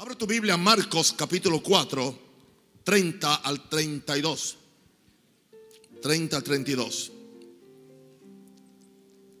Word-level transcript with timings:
Abre 0.00 0.14
tu 0.14 0.28
Biblia, 0.28 0.56
Marcos 0.56 1.12
capítulo 1.12 1.60
4, 1.60 2.18
30 2.84 3.34
al 3.34 3.68
32. 3.68 4.56
30 6.00 6.36
al 6.36 6.42
32. 6.44 7.12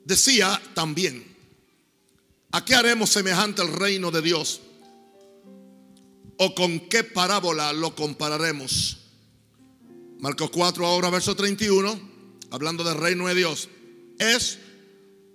Decía 0.04 0.60
también, 0.74 1.24
¿a 2.50 2.64
qué 2.64 2.74
haremos 2.74 3.08
semejante 3.10 3.62
el 3.62 3.72
reino 3.72 4.10
de 4.10 4.20
Dios? 4.20 4.60
¿O 6.38 6.52
con 6.56 6.88
qué 6.88 7.04
parábola 7.04 7.72
lo 7.72 7.94
compararemos? 7.94 8.96
Marcos 10.18 10.50
4, 10.50 10.84
ahora 10.84 11.08
verso 11.10 11.36
31, 11.36 12.00
hablando 12.50 12.82
del 12.82 12.98
reino 12.98 13.28
de 13.28 13.36
Dios, 13.36 13.68
es 14.18 14.58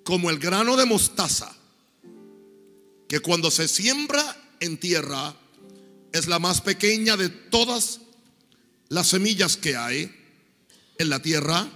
como 0.03 0.29
el 0.29 0.37
grano 0.37 0.75
de 0.75 0.85
mostaza, 0.85 1.55
que 3.07 3.21
cuando 3.21 3.49
se 3.49 3.69
siembra 3.69 4.42
en 4.63 4.77
tierra 4.77 5.35
es 6.13 6.27
la 6.27 6.39
más 6.39 6.61
pequeña 6.61 7.17
de 7.17 7.29
todas 7.29 7.99
las 8.87 9.07
semillas 9.07 9.57
que 9.57 9.75
hay 9.75 10.09
en 10.97 11.09
la 11.09 11.21
tierra. 11.21 11.67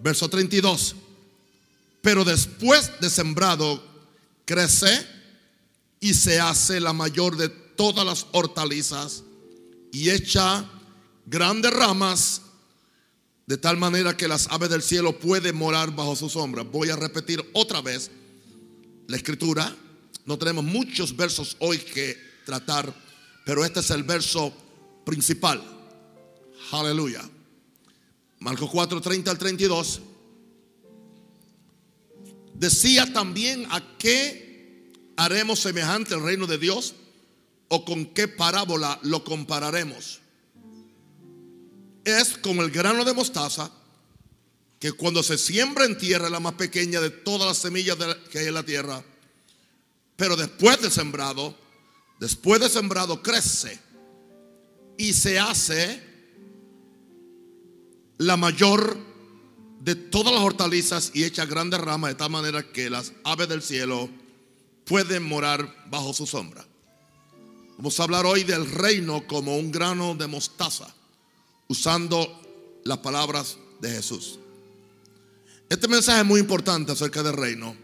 Verso 0.00 0.28
32. 0.28 0.94
Pero 2.00 2.24
después 2.24 2.92
de 3.00 3.10
sembrado, 3.10 3.84
crece 4.44 5.06
y 5.98 6.14
se 6.14 6.38
hace 6.38 6.78
la 6.78 6.92
mayor 6.92 7.36
de 7.36 7.48
todas 7.48 8.06
las 8.06 8.26
hortalizas 8.32 9.24
y 9.92 10.10
echa 10.10 10.70
grandes 11.26 11.72
ramas 11.72 12.42
de 13.46 13.56
tal 13.56 13.76
manera 13.76 14.16
que 14.16 14.28
las 14.28 14.46
aves 14.48 14.70
del 14.70 14.82
cielo 14.82 15.18
pueden 15.18 15.56
morar 15.56 15.96
bajo 15.96 16.14
su 16.14 16.28
sombra. 16.28 16.62
Voy 16.62 16.90
a 16.90 16.96
repetir 16.96 17.44
otra 17.54 17.80
vez 17.80 18.10
la 19.08 19.16
escritura. 19.16 19.74
No 20.28 20.36
tenemos 20.36 20.62
muchos 20.62 21.16
versos 21.16 21.56
hoy 21.58 21.78
que 21.78 22.14
tratar, 22.44 22.92
pero 23.46 23.64
este 23.64 23.80
es 23.80 23.90
el 23.90 24.02
verso 24.02 24.52
principal. 25.06 25.58
Aleluya. 26.70 27.22
Marcos 28.40 28.68
4, 28.70 29.00
30 29.00 29.30
al 29.30 29.38
32. 29.38 30.02
Decía 32.52 33.10
también 33.10 33.66
a 33.70 33.96
qué 33.96 34.92
haremos 35.16 35.60
semejante 35.60 36.14
el 36.14 36.22
reino 36.22 36.46
de 36.46 36.58
Dios 36.58 36.94
o 37.68 37.86
con 37.86 38.04
qué 38.04 38.28
parábola 38.28 39.00
lo 39.04 39.24
compararemos. 39.24 40.20
Es 42.04 42.36
como 42.36 42.62
el 42.62 42.70
grano 42.70 43.06
de 43.06 43.14
mostaza 43.14 43.72
que 44.78 44.92
cuando 44.92 45.22
se 45.22 45.38
siembra 45.38 45.86
en 45.86 45.96
tierra 45.96 46.28
la 46.28 46.38
más 46.38 46.52
pequeña 46.52 47.00
de 47.00 47.08
todas 47.08 47.48
las 47.48 47.56
semillas 47.56 47.96
que 48.30 48.40
hay 48.40 48.48
en 48.48 48.54
la 48.54 48.62
tierra. 48.62 49.02
Pero 50.18 50.34
después 50.34 50.82
de 50.82 50.90
sembrado, 50.90 51.54
después 52.18 52.60
de 52.60 52.68
sembrado 52.68 53.22
crece 53.22 53.78
y 54.96 55.12
se 55.12 55.38
hace 55.38 56.02
la 58.18 58.36
mayor 58.36 58.98
de 59.78 59.94
todas 59.94 60.34
las 60.34 60.42
hortalizas 60.42 61.12
y 61.14 61.22
echa 61.22 61.46
grandes 61.46 61.80
ramas 61.80 62.10
de 62.10 62.14
tal 62.16 62.30
manera 62.30 62.64
que 62.64 62.90
las 62.90 63.12
aves 63.22 63.48
del 63.48 63.62
cielo 63.62 64.10
pueden 64.86 65.22
morar 65.22 65.72
bajo 65.88 66.12
su 66.12 66.26
sombra. 66.26 66.66
Vamos 67.76 68.00
a 68.00 68.02
hablar 68.02 68.26
hoy 68.26 68.42
del 68.42 68.68
reino 68.68 69.24
como 69.24 69.56
un 69.56 69.70
grano 69.70 70.16
de 70.16 70.26
mostaza, 70.26 70.92
usando 71.68 72.42
las 72.82 72.98
palabras 72.98 73.56
de 73.80 73.88
Jesús. 73.92 74.40
Este 75.68 75.86
mensaje 75.86 76.22
es 76.22 76.26
muy 76.26 76.40
importante 76.40 76.90
acerca 76.90 77.22
del 77.22 77.34
reino, 77.34 77.76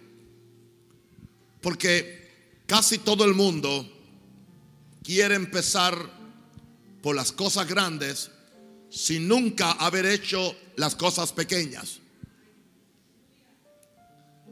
porque 1.62 2.23
casi 2.66 2.98
todo 2.98 3.24
el 3.24 3.34
mundo 3.34 3.90
quiere 5.02 5.34
empezar 5.34 6.10
por 7.02 7.14
las 7.14 7.32
cosas 7.32 7.68
grandes 7.68 8.30
sin 8.90 9.28
nunca 9.28 9.72
haber 9.72 10.06
hecho 10.06 10.56
las 10.76 10.94
cosas 10.94 11.32
pequeñas. 11.32 11.98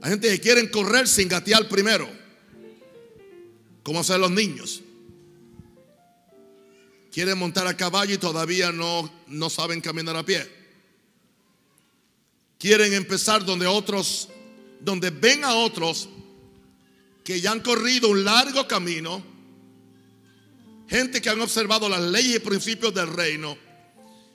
Hay 0.03 0.11
gente 0.11 0.29
que 0.29 0.41
quieren 0.41 0.69
correr 0.69 1.07
sin 1.07 1.29
gatear 1.29 1.69
primero, 1.69 2.09
como 3.85 4.01
hacen 4.01 4.21
los 4.21 4.31
niños. 4.31 4.83
Quieren 7.13 7.39
montar 7.39 7.67
a 7.67 7.77
caballo 7.77 8.15
y 8.15 8.19
todavía 8.19 8.73
no, 8.73 9.11
no 9.29 9.49
saben 9.49 9.81
caminar 9.81 10.17
a 10.17 10.25
pie. 10.25 10.51
Quieren 12.59 12.93
empezar 12.95 13.45
donde 13.45 13.67
otros, 13.67 14.29
donde 14.81 15.11
ven 15.11 15.45
a 15.45 15.55
otros 15.55 16.09
que 17.25 17.41
ya 17.41 17.53
han 17.53 17.61
corrido 17.61 18.09
un 18.09 18.25
largo 18.25 18.67
camino, 18.67 19.23
gente 20.89 21.23
que 21.23 21.31
han 21.31 21.41
observado 21.41 21.89
las 21.89 22.01
leyes 22.03 22.37
y 22.37 22.41
principios 22.41 22.93
del 22.93 23.09
reino 23.09 23.57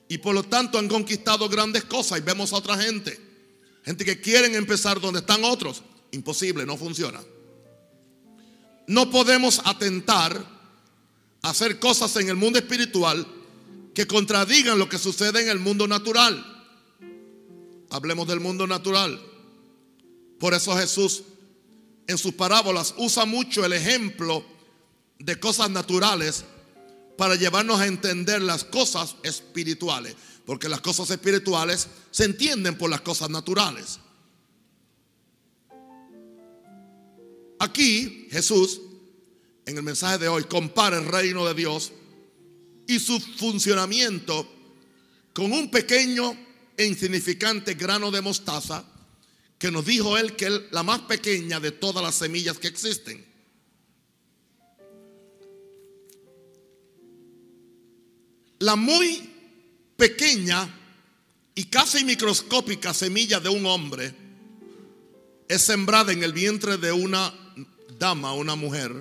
y 0.09 0.17
por 0.19 0.33
lo 0.33 0.43
tanto 0.43 0.77
han 0.77 0.87
conquistado 0.87 1.49
grandes 1.49 1.83
cosas 1.83 2.19
y 2.19 2.21
vemos 2.21 2.53
a 2.53 2.57
otra 2.57 2.77
gente, 2.77 3.19
gente 3.83 4.05
que 4.05 4.21
quieren 4.21 4.55
empezar 4.55 5.01
donde 5.01 5.19
están 5.19 5.43
otros, 5.43 5.83
imposible, 6.11 6.65
no 6.65 6.77
funciona. 6.77 7.21
No 8.87 9.11
podemos 9.11 9.61
atentar 9.65 10.45
a 11.41 11.49
hacer 11.49 11.77
cosas 11.77 12.15
en 12.15 12.29
el 12.29 12.37
mundo 12.37 12.57
espiritual 12.57 13.27
que 13.93 14.07
contradigan 14.07 14.79
lo 14.79 14.87
que 14.87 14.97
sucede 14.97 15.41
en 15.41 15.49
el 15.49 15.59
mundo 15.59 15.87
natural. 15.87 16.53
Hablemos 17.89 18.27
del 18.27 18.39
mundo 18.39 18.65
natural. 18.65 19.19
Por 20.39 20.53
eso 20.53 20.75
Jesús 20.77 21.23
en 22.07 22.17
sus 22.17 22.33
parábolas 22.33 22.95
usa 22.97 23.25
mucho 23.25 23.65
el 23.65 23.73
ejemplo 23.73 24.43
de 25.19 25.39
cosas 25.39 25.69
naturales 25.69 26.45
para 27.17 27.35
llevarnos 27.35 27.79
a 27.79 27.87
entender 27.87 28.41
las 28.41 28.63
cosas 28.63 29.15
espirituales, 29.23 30.15
porque 30.45 30.69
las 30.69 30.81
cosas 30.81 31.09
espirituales 31.09 31.87
se 32.11 32.23
entienden 32.23 32.77
por 32.77 32.89
las 32.89 33.01
cosas 33.01 33.29
naturales. 33.29 33.99
Aquí 37.59 38.27
Jesús, 38.31 38.79
en 39.65 39.77
el 39.77 39.83
mensaje 39.83 40.19
de 40.19 40.27
hoy, 40.27 40.43
compara 40.43 40.97
el 40.97 41.05
reino 41.05 41.45
de 41.45 41.55
Dios 41.55 41.91
y 42.87 42.99
su 42.99 43.19
funcionamiento 43.19 44.47
con 45.33 45.51
un 45.51 45.69
pequeño 45.69 46.37
e 46.77 46.85
insignificante 46.85 47.73
grano 47.73 48.11
de 48.11 48.21
mostaza 48.21 48.85
que 49.57 49.71
nos 49.71 49.85
dijo 49.85 50.17
él 50.17 50.35
que 50.35 50.67
la 50.71 50.83
más 50.83 51.01
pequeña 51.01 51.59
de 51.59 51.71
todas 51.71 52.03
las 52.03 52.15
semillas 52.15 52.59
que 52.59 52.67
existen. 52.67 53.25
La 58.59 58.75
muy 58.75 59.29
pequeña 59.95 60.67
y 61.55 61.65
casi 61.65 62.03
microscópica 62.03 62.93
semilla 62.93 63.39
de 63.39 63.49
un 63.49 63.65
hombre 63.65 64.13
es 65.47 65.61
sembrada 65.61 66.11
en 66.11 66.23
el 66.23 66.33
vientre 66.33 66.77
de 66.77 66.91
una 66.91 67.33
dama, 67.97 68.33
una 68.33 68.55
mujer, 68.55 68.91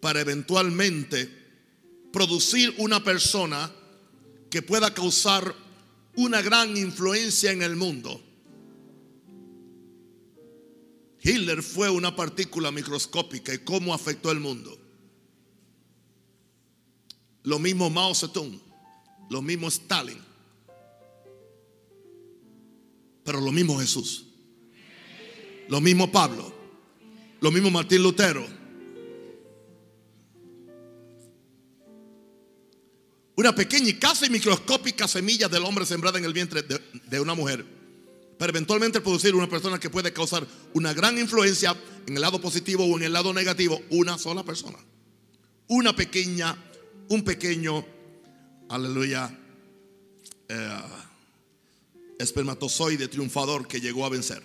para 0.00 0.20
eventualmente 0.20 1.28
producir 2.12 2.74
una 2.78 3.02
persona 3.02 3.72
que 4.50 4.62
pueda 4.62 4.94
causar 4.94 5.54
una 6.14 6.40
gran 6.40 6.76
influencia 6.76 7.50
en 7.50 7.62
el 7.62 7.76
mundo. 7.76 8.22
Hitler 11.26 11.60
fue 11.60 11.90
una 11.90 12.14
partícula 12.14 12.70
microscópica 12.70 13.52
y 13.52 13.58
cómo 13.58 13.92
afectó 13.92 14.30
el 14.30 14.38
mundo. 14.38 14.78
Lo 17.42 17.58
mismo 17.58 17.90
Mao 17.90 18.14
Zedong, 18.14 18.60
lo 19.28 19.42
mismo 19.42 19.66
Stalin, 19.66 20.18
pero 23.24 23.40
lo 23.40 23.50
mismo 23.50 23.76
Jesús, 23.80 24.26
lo 25.68 25.80
mismo 25.80 26.12
Pablo, 26.12 26.54
lo 27.40 27.50
mismo 27.50 27.72
Martín 27.72 28.04
Lutero. 28.04 28.46
Una 33.34 33.52
pequeña 33.52 33.88
y 33.88 33.94
casi 33.94 34.30
microscópica 34.30 35.08
semilla 35.08 35.48
del 35.48 35.64
hombre 35.64 35.86
sembrada 35.86 36.18
en 36.18 36.24
el 36.24 36.32
vientre 36.32 36.62
de, 36.62 36.80
de 37.04 37.20
una 37.20 37.34
mujer 37.34 37.75
para 38.38 38.50
eventualmente 38.50 39.00
producir 39.00 39.34
una 39.34 39.48
persona 39.48 39.78
que 39.78 39.90
puede 39.90 40.12
causar 40.12 40.46
una 40.74 40.92
gran 40.92 41.18
influencia 41.18 41.74
en 42.06 42.14
el 42.14 42.20
lado 42.20 42.40
positivo 42.40 42.84
o 42.84 42.96
en 42.96 43.04
el 43.04 43.12
lado 43.12 43.32
negativo, 43.32 43.80
una 43.90 44.18
sola 44.18 44.44
persona. 44.44 44.78
Una 45.68 45.96
pequeña 45.96 46.56
un 47.08 47.22
pequeño, 47.22 47.84
aleluya, 48.68 49.36
eh, 50.48 50.80
espermatozoide 52.18 53.08
triunfador 53.08 53.68
que 53.68 53.80
llegó 53.80 54.04
a 54.04 54.08
vencer. 54.08 54.42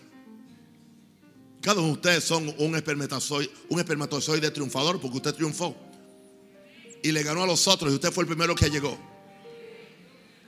Cada 1.62 1.80
uno 1.80 1.90
de 1.90 1.94
ustedes 1.94 2.24
son 2.24 2.54
un 2.58 2.76
espermatozoide, 2.76 3.50
un 3.70 3.80
espermatozoide 3.80 4.52
triunfador 4.52 5.00
porque 5.00 5.18
usted 5.18 5.34
triunfó. 5.36 5.76
Y 7.04 7.12
le 7.12 7.24
ganó 7.24 7.44
a 7.44 7.48
los 7.48 7.68
otros 7.68 7.92
y 7.92 7.96
usted 7.96 8.12
fue 8.12 8.24
el 8.24 8.28
primero 8.28 8.56
que 8.56 8.70
llegó. 8.70 8.98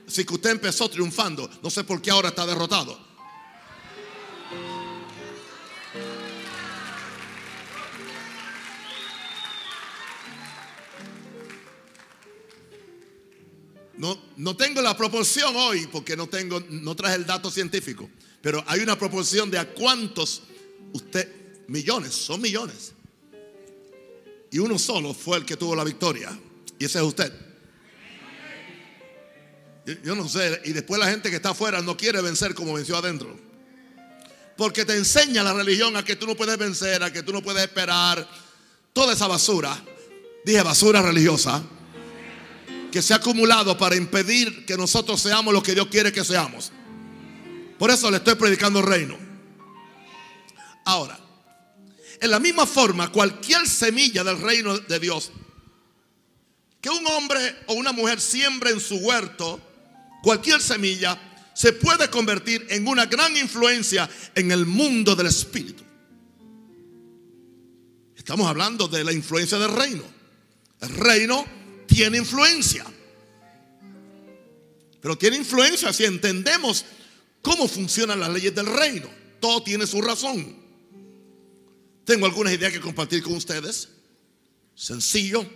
Así 0.06 0.24
que 0.24 0.34
usted 0.34 0.50
empezó 0.50 0.88
triunfando. 0.88 1.48
No 1.62 1.70
sé 1.70 1.82
por 1.82 2.00
qué 2.00 2.10
ahora 2.10 2.28
está 2.28 2.46
derrotado. 2.46 2.96
No, 13.98 14.18
no 14.36 14.56
tengo 14.56 14.82
la 14.82 14.96
proporción 14.96 15.54
hoy 15.56 15.86
porque 15.86 16.16
no 16.16 16.26
tengo, 16.26 16.60
no 16.68 16.94
traje 16.94 17.16
el 17.16 17.26
dato 17.26 17.50
científico, 17.50 18.08
pero 18.42 18.62
hay 18.66 18.80
una 18.80 18.98
proporción 18.98 19.50
de 19.50 19.58
a 19.58 19.72
cuántos 19.72 20.42
usted, 20.92 21.28
millones, 21.68 22.14
son 22.14 22.40
millones. 22.40 22.92
Y 24.50 24.58
uno 24.58 24.78
solo 24.78 25.12
fue 25.12 25.38
el 25.38 25.44
que 25.44 25.56
tuvo 25.56 25.74
la 25.74 25.82
victoria. 25.82 26.38
Y 26.78 26.84
ese 26.84 26.98
es 26.98 27.04
usted. 27.04 27.32
Yo, 30.04 30.14
no 30.14 30.28
sé. 30.28 30.60
Y 30.64 30.72
después 30.72 31.00
la 31.00 31.10
gente 31.10 31.28
que 31.28 31.36
está 31.36 31.50
afuera 31.50 31.82
no 31.82 31.96
quiere 31.96 32.22
vencer 32.22 32.54
como 32.54 32.74
venció 32.74 32.96
adentro. 32.96 33.36
Porque 34.56 34.84
te 34.84 34.96
enseña 34.96 35.42
la 35.42 35.52
religión 35.52 35.96
a 35.96 36.04
que 36.04 36.14
tú 36.14 36.26
no 36.26 36.36
puedes 36.36 36.56
vencer, 36.56 37.02
a 37.02 37.12
que 37.12 37.22
tú 37.22 37.32
no 37.32 37.42
puedes 37.42 37.62
esperar. 37.62 38.28
Toda 38.92 39.14
esa 39.14 39.26
basura, 39.26 39.76
dije 40.44 40.62
basura 40.62 41.02
religiosa, 41.02 41.64
que 42.94 43.02
se 43.02 43.12
ha 43.12 43.16
acumulado 43.16 43.76
para 43.76 43.96
impedir 43.96 44.64
que 44.64 44.76
nosotros 44.76 45.20
seamos 45.20 45.52
lo 45.52 45.60
que 45.60 45.74
Dios 45.74 45.88
quiere 45.88 46.12
que 46.12 46.22
seamos. 46.22 46.70
Por 47.76 47.90
eso 47.90 48.08
le 48.08 48.18
estoy 48.18 48.36
predicando 48.36 48.78
el 48.78 48.86
reino. 48.86 49.18
Ahora, 50.84 51.18
en 52.20 52.30
la 52.30 52.38
misma 52.38 52.66
forma, 52.66 53.10
cualquier 53.10 53.66
semilla 53.66 54.22
del 54.22 54.40
reino 54.40 54.78
de 54.78 55.00
Dios 55.00 55.32
que 56.80 56.88
un 56.88 57.04
hombre 57.08 57.56
o 57.66 57.74
una 57.74 57.90
mujer 57.90 58.20
siembre 58.20 58.70
en 58.70 58.78
su 58.78 58.94
huerto, 58.98 59.60
cualquier 60.22 60.62
semilla, 60.62 61.20
se 61.52 61.72
puede 61.72 62.08
convertir 62.10 62.64
en 62.70 62.86
una 62.86 63.06
gran 63.06 63.36
influencia 63.36 64.08
en 64.36 64.52
el 64.52 64.66
mundo 64.66 65.16
del 65.16 65.26
espíritu. 65.26 65.82
Estamos 68.16 68.46
hablando 68.46 68.86
de 68.86 69.02
la 69.02 69.12
influencia 69.12 69.58
del 69.58 69.72
reino. 69.72 70.04
El 70.80 70.90
reino 70.90 71.63
tiene 71.94 72.18
influencia. 72.18 72.84
Pero 75.00 75.16
tiene 75.16 75.36
influencia 75.36 75.92
si 75.92 76.04
entendemos 76.04 76.84
cómo 77.40 77.68
funcionan 77.68 78.18
las 78.18 78.30
leyes 78.30 78.54
del 78.54 78.66
reino. 78.66 79.08
Todo 79.40 79.62
tiene 79.62 79.86
su 79.86 80.02
razón. 80.02 80.56
Tengo 82.04 82.26
algunas 82.26 82.52
ideas 82.52 82.72
que 82.72 82.80
compartir 82.80 83.22
con 83.22 83.34
ustedes. 83.34 83.90
Sencillo, 84.74 85.46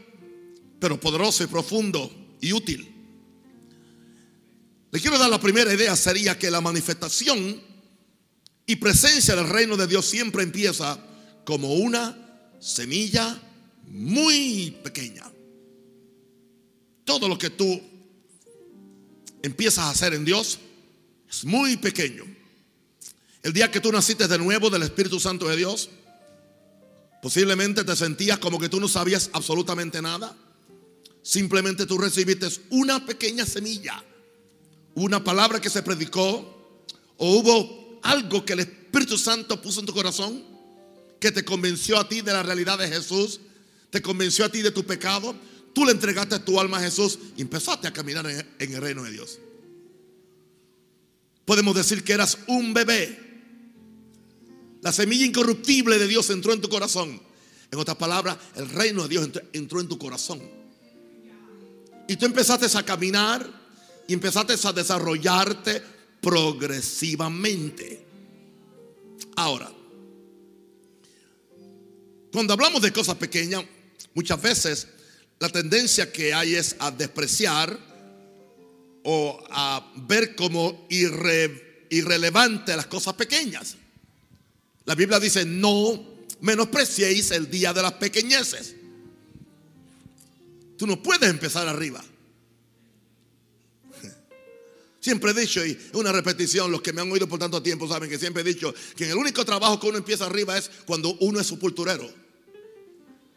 pero 0.79 1.00
poderoso 1.00 1.43
y 1.43 1.49
profundo 1.49 2.37
y 2.40 2.52
útil. 2.52 2.94
Le 4.93 5.00
quiero 5.00 5.19
dar 5.19 5.29
la 5.29 5.40
primera 5.40 5.75
idea, 5.75 5.96
sería 5.96 6.38
que 6.38 6.50
la 6.50 6.61
manifestación 6.61 7.61
y 8.64 8.76
presencia 8.76 9.35
del 9.35 9.49
reino 9.49 9.76
de 9.76 9.87
Dios 9.88 10.06
siempre 10.06 10.44
empieza 10.44 10.99
como 11.44 11.75
una 11.75 12.17
semilla 12.61 13.40
muy 13.87 14.79
pequeña. 14.85 15.25
Todo 17.08 17.26
lo 17.26 17.38
que 17.38 17.49
tú 17.49 17.81
empiezas 19.40 19.87
a 19.87 19.90
hacer 19.90 20.12
en 20.12 20.26
Dios 20.26 20.58
es 21.26 21.43
muy 21.43 21.78
pequeño. 21.78 22.22
El 23.43 23.55
día 23.55 23.70
que 23.70 23.81
tú 23.81 23.90
naciste 23.90 24.28
de 24.28 24.37
nuevo 24.37 24.69
del 24.69 24.82
Espíritu 24.82 25.19
Santo 25.19 25.49
de 25.49 25.56
Dios, 25.56 25.88
posiblemente 27.22 27.82
te 27.82 27.96
sentías 27.96 28.38
como 28.38 28.58
que 28.58 28.69
tú 28.69 28.78
no 28.78 28.88
sabías 28.88 29.31
absolutamente 29.32 30.02
nada. 30.02 30.37
Simplemente 31.22 31.87
tú 31.87 31.96
recibiste 31.96 32.46
una 32.69 33.06
pequeña 33.06 33.46
semilla, 33.46 34.04
una 34.94 35.25
palabra 35.25 35.62
que 35.62 35.70
se 35.70 35.82
predicó, 35.82 36.84
o 37.16 37.37
hubo 37.38 38.00
algo 38.02 38.44
que 38.44 38.52
el 38.52 38.61
Espíritu 38.61 39.16
Santo 39.16 39.62
puso 39.62 39.81
en 39.81 39.87
tu 39.87 39.94
corazón, 39.94 40.44
que 41.19 41.32
te 41.32 41.43
convenció 41.43 41.99
a 41.99 42.06
ti 42.06 42.20
de 42.20 42.34
la 42.34 42.43
realidad 42.43 42.76
de 42.76 42.87
Jesús, 42.87 43.40
te 43.88 44.02
convenció 44.02 44.44
a 44.44 44.50
ti 44.50 44.61
de 44.61 44.72
tu 44.72 44.84
pecado, 44.84 45.34
tú 45.78 45.84
le 45.84 45.92
entregaste 45.92 46.40
tu 46.40 46.58
alma 46.58 46.78
a 46.78 46.80
Jesús 46.80 47.20
y 47.36 47.42
empezaste 47.42 47.86
a 47.86 47.92
caminar 47.92 48.26
en, 48.26 48.75
el 48.75 48.80
reino 48.80 49.04
de 49.04 49.12
Dios. 49.12 49.38
Podemos 51.44 51.72
decir 51.76 52.02
que 52.02 52.14
eras 52.14 52.36
un 52.48 52.75
bebé. 52.75 53.16
La 54.82 54.90
semilla 54.90 55.25
incorruptible 55.25 55.96
de 56.00 56.08
Dios 56.08 56.28
entró 56.30 56.52
en 56.52 56.60
tu 56.60 56.69
corazón. 56.69 57.22
En 57.70 57.78
otras 57.78 57.96
palabras, 57.96 58.36
el 58.56 58.69
reino 58.69 59.04
de 59.04 59.08
Dios 59.08 59.30
entró 59.52 59.80
en 59.80 59.86
tu 59.86 59.96
corazón. 59.98 60.42
Y 62.08 62.16
tú 62.16 62.26
empezaste 62.26 62.66
a 62.76 62.82
caminar 62.82 63.48
y 64.08 64.14
empezaste 64.14 64.54
a 64.60 64.72
desarrollarte 64.72 65.80
progresivamente. 66.20 68.04
Ahora, 69.36 69.70
cuando 72.32 72.52
hablamos 72.52 72.82
de 72.82 72.92
cosas 72.92 73.14
pequeñas, 73.14 73.62
muchas 74.12 74.42
veces 74.42 74.88
la 75.40 75.49
tendencia 75.49 76.12
que 76.12 76.35
hay 76.35 76.55
es 76.55 76.76
a 76.79 76.90
despreciar 76.90 77.79
o 79.05 79.44
a 79.50 79.93
ver 80.06 80.35
como 80.35 80.87
irrelevante 81.90 82.76
las 82.76 82.87
cosas 82.87 83.14
pequeñas. 83.14 83.76
La 84.85 84.94
Biblia 84.94 85.20
dice, 85.20 85.44
no 85.44 86.19
menospreciéis 86.40 87.31
el 87.31 87.50
día 87.50 87.73
de 87.73 87.82
las 87.82 87.93
pequeñeces. 87.94 88.75
Tú 90.76 90.87
no 90.87 91.02
puedes 91.02 91.29
empezar 91.29 91.69
arriba. 91.69 92.05
Siempre 95.00 95.31
he 95.31 95.35
dicho, 95.35 95.64
y 95.64 95.79
una 95.93 96.11
repetición, 96.11 96.73
los 96.73 96.82
que 96.82 96.93
me 96.93 97.00
han 97.00 97.11
oído 97.12 97.29
por 97.29 97.38
tanto 97.38 97.62
tiempo 97.62 97.88
saben 97.88 98.11
que 98.11 98.19
siempre 98.19 98.43
he 98.43 98.44
dicho 98.44 98.75
que 98.96 99.11
el 99.11 99.17
único 99.17 99.44
trabajo 99.44 99.79
que 99.79 99.87
uno 99.88 99.99
empieza 99.99 100.26
arriba 100.26 100.58
es 100.58 100.70
cuando 100.87 101.17
uno 101.20 101.40
es 101.40 101.46
sepulturero. 101.46 102.27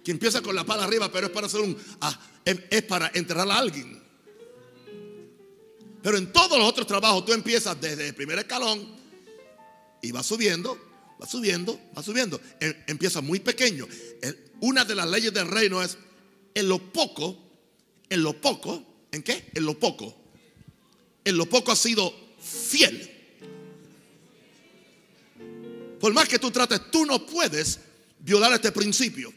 Que 0.04 0.12
empieza 0.12 0.42
con 0.42 0.56
la 0.56 0.66
pala 0.66 0.84
arriba, 0.84 1.12
pero 1.12 1.28
es 1.28 1.34
para 1.34 1.48
hacer 1.48 1.62
un 1.62 1.78
ah, 2.02 2.20
es 2.46 2.84
para 2.84 3.12
enterrar 3.14 3.50
a 3.50 3.58
alguien. 3.58 4.02
Pero 6.02 6.18
en 6.18 6.32
todos 6.32 6.58
los 6.58 6.68
otros 6.68 6.88
trabajos 6.88 7.26
tú 7.26 7.34
empiezas 7.34 7.80
desde 7.80 8.08
el 8.08 8.16
primer 8.16 8.40
escalón 8.40 8.96
y 10.02 10.12
vas 10.12 10.26
subiendo, 10.26 10.78
vas 11.20 11.30
subiendo, 11.30 11.80
vas 11.94 12.06
subiendo. 12.06 12.42
Em, 12.60 12.74
empieza 12.88 13.22
muy 13.22 13.40
pequeño. 13.40 13.88
Una 14.62 14.84
de 14.86 14.96
las 14.96 15.08
leyes 15.08 15.34
del 15.34 15.48
reino 15.48 15.82
es 15.82 15.98
en 16.54 16.68
lo 16.68 16.80
poco, 16.80 17.38
en 18.10 18.24
lo 18.24 18.40
poco, 18.40 18.84
¿en 19.12 19.22
qué? 19.22 19.52
En 19.54 19.66
lo 19.66 19.78
poco. 19.78 20.16
En 21.24 21.38
lo 21.38 21.46
poco 21.46 21.72
has 21.72 21.80
sido 21.80 22.14
fiel. 22.40 23.10
Por 26.00 26.14
más 26.14 26.28
que 26.28 26.40
tú 26.40 26.50
trates, 26.50 26.90
tú 26.90 27.06
no 27.06 27.26
puedes 27.28 27.80
violar 28.20 28.52
este 28.54 28.72
principio. 28.72 29.32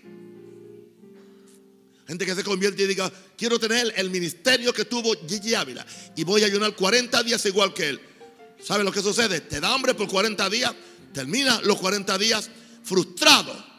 Gente 2.06 2.26
que 2.26 2.34
se 2.34 2.44
convierte 2.44 2.82
y 2.82 2.86
diga, 2.86 3.10
quiero 3.36 3.58
tener 3.58 3.92
el 3.96 4.10
ministerio 4.10 4.72
que 4.72 4.84
tuvo 4.84 5.14
Gigi 5.26 5.54
Ávila 5.54 5.86
y 6.14 6.24
voy 6.24 6.42
a 6.42 6.46
ayunar 6.46 6.74
40 6.74 7.22
días 7.22 7.44
igual 7.46 7.72
que 7.72 7.88
él. 7.90 8.00
¿Sabe 8.62 8.84
lo 8.84 8.92
que 8.92 9.00
sucede? 9.00 9.40
Te 9.40 9.60
da 9.60 9.72
hambre 9.72 9.94
por 9.94 10.08
40 10.08 10.48
días, 10.50 10.74
termina 11.12 11.60
los 11.62 11.78
40 11.78 12.18
días 12.18 12.50
frustrado 12.82 13.74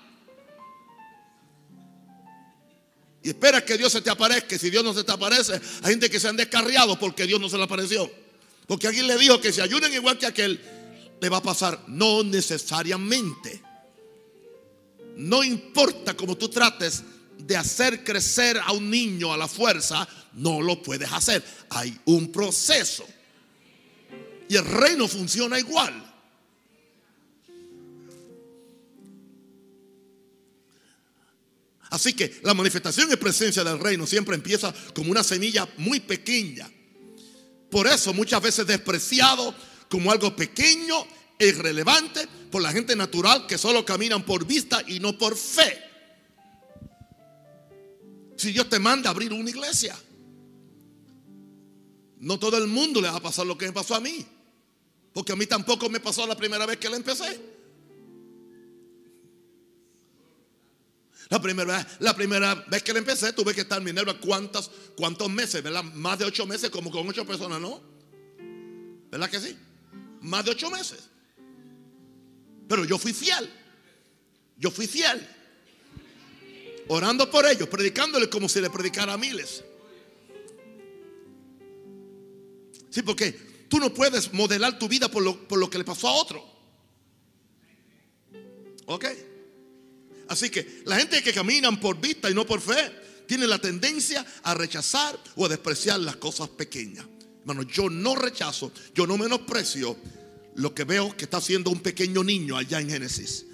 Y 3.25 3.29
espera 3.29 3.65
que 3.65 3.75
Dios 3.75 3.91
se 3.91 4.01
te 4.01 4.11
aparezca. 4.11 4.55
Si 4.55 4.69
Dios 4.69 4.83
no 4.83 4.93
se 4.93 5.03
te 5.03 5.11
aparece, 5.11 5.59
hay 5.81 5.89
gente 5.89 6.11
que 6.11 6.19
se 6.19 6.27
han 6.27 6.37
descarriado 6.37 6.99
porque 6.99 7.25
Dios 7.25 7.41
no 7.41 7.49
se 7.49 7.57
le 7.57 7.63
apareció. 7.63 8.07
Porque 8.67 8.85
alguien 8.85 9.07
le 9.07 9.17
dijo 9.17 9.41
que 9.41 9.51
si 9.51 9.61
ayunen 9.61 9.91
igual 9.91 10.19
que 10.19 10.27
aquel, 10.27 10.61
le 11.19 11.29
va 11.29 11.37
a 11.37 11.41
pasar. 11.41 11.85
No 11.87 12.23
necesariamente. 12.23 13.63
No 15.15 15.43
importa 15.43 16.15
cómo 16.15 16.37
tú 16.37 16.49
trates 16.49 17.01
de 17.37 17.57
hacer 17.57 18.03
crecer 18.03 18.59
a 18.63 18.71
un 18.71 18.89
niño 18.89 19.31
a 19.31 19.37
la 19.37 19.47
fuerza, 19.47 20.07
no 20.33 20.61
lo 20.61 20.81
puedes 20.81 21.11
hacer. 21.11 21.43
Hay 21.69 21.97
un 22.05 22.31
proceso. 22.31 23.05
Y 24.47 24.55
el 24.55 24.65
reino 24.65 25.07
funciona 25.07 25.59
igual. 25.59 26.13
Así 31.89 32.13
que 32.13 32.39
la 32.43 32.53
manifestación 32.53 33.09
y 33.11 33.15
presencia 33.15 33.63
del 33.63 33.79
reino 33.79 34.05
siempre 34.05 34.35
empieza 34.35 34.73
como 34.93 35.11
una 35.11 35.23
semilla 35.23 35.67
muy 35.77 36.01
pequeña. 36.01 36.69
Por 37.69 37.87
eso 37.87 38.13
muchas 38.13 38.41
veces 38.41 38.67
despreciado 38.67 39.55
como 39.89 40.11
algo 40.11 40.35
pequeño 40.35 41.05
e 41.39 41.47
irrelevante 41.47 42.27
por 42.51 42.61
la 42.61 42.71
gente 42.71 42.95
natural 42.95 43.47
que 43.47 43.57
solo 43.57 43.85
caminan 43.85 44.23
por 44.23 44.45
vista 44.45 44.83
y 44.87 44.99
no 44.99 45.17
por 45.17 45.37
fe. 45.37 45.84
Si 48.35 48.51
Dios 48.51 48.69
te 48.69 48.79
manda 48.79 49.09
a 49.09 49.11
abrir 49.11 49.31
una 49.33 49.49
iglesia, 49.49 49.95
no 52.19 52.39
todo 52.39 52.57
el 52.57 52.67
mundo 52.67 53.01
le 53.01 53.09
va 53.09 53.17
a 53.17 53.21
pasar 53.21 53.45
lo 53.45 53.57
que 53.57 53.67
me 53.67 53.73
pasó 53.73 53.95
a 53.95 53.99
mí. 53.99 54.25
Porque 55.13 55.31
a 55.31 55.35
mí 55.35 55.45
tampoco 55.45 55.89
me 55.89 55.99
pasó 55.99 56.27
la 56.27 56.35
primera 56.35 56.65
vez 56.65 56.77
que 56.77 56.89
la 56.89 56.97
empecé. 56.97 57.39
La 61.29 61.41
primera, 61.41 61.77
vez, 61.77 61.87
la 61.99 62.15
primera 62.15 62.55
vez 62.67 62.83
que 62.83 62.93
le 62.93 62.99
empecé 62.99 63.33
tuve 63.33 63.53
que 63.53 63.61
estar 63.61 63.79
en 63.79 63.85
Minerva 63.85 64.19
cuántos, 64.19 64.69
cuántos 64.95 65.29
meses, 65.29 65.63
¿verdad? 65.63 65.83
Más 65.83 66.19
de 66.19 66.25
ocho 66.25 66.45
meses 66.45 66.69
como 66.69 66.91
con 66.91 67.07
ocho 67.07 67.25
personas, 67.25 67.59
¿no? 67.59 67.81
¿Verdad 69.09 69.29
que 69.29 69.39
sí? 69.39 69.57
Más 70.21 70.45
de 70.45 70.51
ocho 70.51 70.69
meses. 70.69 71.09
Pero 72.67 72.85
yo 72.85 72.97
fui 72.97 73.13
fiel. 73.13 73.49
Yo 74.57 74.69
fui 74.69 74.87
fiel. 74.87 75.25
Orando 76.87 77.29
por 77.29 77.45
ellos, 77.45 77.67
predicándoles 77.67 78.29
como 78.29 78.47
si 78.47 78.61
le 78.61 78.69
predicara 78.69 79.13
a 79.13 79.17
miles. 79.17 79.63
Sí, 82.89 83.01
porque 83.01 83.31
tú 83.67 83.79
no 83.79 83.93
puedes 83.93 84.31
modelar 84.33 84.79
tu 84.79 84.87
vida 84.87 85.09
por 85.09 85.23
lo, 85.23 85.47
por 85.47 85.59
lo 85.59 85.69
que 85.69 85.77
le 85.77 85.83
pasó 85.83 86.07
a 86.07 86.13
otro. 86.13 86.45
¿Ok? 88.85 89.05
Así 90.27 90.49
que 90.49 90.81
la 90.85 90.97
gente 90.97 91.21
que 91.21 91.33
caminan 91.33 91.79
por 91.79 91.99
vista 91.99 92.29
y 92.29 92.33
no 92.33 92.45
por 92.45 92.61
fe 92.61 92.91
tiene 93.27 93.47
la 93.47 93.59
tendencia 93.59 94.25
a 94.43 94.53
rechazar 94.53 95.19
o 95.35 95.45
a 95.45 95.49
despreciar 95.49 95.99
las 95.99 96.15
cosas 96.17 96.49
pequeñas. 96.49 97.05
Hermano, 97.41 97.63
yo 97.63 97.89
no 97.89 98.15
rechazo, 98.15 98.71
yo 98.93 99.05
no 99.05 99.17
menosprecio 99.17 99.97
lo 100.55 100.73
que 100.73 100.83
veo 100.83 101.15
que 101.15 101.25
está 101.25 101.37
haciendo 101.37 101.69
un 101.69 101.79
pequeño 101.79 102.23
niño 102.23 102.57
allá 102.57 102.79
en 102.79 102.89
Génesis. 102.89 103.45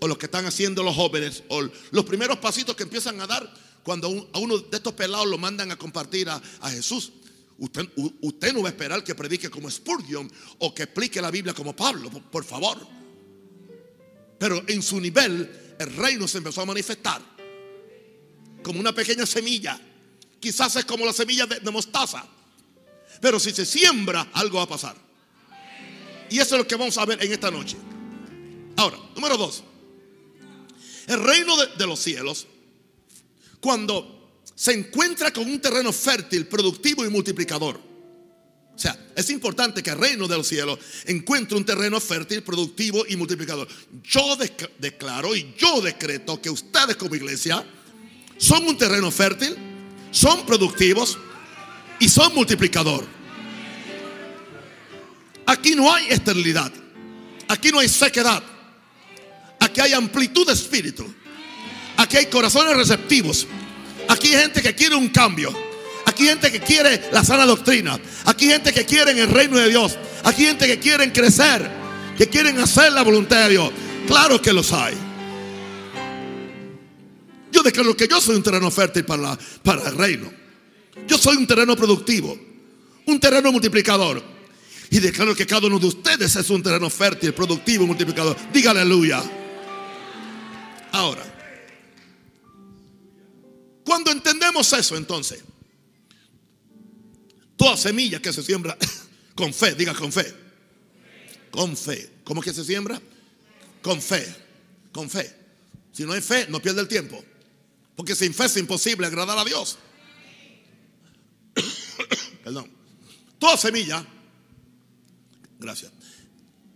O 0.00 0.08
lo 0.08 0.18
que 0.18 0.26
están 0.26 0.46
haciendo 0.46 0.82
los 0.82 0.94
jóvenes. 0.94 1.44
O 1.48 1.62
los 1.90 2.04
primeros 2.04 2.38
pasitos 2.38 2.74
que 2.74 2.82
empiezan 2.82 3.20
a 3.20 3.26
dar 3.26 3.52
cuando 3.82 4.28
a 4.32 4.38
uno 4.38 4.58
de 4.58 4.76
estos 4.76 4.92
pelados 4.92 5.26
lo 5.26 5.38
mandan 5.38 5.70
a 5.70 5.76
compartir 5.76 6.28
a, 6.28 6.40
Jesús. 6.70 7.12
Usted, 7.58 7.88
usted, 8.22 8.52
no 8.52 8.62
va 8.62 8.68
a 8.68 8.72
esperar 8.72 9.04
que 9.04 9.14
predique 9.14 9.50
como 9.50 9.70
Spurgeon 9.70 10.30
o 10.58 10.74
que 10.74 10.84
explique 10.84 11.20
la 11.20 11.30
Biblia 11.30 11.52
como 11.54 11.76
Pablo, 11.76 12.10
por 12.10 12.44
favor. 12.44 12.78
Pero 14.38 14.62
en 14.66 14.82
su 14.82 15.00
nivel 15.00 15.76
el 15.78 15.96
reino 15.96 16.26
se 16.26 16.38
empezó 16.38 16.62
a 16.62 16.66
manifestar 16.66 17.20
como 18.62 18.80
una 18.80 18.94
pequeña 18.94 19.26
semilla. 19.26 19.80
Quizás 20.38 20.76
es 20.76 20.84
como 20.84 21.04
la 21.04 21.12
semilla 21.12 21.46
de, 21.46 21.70
mostaza. 21.70 22.24
Pero 23.20 23.38
si 23.38 23.50
se 23.50 23.66
siembra, 23.66 24.28
algo 24.32 24.58
va 24.58 24.64
a 24.64 24.68
pasar. 24.68 24.96
Y 26.30 26.38
eso 26.38 26.54
es 26.54 26.62
lo 26.62 26.66
que 26.66 26.76
vamos 26.76 26.96
a 26.96 27.04
ver 27.04 27.22
en 27.22 27.32
esta 27.32 27.50
noche. 27.50 27.76
Ahora, 28.76 28.98
número 29.14 29.36
dos. 29.36 29.64
El 31.06 31.22
reino 31.22 31.56
de, 31.56 31.86
los 31.86 31.98
cielos, 32.00 32.46
cuando 33.60 34.32
se 34.54 34.72
encuentra 34.72 35.32
con 35.32 35.46
un 35.48 35.60
terreno 35.60 35.92
fértil, 35.92 36.46
productivo 36.46 37.04
y 37.04 37.08
multiplicador. 37.08 37.80
O 38.74 38.78
sea, 38.78 38.98
es 39.14 39.28
importante 39.30 39.82
que 39.82 39.90
el 39.90 39.98
reino 39.98 40.26
de 40.26 40.36
los 40.36 40.46
cielos 40.46 40.78
encuentre 41.06 41.56
un 41.56 41.64
terreno 41.64 42.00
fértil, 42.00 42.42
productivo 42.42 43.04
y 43.08 43.16
multiplicador. 43.16 43.68
Yo 44.02 44.36
declaro 44.78 45.36
y 45.36 45.54
yo 45.58 45.80
decreto 45.80 46.40
que 46.40 46.48
ustedes 46.48 46.96
como 46.96 47.14
iglesia 47.14 47.64
son 48.38 48.66
un 48.66 48.78
terreno 48.78 49.10
fértil, 49.10 49.54
son 50.10 50.46
productivos 50.46 51.18
y 51.98 52.08
son 52.08 52.34
multiplicador. 52.34 53.06
Aquí 55.46 55.74
no 55.74 55.92
hay 55.92 56.06
esterilidad, 56.08 56.72
aquí 57.48 57.70
no 57.70 57.80
hay 57.80 57.88
sequedad, 57.88 58.42
hay 59.80 59.92
amplitud 59.92 60.46
de 60.46 60.52
espíritu, 60.52 61.06
aquí 61.96 62.16
hay 62.16 62.26
corazones 62.26 62.76
receptivos, 62.76 63.46
aquí 64.08 64.34
hay 64.34 64.42
gente 64.42 64.62
que 64.62 64.74
quiere 64.74 64.94
un 64.94 65.08
cambio, 65.08 65.54
aquí 66.06 66.24
hay 66.24 66.30
gente 66.30 66.52
que 66.52 66.60
quiere 66.60 67.08
la 67.12 67.24
sana 67.24 67.46
doctrina, 67.46 67.98
aquí 68.24 68.46
hay 68.46 68.52
gente 68.52 68.72
que 68.72 68.84
quiere 68.84 69.12
el 69.12 69.28
reino 69.28 69.56
de 69.58 69.68
Dios, 69.68 69.96
aquí 70.24 70.42
hay 70.42 70.48
gente 70.48 70.66
que 70.66 70.78
quieren 70.78 71.10
crecer, 71.10 71.70
que 72.16 72.28
quieren 72.28 72.58
hacer 72.58 72.92
la 72.92 73.02
voluntad 73.02 73.44
de 73.44 73.50
Dios. 73.50 73.70
Claro 74.06 74.42
que 74.42 74.52
los 74.52 74.72
hay. 74.72 74.94
Yo 77.52 77.62
declaro 77.62 77.96
que 77.96 78.06
yo 78.08 78.20
soy 78.20 78.36
un 78.36 78.42
terreno 78.42 78.70
fértil 78.70 79.04
para, 79.04 79.38
para 79.62 79.88
el 79.88 79.96
reino. 79.96 80.30
Yo 81.06 81.18
soy 81.18 81.36
un 81.36 81.46
terreno 81.46 81.76
productivo, 81.76 82.38
un 83.06 83.20
terreno 83.20 83.52
multiplicador. 83.52 84.22
Y 84.90 84.98
declaro 84.98 85.34
que 85.34 85.46
cada 85.46 85.68
uno 85.68 85.78
de 85.78 85.86
ustedes 85.86 86.34
es 86.34 86.50
un 86.50 86.62
terreno 86.62 86.90
fértil, 86.90 87.32
productivo, 87.32 87.86
multiplicador. 87.86 88.36
Diga 88.52 88.72
aleluya. 88.72 89.22
Ahora, 90.92 91.24
cuando 93.84 94.10
entendemos 94.10 94.72
eso, 94.72 94.96
entonces, 94.96 95.42
toda 97.56 97.76
semilla 97.76 98.20
que 98.20 98.32
se 98.32 98.42
siembra 98.42 98.76
con 99.34 99.52
fe, 99.52 99.74
diga 99.74 99.94
con 99.94 100.12
fe. 100.12 100.34
Con 101.50 101.76
fe. 101.76 102.10
¿Cómo 102.24 102.40
que 102.40 102.52
se 102.52 102.64
siembra? 102.64 103.00
Con 103.82 104.00
fe. 104.00 104.34
Con 104.92 105.10
fe. 105.10 105.34
Si 105.92 106.04
no 106.04 106.12
hay 106.12 106.20
fe, 106.20 106.46
no 106.48 106.60
pierde 106.62 106.80
el 106.80 106.88
tiempo. 106.88 107.22
Porque 107.96 108.14
sin 108.14 108.32
fe 108.32 108.46
es 108.46 108.56
imposible 108.56 109.06
agradar 109.06 109.38
a 109.38 109.44
Dios. 109.44 109.78
Perdón. 112.44 112.80
Toda 113.40 113.56
semilla, 113.56 114.06
gracias, 115.58 115.90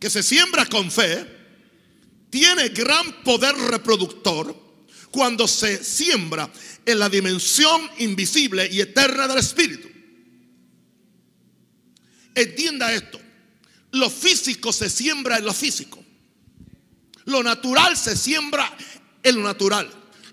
que 0.00 0.08
se 0.08 0.22
siembra 0.22 0.64
con 0.64 0.90
fe, 0.90 1.26
tiene 2.34 2.70
gran 2.70 3.22
poder 3.22 3.54
reproductor 3.54 4.56
cuando 5.12 5.46
se 5.46 5.84
siembra 5.84 6.50
en 6.84 6.98
la 6.98 7.08
dimensión 7.08 7.88
invisible 7.98 8.68
y 8.72 8.80
eterna 8.80 9.28
del 9.28 9.38
Espíritu. 9.38 9.88
Entienda 12.34 12.92
esto. 12.92 13.20
Lo 13.92 14.10
físico 14.10 14.72
se 14.72 14.90
siembra 14.90 15.38
en 15.38 15.44
lo 15.44 15.54
físico. 15.54 16.04
Lo 17.26 17.40
natural 17.44 17.96
se 17.96 18.16
siembra 18.16 18.76
en 19.22 19.36
lo 19.36 19.44
natural. 19.44 19.88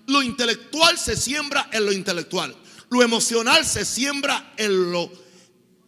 Lo 0.08 0.22
intelectual 0.22 0.98
se 0.98 1.16
siembra 1.16 1.70
en 1.72 1.86
lo 1.86 1.92
intelectual. 1.92 2.52
Lo 2.90 3.00
emocional 3.00 3.64
se 3.64 3.84
siembra 3.84 4.54
en 4.56 4.90
lo 4.90 5.08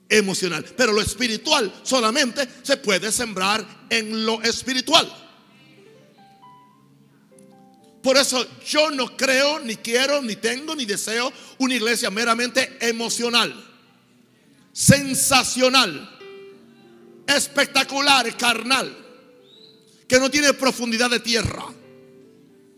emocional. 0.08 0.64
Pero 0.76 0.92
lo 0.92 1.02
espiritual 1.02 1.74
solamente 1.82 2.48
se 2.62 2.76
puede 2.76 3.10
sembrar 3.10 3.86
en 3.90 4.24
lo 4.24 4.40
espiritual. 4.42 5.23
Por 8.04 8.18
eso 8.18 8.46
yo 8.66 8.90
no 8.90 9.16
creo, 9.16 9.60
ni 9.60 9.76
quiero, 9.76 10.20
ni 10.20 10.36
tengo, 10.36 10.76
ni 10.76 10.84
deseo 10.84 11.32
una 11.56 11.74
iglesia 11.74 12.10
meramente 12.10 12.76
emocional, 12.82 13.54
sensacional, 14.74 16.10
espectacular, 17.26 18.36
carnal, 18.36 18.94
que 20.06 20.20
no 20.20 20.30
tiene 20.30 20.52
profundidad 20.52 21.08
de 21.08 21.20
tierra 21.20 21.64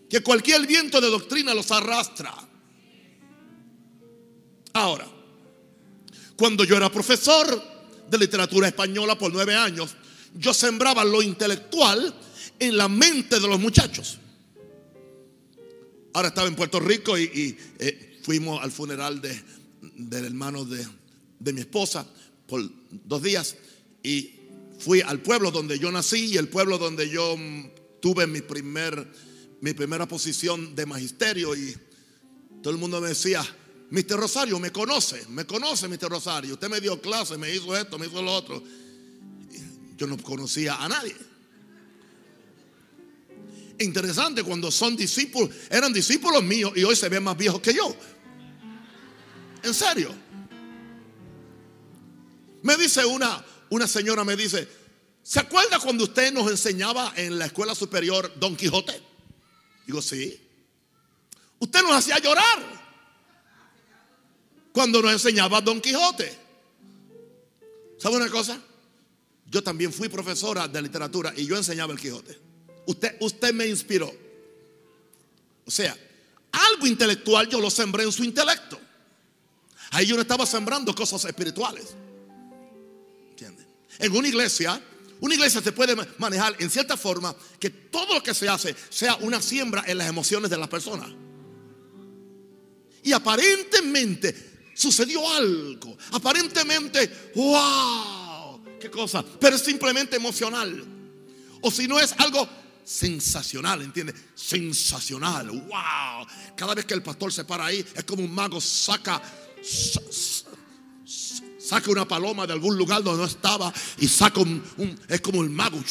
que 0.09 0.21
cualquier 0.21 0.64
viento 0.64 1.00
de 1.00 1.11
doctrina 1.11 1.52
los 1.54 1.73
arrastra. 1.73 2.33
Ahora, 4.75 5.09
cuando 6.37 6.62
yo 6.62 6.76
era 6.76 6.88
profesor 6.88 7.64
de 8.09 8.16
literatura 8.16 8.68
española 8.68 9.18
por 9.18 9.33
nueve 9.33 9.56
años, 9.56 9.97
yo 10.37 10.54
sembraba 10.54 11.04
lo 11.04 11.21
intelectual 11.21 12.14
en 12.61 12.76
la 12.76 12.87
mente 12.87 13.40
de 13.40 13.49
los 13.49 13.59
muchachos. 13.59 14.21
Ahora 16.16 16.28
estaba 16.28 16.49
en 16.49 16.56
Puerto 16.56 16.80
Rico 16.80 17.18
y, 17.18 17.58
eh, 17.78 18.20
fuimos 18.23 18.62
al 18.62 18.73
funeral 18.73 19.20
de, 19.20 19.38
del 19.82 20.25
hermano 20.25 20.64
de, 20.64 20.82
mi 21.52 21.61
esposa 21.61 22.06
por 22.46 22.62
dos 22.90 23.23
días 23.23 23.54
y 24.02 24.30
fui 24.78 25.02
al 25.02 25.20
pueblo 25.20 25.50
donde 25.50 25.78
yo 25.78 25.92
nací 25.92 26.32
y 26.32 26.38
el 26.38 26.49
pueblo 26.49 26.78
donde 26.78 27.11
yo 27.11 27.37
tuve 28.00 28.26
mi 28.26 28.40
primer 28.40 29.06
mi 29.61 29.75
primera 29.75 30.08
posición 30.08 30.75
de 30.75 30.87
magisterio 30.87 31.54
y 31.54 31.76
todo 32.62 32.73
el 32.73 32.80
mundo 32.80 32.99
me 33.02 33.08
decía, 33.08 33.44
Mr. 33.90 34.16
Rosario, 34.18 34.58
me 34.58 34.73
conoce, 34.73 35.23
me 35.28 35.44
conoce 35.44 35.87
Mr. 35.87 36.08
Rosario, 36.08 36.54
usted 36.54 36.70
me 36.70 36.80
dio 36.80 36.99
clase, 36.99 37.37
me 37.37 37.54
hizo 37.54 37.76
esto, 37.76 37.99
me 37.99 38.06
hizo 38.06 38.23
lo 38.23 38.32
otro. 38.32 38.62
Yo 39.99 40.06
no 40.06 40.16
conocía 40.16 40.76
a 40.76 40.88
nadie. 40.88 41.14
Interesante 43.78 44.42
cuando 44.42 44.71
son 44.71 44.97
discípulos, 44.97 45.50
eran 45.71 45.92
discípulos 45.92 46.42
míos 46.42 46.73
y 46.76 46.85
hoy 46.85 46.97
se 46.97 47.09
ven 47.09 47.23
más 47.23 47.37
viejos 47.37 47.61
que 47.61 47.75
yo. 47.75 47.95
En 49.62 49.75
serio. 49.75 50.14
Me 52.62 52.76
dice 52.76 53.04
una, 53.04 53.45
una 53.71 53.87
señora, 53.87 54.25
me 54.25 54.35
dice, 54.35 54.66
¿se 55.23 55.40
acuerda 55.40 55.78
cuando 55.78 56.04
usted 56.04 56.33
nos 56.33 56.50
enseñaba 56.50 57.12
en 57.16 57.38
la 57.38 57.47
escuela 57.47 57.75
superior 57.75 58.33
Don 58.38 58.56
Quijote? 58.56 59.00
Digo, 59.87 60.00
sí. 60.00 60.40
Usted 61.59 61.83
nos 61.83 61.92
hacía 61.92 62.18
llorar 62.18 62.76
cuando 64.73 65.02
nos 65.02 65.12
enseñaba 65.12 65.61
Don 65.61 65.80
Quijote. 65.80 66.38
¿Sabe 67.99 68.16
una 68.16 68.30
cosa? 68.30 68.61
Yo 69.47 69.62
también 69.62 69.92
fui 69.92 70.09
profesora 70.09 70.66
de 70.66 70.83
literatura 70.83 71.33
y 71.37 71.47
yo 71.47 71.56
enseñaba 71.56 71.92
el 71.92 72.00
Quijote. 72.00 72.45
Usted, 72.86 73.16
usted 73.20 73.52
me 73.52 73.66
inspiró. 73.66 74.12
O 75.64 75.70
sea, 75.70 75.96
algo 76.52 76.86
intelectual 76.86 77.48
yo 77.48 77.60
lo 77.60 77.70
sembré 77.70 78.04
en 78.04 78.12
su 78.12 78.24
intelecto. 78.24 78.80
Ahí 79.90 80.06
yo 80.06 80.16
no 80.16 80.22
estaba 80.22 80.46
sembrando 80.46 80.94
cosas 80.94 81.24
espirituales. 81.24 81.94
¿Entienden? 83.30 83.66
En 83.98 84.16
una 84.16 84.28
iglesia 84.28 84.80
una 85.20 85.34
iglesia 85.34 85.62
se 85.62 85.72
puede 85.72 85.96
manejar 86.18 86.54
en 86.58 86.70
cierta 86.70 86.96
forma 86.96 87.34
que 87.58 87.70
todo 87.70 88.14
lo 88.14 88.22
que 88.22 88.34
se 88.34 88.48
hace 88.48 88.74
sea 88.90 89.16
una 89.16 89.40
siembra 89.40 89.84
en 89.86 89.98
las 89.98 90.08
emociones 90.08 90.50
de 90.50 90.58
las 90.58 90.68
personas. 90.68 91.08
Y 93.02 93.12
aparentemente 93.12 94.70
sucedió 94.74 95.26
algo. 95.32 95.96
Aparentemente, 96.12 97.30
wow, 97.34 98.62
qué 98.78 98.90
cosa. 98.90 99.24
Pero 99.40 99.56
es 99.56 99.62
simplemente 99.62 100.16
emocional. 100.16 100.84
O 101.62 101.70
si 101.70 101.88
no 101.88 101.98
es 101.98 102.12
algo 102.18 102.46
sensacional, 102.86 103.82
¿entiendes? 103.82 104.14
Sensacional, 104.36 105.50
wow. 105.50 106.26
Cada 106.56 106.74
vez 106.74 106.84
que 106.84 106.94
el 106.94 107.02
pastor 107.02 107.32
se 107.32 107.44
para 107.44 107.66
ahí, 107.66 107.84
es 107.94 108.04
como 108.04 108.22
un 108.22 108.32
mago 108.32 108.60
saca, 108.60 109.20
saca 111.58 111.90
una 111.90 112.06
paloma 112.06 112.46
de 112.46 112.52
algún 112.52 112.78
lugar 112.78 113.02
donde 113.02 113.22
no 113.22 113.26
estaba 113.28 113.74
y 113.98 114.06
saca 114.06 114.40
un, 114.40 114.62
es 115.08 115.20
como 115.20 115.42
el 115.42 115.50
mago, 115.50 115.82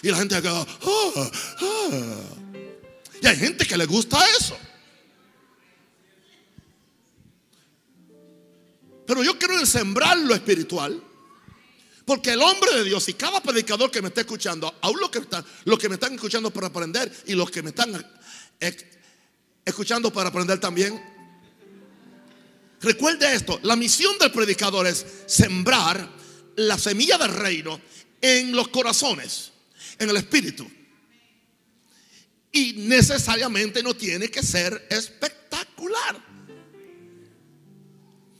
y 0.00 0.08
la 0.10 0.16
gente 0.16 0.40
queda, 0.40 0.60
ah, 0.60 1.30
ah". 1.60 2.20
y 3.20 3.26
hay 3.26 3.36
gente 3.36 3.66
que 3.66 3.76
le 3.76 3.86
gusta 3.86 4.24
eso. 4.38 4.56
Pero 9.04 9.24
yo 9.24 9.36
quiero 9.36 9.66
sembrar 9.66 10.16
lo 10.18 10.34
espiritual. 10.36 11.02
Porque 12.04 12.32
el 12.32 12.42
hombre 12.42 12.74
de 12.74 12.84
Dios 12.84 13.08
y 13.08 13.14
cada 13.14 13.40
predicador 13.40 13.90
que 13.90 14.02
me 14.02 14.08
está 14.08 14.22
escuchando, 14.22 14.74
aún 14.80 14.98
los 15.00 15.10
que, 15.10 15.20
están, 15.20 15.44
los 15.64 15.78
que 15.78 15.88
me 15.88 15.94
están 15.94 16.14
escuchando 16.14 16.50
para 16.50 16.66
aprender 16.66 17.12
y 17.26 17.34
los 17.34 17.50
que 17.50 17.62
me 17.62 17.70
están 17.70 18.04
escuchando 19.64 20.12
para 20.12 20.30
aprender 20.30 20.58
también, 20.58 21.00
recuerde 22.80 23.32
esto, 23.34 23.60
la 23.62 23.76
misión 23.76 24.18
del 24.18 24.32
predicador 24.32 24.86
es 24.86 25.06
sembrar 25.26 26.08
la 26.56 26.76
semilla 26.76 27.18
del 27.18 27.32
reino 27.32 27.80
en 28.20 28.52
los 28.52 28.68
corazones, 28.68 29.52
en 29.98 30.10
el 30.10 30.16
espíritu. 30.16 30.68
Y 32.50 32.74
necesariamente 32.74 33.82
no 33.82 33.94
tiene 33.94 34.28
que 34.28 34.42
ser 34.42 34.86
espectacular. 34.90 36.20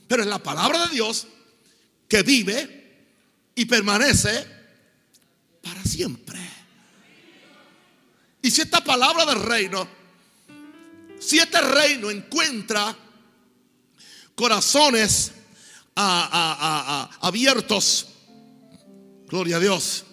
Pero 0.07 0.21
es 0.21 0.29
la 0.29 0.43
palabra 0.43 0.85
de 0.85 0.93
Dios 0.93 1.27
que 2.07 2.21
vive 2.21 2.82
y 3.55 3.65
permanece 3.65 4.45
para 5.61 5.83
siempre. 5.83 6.39
Y 8.41 8.51
si 8.51 8.61
esta 8.61 8.83
palabra 8.83 9.25
del 9.25 9.41
reino, 9.41 9.87
si 11.19 11.39
este 11.39 11.61
reino 11.61 12.11
encuentra 12.11 12.95
corazones 14.35 15.31
abiertos, 15.95 18.07
gloria 19.27 19.57
a 19.57 19.59
Dios, 19.59 20.05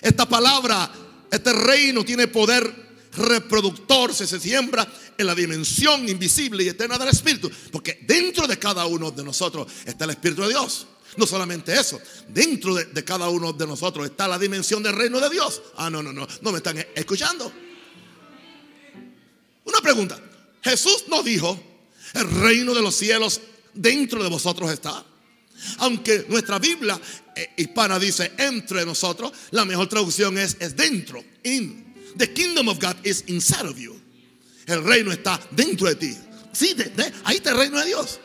esta 0.00 0.26
palabra, 0.26 0.90
este 1.30 1.52
reino 1.52 2.04
tiene 2.04 2.28
poder 2.28 2.84
reproductor 3.16 4.14
si 4.14 4.26
se 4.26 4.40
siembra 4.40 4.86
en 5.16 5.26
la 5.26 5.34
dimensión 5.34 6.08
invisible 6.08 6.64
y 6.64 6.68
eterna 6.68 6.98
del 6.98 7.08
Espíritu. 7.08 7.50
Porque 7.70 8.00
dentro 8.06 8.46
de 8.46 8.58
cada 8.58 8.86
uno 8.86 9.10
de 9.10 9.24
nosotros 9.24 9.70
está 9.84 10.04
el 10.04 10.10
Espíritu 10.10 10.42
de 10.42 10.48
Dios. 10.48 10.86
No 11.16 11.26
solamente 11.26 11.72
eso, 11.72 12.00
dentro 12.28 12.74
de, 12.74 13.04
cada 13.04 13.28
uno 13.28 13.52
de 13.52 13.66
nosotros 13.66 14.06
está 14.06 14.26
la 14.26 14.38
dimensión 14.38 14.82
del 14.82 14.94
reino 14.94 15.20
de 15.20 15.30
Dios. 15.30 15.62
Ah, 15.76 15.90
no, 15.90 16.02
no, 16.02 16.12
no, 16.12 16.26
no 16.40 16.52
me 16.52 16.58
están 16.58 16.78
escuchando. 16.94 17.52
Una 19.64 19.80
pregunta. 19.80 20.20
Jesús 20.62 21.04
nos 21.08 21.24
dijo, 21.24 21.60
el 22.14 22.30
reino 22.40 22.74
de 22.74 22.82
los 22.82 22.94
cielos 22.94 23.40
dentro 23.72 24.22
de 24.22 24.28
vosotros 24.28 24.70
está. 24.70 25.04
Aunque 25.78 26.26
nuestra 26.28 26.58
Biblia 26.58 27.00
eh, 27.36 27.52
hispana 27.56 27.98
dice 27.98 28.32
entre 28.38 28.84
nosotros, 28.84 29.32
la 29.50 29.64
mejor 29.64 29.88
traducción 29.88 30.36
es, 30.38 30.56
es 30.60 30.76
dentro, 30.76 31.22
in. 31.44 31.84
The 32.16 32.32
kingdom 32.32 32.68
of 32.68 32.78
God 32.78 32.96
is 33.04 33.24
inside 33.26 33.66
of 33.66 33.76
you. 33.76 34.00
El 34.66 34.84
reino 34.84 35.12
está 35.12 35.40
dentro 35.50 35.88
de 35.88 35.96
ti. 35.96 36.16
Sí, 36.52 36.74
ahí 37.24 37.36
está 37.36 37.50
el 37.50 37.56
reino 37.56 37.78
de 37.78 37.86
Dios. 37.86 38.20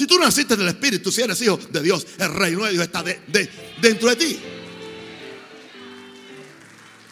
Si 0.00 0.06
tú 0.06 0.18
naciste 0.18 0.56
del 0.56 0.68
Espíritu, 0.68 1.12
si 1.12 1.20
eres 1.20 1.42
hijo 1.42 1.58
de 1.58 1.82
Dios, 1.82 2.06
el 2.16 2.32
reino 2.32 2.64
de 2.64 2.72
Dios 2.72 2.84
está 2.84 3.04
dentro 3.04 4.08
de 4.08 4.16
ti. 4.16 4.40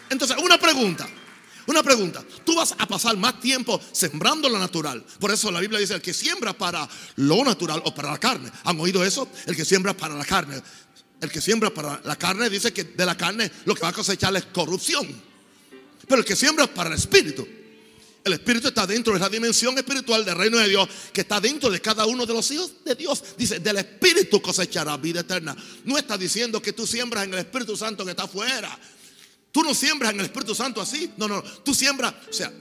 Entonces, 0.09 0.39
una 0.43 0.59
pregunta. 0.59 1.07
Una 1.67 1.83
pregunta. 1.83 2.25
Tú 2.47 2.55
vas 2.55 2.75
a 2.79 2.89
pasar 2.89 3.15
más 3.19 3.41
tiempo 3.41 3.79
sembrando 3.93 4.49
lo 4.49 4.59
natural. 4.59 5.05
Por 5.21 5.31
eso 5.31 5.51
la 5.51 5.61
Biblia 5.61 5.79
dice, 5.79 5.93
el 5.93 6.01
que 6.01 6.15
siembra 6.15 6.55
para 6.55 6.89
lo 7.17 7.45
natural 7.45 7.83
o 7.85 7.95
para 7.95 8.11
la 8.11 8.17
carne. 8.17 8.51
¿Han 8.65 8.81
oído 8.81 9.05
eso? 9.05 9.29
El 9.45 9.55
que 9.55 9.67
siembra 9.67 9.95
para 9.95 10.15
la 10.15 10.25
carne. 10.25 10.59
El 11.21 11.31
que 11.31 11.43
siembra 11.43 11.69
para 11.69 12.01
la 12.03 12.17
carne 12.17 12.49
dice 12.49 12.73
que 12.73 12.85
de 12.85 13.05
la 13.05 13.19
carne 13.19 13.53
lo 13.67 13.75
que 13.75 13.83
va 13.83 13.89
a 13.89 13.93
cosechar 13.93 14.35
es 14.35 14.47
corrupción. 14.47 15.07
Pero 16.09 16.21
el 16.21 16.25
que 16.25 16.37
siembra 16.37 16.67
para 16.67 16.89
el 16.89 16.97
Espíritu. 16.97 17.47
El 18.25 18.33
Espíritu 18.35 18.69
está 18.69 18.87
dentro 18.87 19.15
de 19.15 19.21
la 19.21 19.29
dimensión 19.29 19.77
espiritual 19.79 20.25
del 20.25 20.37
reino 20.37 20.59
de 20.59 20.69
Dios 20.69 20.89
que 21.13 21.23
está 21.23 21.41
dentro 21.41 21.71
de 21.71 21.81
cada 21.81 22.05
uno 22.07 22.27
de 22.27 22.35
los 22.35 22.51
hijos 22.51 22.73
de 22.85 22.95
Dios. 22.95 23.23
Dice, 23.37 23.61
del 23.61 23.79
Espíritu 23.79 24.43
cosechará 24.43 24.97
vida 24.97 25.21
eterna. 25.21 25.57
No 25.85 25.97
está 25.97 26.19
diciendo 26.19 26.61
que 26.61 26.73
tú 26.73 26.87
siembras 26.87 27.25
en 27.25 27.33
el 27.33 27.41
Espíritu 27.41 27.77
Santo 27.77 28.05
que 28.05 28.11
está 28.11 28.25
afuera. 28.25 28.79
Tú 29.53 29.63
no 29.63 29.75
siembras 29.75 30.13
en 30.13 30.21
el 30.21 30.27
Espíritu 30.27 30.55
Santo 30.55 30.81
así. 30.81 31.11
No, 31.17 31.27
no, 31.29 31.43
tú 31.43 31.75
siembras, 31.75 32.15
o 32.29 32.33
sea, 32.33 32.53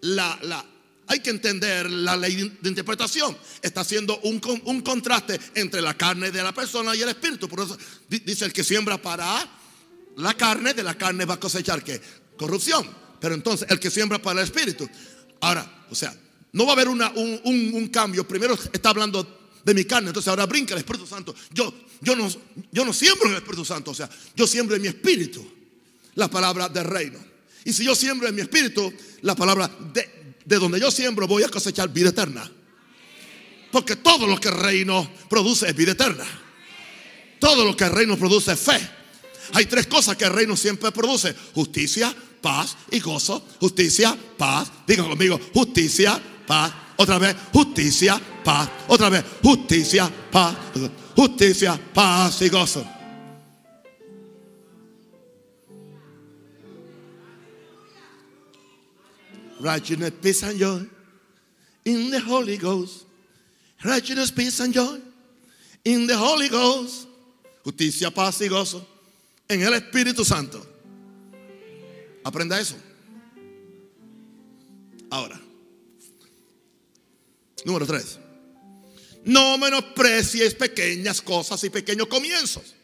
la, 0.00 0.38
la, 0.42 0.64
hay 1.06 1.20
que 1.20 1.30
entender 1.30 1.90
la 1.90 2.16
ley 2.16 2.56
de 2.60 2.68
interpretación. 2.68 3.36
Está 3.60 3.82
haciendo 3.82 4.18
un, 4.20 4.40
un 4.64 4.80
contraste 4.80 5.38
entre 5.54 5.82
la 5.82 5.94
carne 5.94 6.30
de 6.30 6.42
la 6.42 6.52
persona 6.52 6.96
y 6.96 7.02
el 7.02 7.08
Espíritu. 7.10 7.48
Por 7.48 7.60
eso 7.60 7.76
dice 8.08 8.44
el 8.44 8.52
que 8.52 8.64
siembra 8.64 9.00
para 9.00 9.46
la 10.16 10.34
carne, 10.34 10.74
de 10.74 10.82
la 10.82 10.94
carne 10.96 11.24
va 11.24 11.34
a 11.34 11.40
cosechar 11.40 11.84
que 11.84 12.00
corrupción. 12.36 13.01
Pero 13.22 13.36
entonces, 13.36 13.68
el 13.70 13.78
que 13.78 13.88
siembra 13.88 14.20
para 14.20 14.40
el 14.40 14.44
Espíritu. 14.44 14.88
Ahora, 15.40 15.84
o 15.88 15.94
sea, 15.94 16.12
no 16.50 16.64
va 16.64 16.70
a 16.70 16.74
haber 16.74 16.88
una, 16.88 17.12
un, 17.12 17.88
cambio. 17.92 18.26
Primero 18.26 18.58
está 18.72 18.90
hablando 18.90 19.52
de 19.64 19.74
mi 19.74 19.84
carne, 19.84 20.08
entonces 20.08 20.28
ahora 20.28 20.44
brinca 20.44 20.74
el 20.74 20.80
Espíritu 20.80 21.06
Santo. 21.06 21.32
Yo, 21.52 21.72
yo, 22.00 22.16
no, 22.16 22.28
yo 22.72 22.84
no 22.84 22.92
siembro 22.92 23.26
en 23.26 23.34
el 23.34 23.38
Espíritu 23.38 23.64
Santo, 23.64 23.92
o 23.92 23.94
sea, 23.94 24.10
yo 24.34 24.44
siembro 24.48 24.74
en 24.74 24.82
mi 24.82 24.88
espíritu 24.88 25.48
la 26.16 26.28
palabra 26.28 26.68
del 26.68 26.84
reino. 26.84 27.20
Y 27.64 27.72
si 27.72 27.84
yo 27.84 27.94
siembro 27.94 28.26
en 28.26 28.34
mi 28.34 28.40
espíritu 28.40 28.92
la 29.20 29.36
palabra 29.36 29.70
de, 29.94 30.34
de 30.44 30.56
donde 30.58 30.80
yo 30.80 30.90
siembro, 30.90 31.28
voy 31.28 31.44
a 31.44 31.48
cosechar 31.48 31.90
vida 31.90 32.08
eterna. 32.08 32.50
Porque 33.70 33.94
todo 33.94 34.26
lo 34.26 34.36
que 34.36 34.48
el 34.48 34.56
reino 34.56 35.08
produce 35.30 35.68
es 35.68 35.76
vida 35.76 35.92
eterna. 35.92 36.26
Todo 37.38 37.64
lo 37.64 37.76
que 37.76 37.84
el 37.84 37.92
reino 37.92 38.18
produce 38.18 38.50
es 38.52 38.58
fe. 38.58 38.80
Hay 39.52 39.66
tres 39.66 39.86
cosas 39.86 40.16
que 40.16 40.24
el 40.24 40.32
reino 40.32 40.56
siempre 40.56 40.90
produce. 40.90 41.34
Justicia, 41.54 42.12
paz 42.42 42.76
y 42.90 43.00
gozo. 43.00 43.42
Justicia, 43.60 44.16
paz. 44.36 44.70
Diga 44.86 45.04
conmigo, 45.04 45.40
justicia, 45.54 46.20
paz. 46.46 46.72
Otra 46.96 47.18
vez, 47.18 47.34
justicia, 47.52 48.20
paz. 48.44 48.68
Otra 48.88 49.08
vez, 49.08 49.24
justicia, 49.42 50.10
paz. 50.30 50.56
Justicia, 51.16 51.80
paz 51.94 52.42
y 52.42 52.48
gozo. 52.48 52.84
Righteousness, 59.60 60.12
peace 60.20 60.42
and 60.42 60.58
joy 60.58 60.86
in 61.84 62.10
the 62.10 62.18
Holy 62.18 62.56
Ghost. 62.56 63.06
Righteousness, 63.84 64.32
peace 64.32 64.58
and 64.58 64.74
joy 64.74 64.98
in 65.84 66.06
the 66.08 66.16
Holy 66.16 66.48
Ghost. 66.48 67.06
Justicia, 67.64 68.10
paz 68.10 68.40
y 68.40 68.48
gozo 68.48 68.84
en 69.48 69.62
el 69.62 69.74
Espíritu 69.74 70.24
Santo. 70.24 70.71
Aprenda 72.24 72.60
eso. 72.60 72.76
Ahora, 75.10 75.40
número 77.64 77.86
tres. 77.86 78.18
No 79.24 79.58
menosprecies 79.58 80.54
pequeñas 80.54 81.20
cosas 81.20 81.62
y 81.64 81.70
pequeños 81.70 82.06
comienzos. 82.06 82.74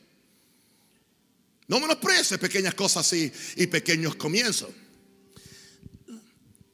No 1.66 1.80
menosprecies 1.80 2.38
pequeñas 2.38 2.74
cosas 2.74 3.12
y, 3.12 3.32
y 3.56 3.66
pequeños 3.66 4.14
comienzos. 4.16 4.70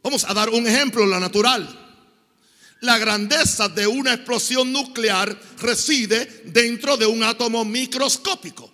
Vamos 0.02 0.24
a 0.24 0.34
dar 0.34 0.50
un 0.50 0.66
ejemplo, 0.66 1.06
la 1.06 1.18
natural. 1.18 1.80
La 2.80 2.98
grandeza 2.98 3.68
de 3.68 3.86
una 3.86 4.12
explosión 4.12 4.70
nuclear 4.70 5.40
reside 5.58 6.42
dentro 6.44 6.96
de 6.96 7.06
un 7.06 7.22
átomo 7.22 7.64
microscópico 7.64 8.73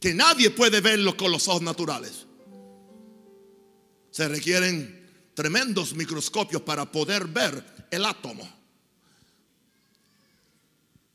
que 0.00 0.14
nadie 0.14 0.50
puede 0.50 0.80
verlo 0.80 1.16
con 1.16 1.32
los 1.32 1.48
ojos 1.48 1.62
naturales. 1.62 2.26
Se 4.10 4.28
requieren 4.28 5.30
tremendos 5.34 5.94
microscopios 5.94 6.62
para 6.62 6.90
poder 6.90 7.26
ver 7.26 7.86
el 7.90 8.04
átomo 8.04 8.48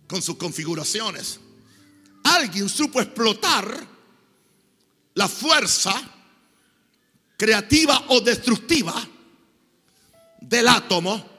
con 0.07 0.21
sus 0.21 0.37
configuraciones. 0.37 1.39
Alguien 2.23 2.69
supo 2.69 3.01
explotar 3.01 3.87
la 5.15 5.27
fuerza 5.27 5.93
creativa 7.37 8.05
o 8.09 8.21
destructiva 8.21 8.95
del 10.39 10.67
átomo. 10.67 11.29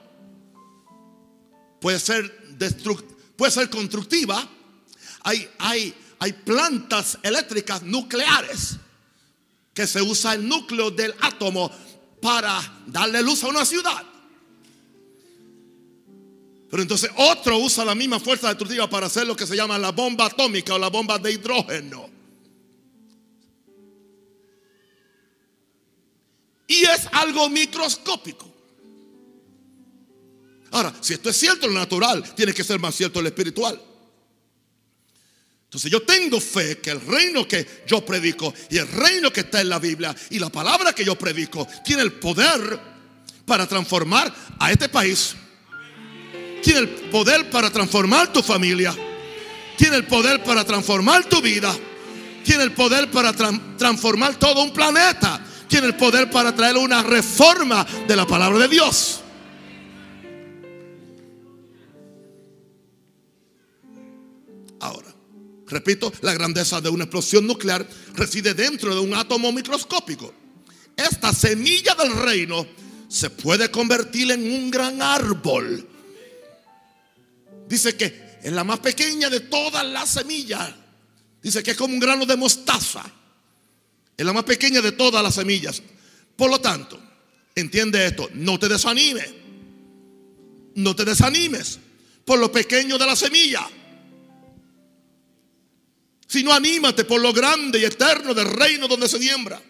Puede 1.80 1.98
ser, 1.98 2.56
puede 3.36 3.52
ser 3.52 3.70
constructiva. 3.70 4.46
Hay, 5.22 5.48
hay 5.58 5.94
hay 6.24 6.32
plantas 6.32 7.18
eléctricas 7.22 7.82
nucleares 7.82 8.76
que 9.74 9.86
se 9.86 10.00
usa 10.00 10.32
el 10.32 10.48
núcleo 10.48 10.90
del 10.90 11.14
átomo 11.20 11.70
para 12.22 12.82
darle 12.86 13.22
luz 13.22 13.44
a 13.44 13.48
una 13.48 13.66
ciudad. 13.66 14.02
Pero 16.70 16.82
entonces 16.82 17.10
otro 17.16 17.58
usa 17.58 17.84
la 17.84 17.94
misma 17.94 18.18
fuerza 18.18 18.48
destructiva 18.48 18.88
para 18.88 19.08
hacer 19.08 19.26
lo 19.26 19.36
que 19.36 19.46
se 19.46 19.54
llama 19.54 19.76
la 19.76 19.92
bomba 19.92 20.24
atómica 20.24 20.72
o 20.72 20.78
la 20.78 20.88
bomba 20.88 21.18
de 21.18 21.32
hidrógeno. 21.32 22.08
Y 26.66 26.84
es 26.84 27.06
algo 27.12 27.50
microscópico. 27.50 28.50
Ahora, 30.70 30.94
si 31.02 31.12
esto 31.12 31.28
es 31.28 31.36
cierto 31.36 31.66
lo 31.68 31.74
natural, 31.74 32.34
tiene 32.34 32.54
que 32.54 32.64
ser 32.64 32.80
más 32.80 32.94
cierto 32.94 33.20
lo 33.20 33.28
espiritual. 33.28 33.78
Entonces 35.74 35.90
yo 35.90 36.02
tengo 36.02 36.40
fe 36.40 36.78
que 36.78 36.90
el 36.90 37.00
reino 37.00 37.48
que 37.48 37.82
yo 37.84 38.04
predico 38.04 38.54
y 38.70 38.78
el 38.78 38.86
reino 38.86 39.32
que 39.32 39.40
está 39.40 39.60
en 39.60 39.68
la 39.68 39.80
Biblia 39.80 40.14
y 40.30 40.38
la 40.38 40.48
palabra 40.48 40.92
que 40.92 41.04
yo 41.04 41.16
predico 41.16 41.66
tiene 41.84 42.02
el 42.02 42.12
poder 42.12 42.78
para 43.44 43.66
transformar 43.66 44.32
a 44.60 44.70
este 44.70 44.88
país. 44.88 45.34
Tiene 46.62 46.78
el 46.78 46.88
poder 47.10 47.50
para 47.50 47.72
transformar 47.72 48.32
tu 48.32 48.40
familia. 48.40 48.94
Tiene 49.76 49.96
el 49.96 50.04
poder 50.04 50.44
para 50.44 50.64
transformar 50.64 51.24
tu 51.24 51.42
vida. 51.42 51.74
Tiene 52.44 52.62
el 52.62 52.70
poder 52.70 53.10
para 53.10 53.32
transformar 53.32 54.36
todo 54.36 54.62
un 54.62 54.72
planeta. 54.72 55.44
Tiene 55.66 55.88
el 55.88 55.96
poder 55.96 56.30
para 56.30 56.54
traer 56.54 56.76
una 56.76 57.02
reforma 57.02 57.84
de 58.06 58.14
la 58.14 58.28
palabra 58.28 58.60
de 58.60 58.68
Dios. 58.68 59.23
Repito, 65.66 66.12
la 66.20 66.34
grandeza 66.34 66.80
de 66.80 66.88
una 66.88 67.04
explosión 67.04 67.46
nuclear 67.46 67.86
reside 68.14 68.54
dentro 68.54 68.94
de 68.94 69.00
un 69.00 69.14
átomo 69.14 69.50
microscópico. 69.52 70.32
Esta 70.96 71.32
semilla 71.32 71.94
del 71.94 72.14
reino 72.16 72.66
se 73.08 73.30
puede 73.30 73.70
convertir 73.70 74.30
en 74.30 74.42
un 74.50 74.70
gran 74.70 75.00
árbol. 75.00 75.88
Dice 77.66 77.96
que 77.96 78.38
es 78.42 78.52
la 78.52 78.62
más 78.62 78.80
pequeña 78.80 79.30
de 79.30 79.40
todas 79.40 79.84
las 79.86 80.10
semillas. 80.10 80.70
Dice 81.42 81.62
que 81.62 81.72
es 81.72 81.76
como 81.76 81.94
un 81.94 82.00
grano 82.00 82.26
de 82.26 82.36
mostaza. 82.36 83.04
Es 84.16 84.24
la 84.24 84.32
más 84.32 84.44
pequeña 84.44 84.80
de 84.80 84.92
todas 84.92 85.22
las 85.22 85.34
semillas. 85.34 85.82
Por 86.36 86.50
lo 86.50 86.60
tanto, 86.60 87.00
entiende 87.54 88.06
esto, 88.06 88.28
no 88.34 88.58
te 88.58 88.68
desanimes. 88.68 89.32
No 90.74 90.94
te 90.94 91.04
desanimes 91.04 91.78
por 92.24 92.38
lo 92.38 92.50
pequeño 92.50 92.98
de 92.98 93.06
la 93.06 93.16
semilla 93.16 93.68
sino 96.34 96.52
anímate 96.52 97.04
por 97.04 97.20
lo 97.20 97.32
grande 97.32 97.78
y 97.78 97.84
eterno 97.84 98.34
del 98.34 98.50
reino 98.50 98.88
donde 98.88 99.06
se 99.06 99.20
siembra. 99.20 99.62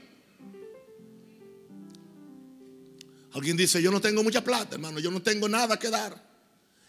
Alguien 3.35 3.55
dice, 3.55 3.83
yo 3.83 3.91
no 3.91 4.01
tengo 4.01 4.23
mucha 4.23 4.43
plata, 4.43 4.77
hermano, 4.77 4.99
yo 4.99 5.11
no 5.11 5.21
tengo 5.21 5.47
nada 5.47 5.79
que 5.79 5.91
dar. 5.91 6.19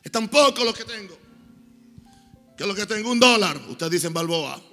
Es 0.01 0.09
tan 0.09 0.29
poco 0.29 0.63
lo 0.63 0.73
que 0.73 0.85
tengo. 0.85 1.17
Que 2.57 2.65
lo 2.65 2.73
que 2.73 2.85
tengo? 2.85 3.11
Un 3.11 3.19
dólar. 3.19 3.59
Ustedes 3.67 3.91
dicen 3.91 4.13
Balboa. 4.13 4.63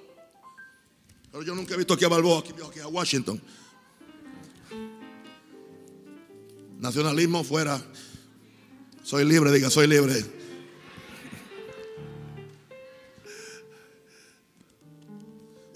Pero 1.32 1.42
yo 1.42 1.52
nunca 1.56 1.74
he 1.74 1.78
visto 1.78 1.94
aquí 1.94 2.04
a 2.04 2.08
Balboa, 2.08 2.38
aquí, 2.38 2.52
aquí 2.64 2.78
a 2.78 2.86
Washington. 2.86 3.42
Nacionalismo 6.78 7.42
fuera. 7.42 7.82
Soy 9.02 9.24
libre, 9.24 9.50
diga, 9.50 9.68
soy 9.68 9.88
libre. 9.88 10.41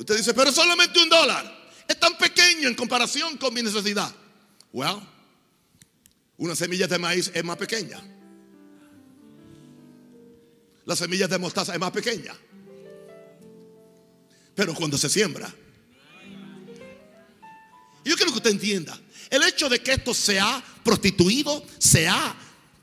Usted 0.07 0.19
dice, 0.19 0.35
pero 0.35 0.53
solamente 0.53 1.01
un 1.01 1.09
dólar. 1.09 1.73
Es 1.89 1.99
tan 1.99 2.17
pequeño 2.17 2.69
en 2.69 2.77
comparación 2.77 3.37
con 3.39 3.53
mi 3.53 3.61
necesidad. 3.61 4.15
Well, 4.73 5.01
una 6.37 6.55
semilla 6.55 6.87
de 6.87 6.97
maíz 6.97 7.29
es 7.35 7.43
más 7.43 7.57
pequeña. 7.57 8.01
Las 10.85 11.01
semillas 11.01 11.29
de 11.29 11.39
mostaza 11.39 11.75
es 11.75 11.81
más 11.81 11.91
pequeña. 11.91 12.37
Pero 14.55 14.77
cuando 14.77 14.97
se 14.97 15.09
siembra. 15.09 15.53
Yo 18.05 18.15
quiero 18.15 18.31
que 18.31 18.39
usted 18.39 18.51
entienda. 18.51 18.97
El 19.29 19.43
hecho 19.43 19.69
de 19.69 19.81
que 19.83 19.95
esto 19.95 20.15
se 20.15 20.39
ha 20.39 20.63
prostituido, 20.85 21.67
se 21.79 22.07
ha 22.07 22.33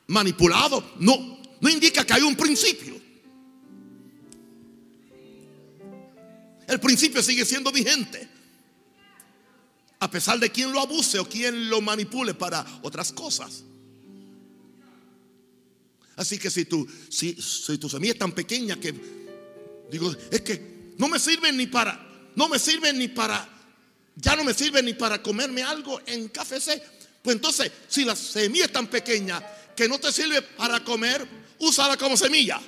manipulado, 0.07 0.91
no, 0.99 1.41
no 1.62 1.69
indica 1.69 2.03
que 2.03 2.12
hay 2.12 2.23
un 2.23 2.36
principio. 2.36 2.92
El 6.67 6.80
principio 6.80 7.21
sigue 7.21 7.45
siendo 7.45 7.71
vigente. 7.71 8.28
A 9.99 10.10
pesar 10.10 10.39
de 10.39 10.52
quien 10.52 10.71
lo 10.71 10.82
abuse 10.82 11.19
o 11.19 11.28
quien 11.28 11.69
lo 11.69 11.82
manipule 11.82 12.34
para 12.34 12.65
otras 12.82 13.12
cosas. 13.12 13.63
Así 16.15 16.38
que 16.38 16.49
si 16.49 16.65
tu, 16.65 16.88
si, 17.10 17.34
si 17.41 17.78
tu 17.78 17.89
semilla 17.89 18.13
es 18.13 18.19
tan 18.19 18.34
pequeña 18.34 18.80
que 18.80 18.93
digo, 19.89 20.13
es 20.30 20.41
que 20.41 20.93
no 20.97 21.08
me 21.08 21.19
sirve 21.19 21.52
ni 21.52 21.67
para, 21.67 21.99
no 22.36 22.47
me 22.47 22.60
sirve 22.60 22.93
ni 22.93 23.08
para, 23.08 23.49
ya 24.15 24.36
no 24.36 24.43
me 24.43 24.54
sirve 24.54 24.84
ni 24.84 24.93
para 24.93 25.21
comerme 25.21 25.63
algo 25.63 26.02
en 26.06 26.28
café 26.28 26.58
Pues 27.21 27.36
entonces, 27.36 27.71
si 27.88 28.06
la 28.06 28.15
semilla 28.15 28.65
es 28.65 28.71
tan 28.71 28.88
pequeña 28.88 29.41
que 29.76 29.88
no 29.88 29.99
te 29.99 30.12
sirve 30.12 30.41
para 30.41 30.84
comer, 30.84 31.28
úsala 31.60 31.97
como 31.97 32.15
semilla. 32.15 32.62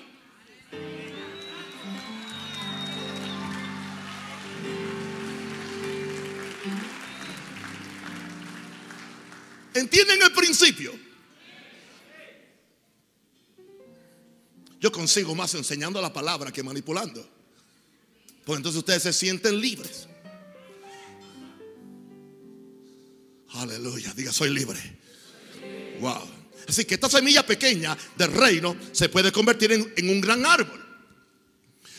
¿Entienden 9.75 10.21
el 10.21 10.31
principio? 10.31 10.93
Yo 14.79 14.89
consigo 14.89 15.35
más 15.35 15.53
enseñando 15.53 16.01
la 16.01 16.13
palabra 16.13 16.49
que 16.49 16.63
manipulando. 16.63 17.27
Pues 18.45 18.57
entonces 18.57 18.79
ustedes 18.79 19.03
se 19.03 19.11
sienten 19.11 19.59
libres. 19.59 20.07
Aleluya, 23.49 24.13
diga, 24.15 24.31
soy 24.31 24.51
libre. 24.51 24.79
Wow. 25.99 26.21
Así 26.69 26.85
que 26.85 26.95
esta 26.95 27.09
semilla 27.09 27.45
pequeña 27.45 27.97
del 28.15 28.31
reino 28.31 28.77
se 28.93 29.09
puede 29.09 29.31
convertir 29.33 29.73
en, 29.73 29.93
en, 29.97 30.09
un 30.09 30.21
gran 30.21 30.45
árbol. 30.45 30.83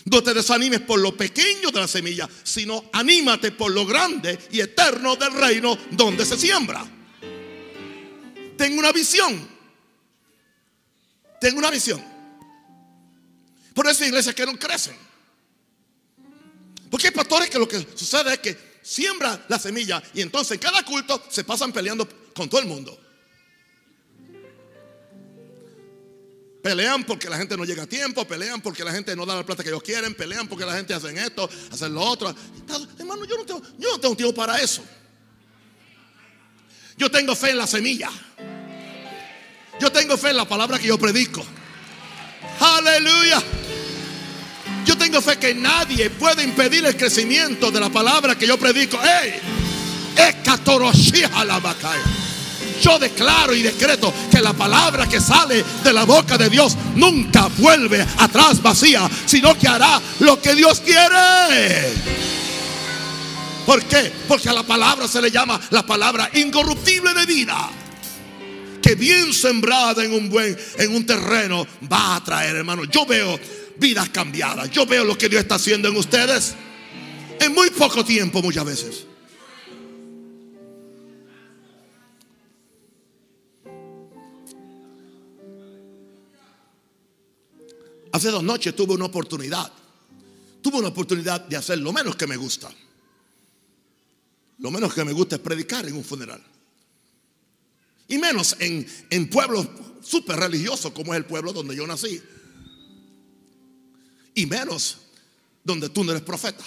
No 0.06 0.22
te 0.22 0.32
desanimes 0.32 0.80
por 0.80 0.98
lo 0.98 1.14
pequeño 1.14 1.70
de 1.70 1.80
la 1.80 1.88
semilla, 1.88 2.26
sino 2.42 2.88
anímate 2.94 3.52
por 3.52 3.70
lo 3.70 3.84
grande 3.84 4.38
y 4.50 4.60
eterno 4.60 5.16
del 5.16 5.34
reino 5.34 5.76
donde 5.90 6.24
se 6.24 6.38
siembra. 6.38 6.95
Tengo 8.56 8.78
una 8.78 8.92
visión. 8.92 9.48
Tengo 11.40 11.58
una 11.58 11.70
visión. 11.70 12.02
Por 13.74 13.86
eso 13.86 14.02
hay 14.02 14.08
iglesias 14.08 14.34
que 14.34 14.46
no 14.46 14.58
crecen. 14.58 14.96
Porque 16.90 17.08
hay 17.08 17.12
pastores 17.12 17.50
que 17.50 17.58
lo 17.58 17.68
que 17.68 17.86
sucede 17.94 18.34
es 18.34 18.38
que 18.38 18.76
siembra 18.82 19.44
la 19.48 19.58
semilla 19.58 20.02
y 20.14 20.22
entonces 20.22 20.52
en 20.52 20.60
cada 20.60 20.84
culto 20.84 21.22
se 21.28 21.44
pasan 21.44 21.72
peleando 21.72 22.08
con 22.34 22.48
todo 22.48 22.60
el 22.60 22.66
mundo. 22.66 22.98
Pelean 26.62 27.04
porque 27.04 27.28
la 27.28 27.36
gente 27.36 27.56
no 27.56 27.64
llega 27.64 27.84
a 27.84 27.86
tiempo, 27.86 28.26
pelean 28.26 28.60
porque 28.60 28.82
la 28.82 28.92
gente 28.92 29.14
no 29.14 29.24
da 29.24 29.36
la 29.36 29.46
plata 29.46 29.62
que 29.62 29.68
ellos 29.68 29.82
quieren, 29.82 30.14
pelean 30.14 30.48
porque 30.48 30.64
la 30.64 30.74
gente 30.74 30.94
hace 30.94 31.12
esto, 31.14 31.48
hace 31.70 31.88
lo 31.88 32.00
otro. 32.00 32.34
Hermano, 32.98 33.24
yo 33.24 33.36
no 33.36 33.44
tengo, 33.44 33.62
yo 33.78 33.90
no 33.90 34.00
tengo 34.00 34.16
tiempo 34.16 34.34
para 34.34 34.60
eso. 34.60 34.82
Yo 36.96 37.10
tengo 37.10 37.36
fe 37.36 37.50
en 37.50 37.58
la 37.58 37.66
semilla. 37.66 38.10
Tengo 39.96 40.18
fe 40.18 40.28
en 40.28 40.36
la 40.36 40.44
palabra 40.44 40.78
que 40.78 40.88
yo 40.88 40.98
predico. 40.98 41.42
Aleluya. 42.60 43.42
Yo 44.84 44.98
tengo 44.98 45.22
fe 45.22 45.38
que 45.38 45.54
nadie 45.54 46.10
puede 46.10 46.44
impedir 46.44 46.84
el 46.84 46.94
crecimiento 46.98 47.70
de 47.70 47.80
la 47.80 47.88
palabra 47.88 48.36
que 48.36 48.46
yo 48.46 48.58
predico. 48.58 48.98
¡Ey! 49.02 49.40
Yo 52.82 52.98
declaro 52.98 53.54
y 53.54 53.62
decreto 53.62 54.12
que 54.30 54.42
la 54.42 54.52
palabra 54.52 55.08
que 55.08 55.18
sale 55.18 55.64
de 55.82 55.92
la 55.94 56.04
boca 56.04 56.36
de 56.36 56.50
Dios 56.50 56.76
nunca 56.94 57.48
vuelve 57.56 58.06
atrás 58.18 58.60
vacía, 58.60 59.08
sino 59.24 59.56
que 59.58 59.66
hará 59.66 59.98
lo 60.18 60.42
que 60.42 60.54
Dios 60.54 60.80
quiere. 60.80 61.94
¿Por 63.64 63.82
qué? 63.84 64.12
Porque 64.28 64.50
a 64.50 64.52
la 64.52 64.62
palabra 64.62 65.08
se 65.08 65.22
le 65.22 65.30
llama 65.30 65.58
la 65.70 65.86
palabra 65.86 66.28
incorruptible 66.34 67.14
de 67.14 67.24
vida. 67.24 67.70
Que 68.86 68.94
bien 68.94 69.32
sembrada 69.32 70.04
en 70.04 70.12
un 70.12 70.30
buen, 70.30 70.56
en 70.78 70.94
un 70.94 71.04
terreno, 71.04 71.66
va 71.92 72.14
a 72.14 72.22
traer, 72.22 72.54
hermano. 72.54 72.84
Yo 72.84 73.04
veo 73.04 73.36
vidas 73.78 74.10
cambiadas. 74.10 74.70
Yo 74.70 74.86
veo 74.86 75.04
lo 75.04 75.18
que 75.18 75.28
Dios 75.28 75.42
está 75.42 75.56
haciendo 75.56 75.88
en 75.88 75.96
ustedes 75.96 76.54
en 77.40 77.52
muy 77.52 77.70
poco 77.70 78.04
tiempo, 78.04 78.40
muchas 78.40 78.64
veces. 78.64 79.06
Hace 88.12 88.30
dos 88.30 88.44
noches 88.44 88.74
tuve 88.76 88.94
una 88.94 89.06
oportunidad. 89.06 89.72
Tuve 90.62 90.78
una 90.78 90.88
oportunidad 90.88 91.40
de 91.40 91.56
hacer 91.56 91.78
lo 91.78 91.92
menos 91.92 92.14
que 92.14 92.28
me 92.28 92.36
gusta. 92.36 92.70
Lo 94.58 94.70
menos 94.70 94.94
que 94.94 95.04
me 95.04 95.12
gusta 95.12 95.34
es 95.34 95.42
predicar 95.42 95.86
en 95.88 95.96
un 95.96 96.04
funeral. 96.04 96.55
Y 98.08 98.18
menos 98.18 98.56
en, 98.60 98.86
en 99.10 99.28
pueblos 99.28 99.68
súper 100.02 100.36
religiosos 100.36 100.92
como 100.92 101.12
es 101.12 101.18
el 101.18 101.26
pueblo 101.26 101.52
donde 101.52 101.74
yo 101.74 101.86
nací. 101.86 102.22
Y 104.34 104.46
menos 104.46 104.98
donde 105.64 105.88
tú 105.88 106.04
no 106.04 106.12
eres 106.12 106.22
profeta. 106.22 106.64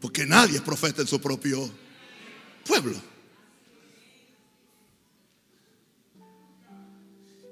Porque 0.00 0.24
nadie 0.24 0.56
es 0.56 0.62
profeta 0.62 1.02
en 1.02 1.08
su 1.08 1.20
propio 1.20 1.70
pueblo. 2.64 2.98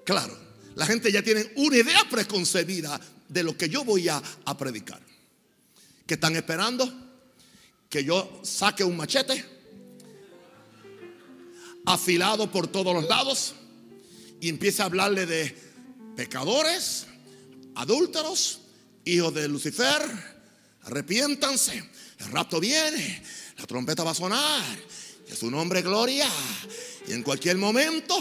Claro, 0.05 0.39
la 0.75 0.87
gente 0.87 1.13
ya 1.13 1.23
tiene 1.23 1.53
una 1.57 1.77
idea 1.77 2.09
preconcebida 2.09 2.99
de 3.29 3.43
lo 3.43 3.59
que 3.59 3.69
yo 3.69 3.85
voy 3.85 4.09
a, 4.09 4.23
a 4.47 4.57
predicar. 4.57 5.03
Que 6.07 6.15
están 6.15 6.35
esperando 6.37 6.91
que 7.91 8.03
yo 8.03 8.41
saque 8.43 8.83
un 8.83 8.97
machete 8.97 9.58
afilado 11.95 12.51
por 12.51 12.67
todos 12.69 12.95
los 12.95 13.09
lados 13.09 13.55
y 14.41 14.49
empiece 14.49 14.83
a 14.83 14.87
hablarle 14.87 15.27
de 15.27 15.57
pecadores, 16.17 17.07
adúlteros, 17.75 18.61
hijos 19.05 19.35
de 19.35 19.49
Lucifer, 19.49 20.03
arrepiéntanse, 20.83 21.83
el 22.19 22.27
rapto 22.31 22.61
viene, 22.61 23.23
la 23.57 23.67
trompeta 23.67 24.05
va 24.05 24.11
a 24.11 24.15
sonar, 24.15 24.65
es 25.27 25.39
su 25.39 25.51
nombre 25.51 25.83
gloria, 25.83 26.29
y 27.07 27.13
en 27.13 27.23
cualquier 27.23 27.57
momento 27.57 28.17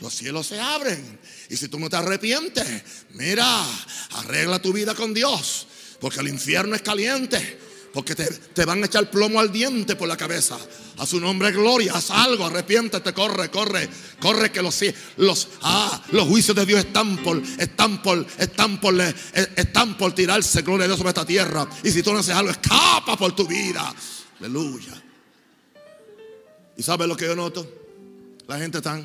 los 0.00 0.14
cielos 0.14 0.46
se 0.48 0.60
abren, 0.60 1.18
y 1.48 1.56
si 1.56 1.68
tú 1.68 1.78
no 1.78 1.88
te 1.88 1.96
arrepientes, 1.96 2.66
mira, 3.10 3.64
arregla 4.10 4.60
tu 4.60 4.72
vida 4.72 4.94
con 4.94 5.14
Dios, 5.14 5.66
porque 6.00 6.20
el 6.20 6.28
infierno 6.28 6.74
es 6.76 6.82
caliente. 6.82 7.66
Porque 7.96 8.14
te, 8.14 8.64
van 8.66 8.82
a 8.82 8.86
echar 8.86 9.10
plomo 9.10 9.40
al 9.40 9.50
diente 9.50 9.96
por 9.96 10.06
la 10.06 10.18
cabeza. 10.18 10.58
A 10.98 11.06
su 11.06 11.20
nombre, 11.20 11.52
gloria. 11.52 11.92
Haz 11.94 12.10
algo, 12.10 12.46
arrepiéntete, 12.46 13.12
corre, 13.12 13.50
corre, 13.50 13.88
corre. 14.20 14.50
Que 14.50 14.62
los, 14.62 14.80
los, 15.16 15.48
ah, 15.62 16.02
los 16.12 16.26
juicios 16.26 16.56
de 16.56 16.64
Dios 16.64 16.80
están 16.80 17.18
por, 17.18 17.42
están 17.58 18.02
por, 18.02 18.26
están 18.38 18.80
por, 18.80 19.00
eh, 19.00 19.14
están 19.56 19.96
por 19.96 20.14
tirarse, 20.14 20.62
gloria 20.62 20.84
a 20.84 20.86
Dios, 20.88 20.98
sobre 20.98 21.10
esta 21.10 21.26
tierra. 21.26 21.68
Y 21.84 21.90
si 21.90 22.02
tú 22.02 22.12
no 22.12 22.20
haces 22.20 22.34
algo, 22.34 22.50
escapa 22.50 23.16
por 23.16 23.34
tu 23.34 23.46
vida. 23.46 23.94
Aleluya. 24.40 25.02
¿Y 26.76 26.82
sabes 26.82 27.06
lo 27.08 27.16
que 27.16 27.26
yo 27.26 27.36
noto? 27.36 27.66
La 28.46 28.58
gente 28.58 28.78
está. 28.78 29.00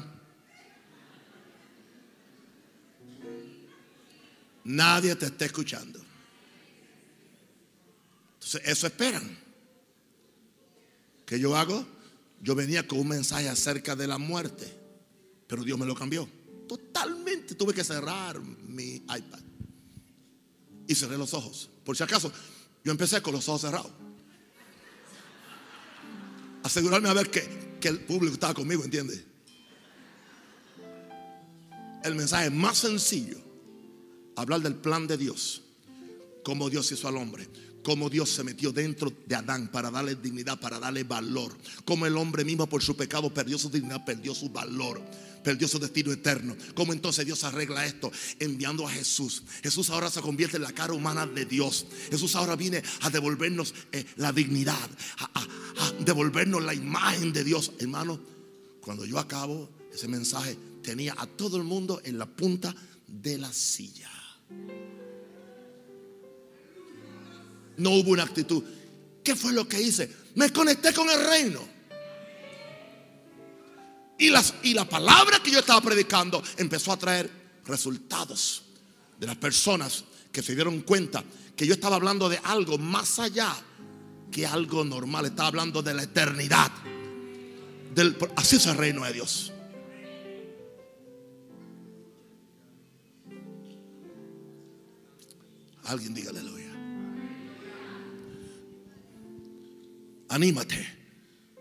Nadie 4.64 5.16
te 5.16 5.26
está 5.26 5.46
escuchando 5.46 6.02
eso 8.60 8.88
esperan. 8.88 9.38
¿Qué 11.32 11.40
yo 11.40 11.56
hago? 11.56 11.86
Yo 12.42 12.56
venía 12.56 12.86
con 12.86 13.00
un 13.00 13.08
mensaje 13.08 13.48
acerca 13.48 13.96
de 13.96 14.06
la 14.06 14.18
muerte, 14.18 14.70
pero 15.48 15.64
Dios 15.64 15.80
me 15.80 15.86
lo 15.86 15.96
cambió. 15.96 16.28
Totalmente 16.68 17.56
tuve 17.56 17.74
que 17.74 17.86
cerrar 17.86 18.42
mi 18.42 18.96
iPad. 18.96 19.40
Y 20.90 20.94
cerré 20.94 21.18
los 21.18 21.34
ojos. 21.34 21.70
Por 21.86 21.96
si 21.96 22.04
acaso, 22.04 22.34
yo 22.84 22.92
empecé 22.92 23.22
con 23.22 23.34
los 23.34 23.48
ojos 23.48 23.62
cerrados. 23.62 23.94
Asegurarme 26.64 27.08
a 27.08 27.14
ver 27.14 27.32
que, 27.32 27.78
que 27.80 27.88
el 27.88 28.02
público 28.02 28.34
estaba 28.34 28.54
conmigo, 28.54 28.84
¿entiende? 28.84 29.26
El 32.04 32.16
mensaje 32.16 32.50
más 32.50 32.80
sencillo, 32.80 33.38
hablar 34.36 34.60
del 34.60 34.76
plan 34.76 35.08
de 35.08 35.16
Dios, 35.16 35.62
como 36.44 36.70
Dios 36.70 36.92
hizo 36.92 37.08
al 37.08 37.16
hombre 37.16 37.48
cómo 37.84 38.10
Dios 38.10 38.30
se 38.30 38.44
metió 38.44 38.72
dentro 38.72 39.12
de 39.26 39.36
Adán 39.36 39.70
para 39.72 39.92
darle 39.92 40.16
dignidad, 40.16 40.60
para 40.60 40.80
darle 40.80 41.04
valor. 41.04 41.56
Como 41.86 42.06
el 42.06 42.18
hombre 42.18 42.46
mismo 42.46 42.68
por 42.68 42.82
su 42.82 42.96
pecado 42.96 43.34
perdió 43.34 43.58
su 43.58 43.70
dignidad, 43.70 44.06
perdió 44.06 44.36
su 44.36 44.50
valor, 44.50 45.02
perdió 45.44 45.68
su 45.68 45.80
destino 45.80 46.12
eterno. 46.12 46.56
Cómo 46.76 46.94
entonces 46.94 47.26
Dios 47.26 47.44
arregla 47.44 47.86
esto 47.86 48.12
enviando 48.40 48.88
a 48.88 48.92
Jesús. 48.92 49.44
Jesús 49.64 49.90
ahora 49.90 50.10
se 50.10 50.22
convierte 50.22 50.58
en 50.58 50.64
la 50.64 50.72
cara 50.72 50.94
humana 50.94 51.26
de 51.26 51.46
Dios. 51.46 51.86
Jesús 52.10 52.36
ahora 52.36 52.56
viene 52.56 52.84
a 53.02 53.10
devolvernos 53.10 53.74
eh, 53.92 54.06
la 54.18 54.32
dignidad, 54.32 54.90
a, 55.18 55.42
a 55.42 55.92
devolvernos 56.04 56.64
la 56.64 56.74
imagen 56.74 57.34
de 57.34 57.44
Dios. 57.44 57.72
Hermano, 57.80 58.20
cuando 58.82 59.06
yo 59.06 59.20
acabo 59.20 59.70
ese 59.94 60.08
mensaje, 60.08 60.58
tenía 60.84 61.16
a 61.18 61.28
todo 61.28 61.58
el 61.58 61.64
mundo 61.64 62.02
en 62.04 62.18
la 62.18 62.26
punta 62.26 62.76
de 63.08 63.38
la 63.38 63.52
silla. 63.52 64.10
No 67.78 67.92
hubo 67.92 68.12
una 68.12 68.24
actitud. 68.24 68.64
¿Qué 69.24 69.36
fue 69.36 69.54
lo 69.54 69.68
que 69.68 69.82
hice? 69.82 70.12
Me 70.36 70.52
conecté 70.52 70.94
con 70.94 71.10
el 71.10 71.26
reino. 71.26 71.60
Y, 74.18 74.30
las, 74.30 74.54
y 74.64 74.74
la 74.74 74.88
palabra 74.88 75.42
que 75.44 75.52
yo 75.52 75.60
estaba 75.60 75.82
predicando 75.82 76.44
empezó 76.58 76.92
a 76.92 76.98
traer 76.98 77.30
resultados 77.66 78.64
de 79.20 79.28
las 79.28 79.36
personas 79.36 80.04
que 80.32 80.44
se 80.44 80.54
dieron 80.56 80.82
cuenta 80.82 81.24
que 81.56 81.66
yo 81.66 81.74
estaba 81.74 81.96
hablando 81.96 82.30
de 82.30 82.40
algo 82.44 82.78
más 82.78 83.20
allá 83.20 83.56
que 84.32 84.46
algo 84.46 84.84
normal. 84.84 85.26
Estaba 85.26 85.50
hablando 85.50 85.82
de 85.82 85.94
la 85.94 86.04
eternidad. 86.04 86.72
Del, 87.94 88.18
así 88.36 88.56
es 88.56 88.66
el 88.68 88.78
reino 88.78 89.04
de 89.04 89.14
Dios. 89.14 89.52
Alguien 95.84 96.14
dígale 96.14 96.40
aleluya. 96.40 96.71
Anímate 100.32 100.88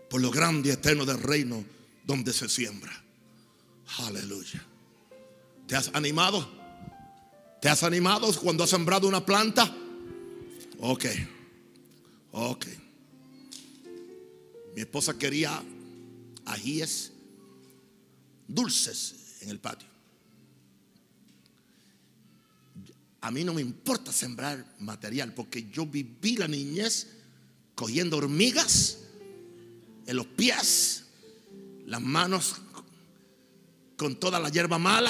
por 0.09 0.21
lo 0.21 0.31
grande 0.31 0.69
y 0.69 0.71
eterno 0.71 1.05
del 1.05 1.21
reino 1.21 1.63
donde 2.05 2.31
se 2.31 2.47
siembra. 2.47 2.91
Aleluya. 3.99 4.65
¿Te 5.67 5.75
has 5.75 5.89
animado? 5.93 6.49
¿Te 7.61 7.67
has 7.67 7.83
animado 7.83 8.33
cuando 8.39 8.63
has 8.63 8.69
sembrado 8.69 9.09
una 9.09 9.25
planta? 9.25 9.75
Ok. 10.79 11.05
Ok. 12.31 12.65
Mi 14.73 14.81
esposa 14.81 15.17
quería 15.17 15.61
ajíes 16.45 17.11
dulces 18.47 19.37
en 19.41 19.49
el 19.49 19.59
patio. 19.59 19.89
A 23.19 23.31
mí 23.31 23.43
no 23.43 23.53
me 23.53 23.61
importa 23.61 24.13
sembrar 24.13 24.65
material 24.79 25.33
porque 25.33 25.69
yo 25.69 25.85
viví 25.85 26.37
la 26.37 26.47
niñez 26.47 27.20
cogiendo 27.81 28.17
hormigas 28.17 28.99
en 30.05 30.15
los 30.15 30.27
pies, 30.27 31.03
las 31.87 31.99
manos 31.99 32.57
con 33.97 34.17
toda 34.17 34.39
la 34.39 34.49
hierba 34.49 34.77
mala. 34.77 35.09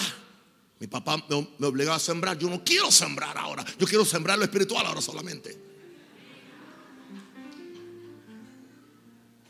Mi 0.80 0.88
papá 0.88 1.22
me, 1.28 1.68
obligaba 1.68 1.98
a 1.98 2.00
sembrar. 2.00 2.38
Yo 2.38 2.50
no 2.50 2.64
quiero 2.64 2.90
sembrar 2.90 3.38
ahora. 3.38 3.66
Yo 3.78 3.86
quiero 3.86 4.06
sembrar 4.06 4.38
lo 4.38 4.46
espiritual 4.46 4.86
ahora 4.86 5.02
solamente. 5.02 5.62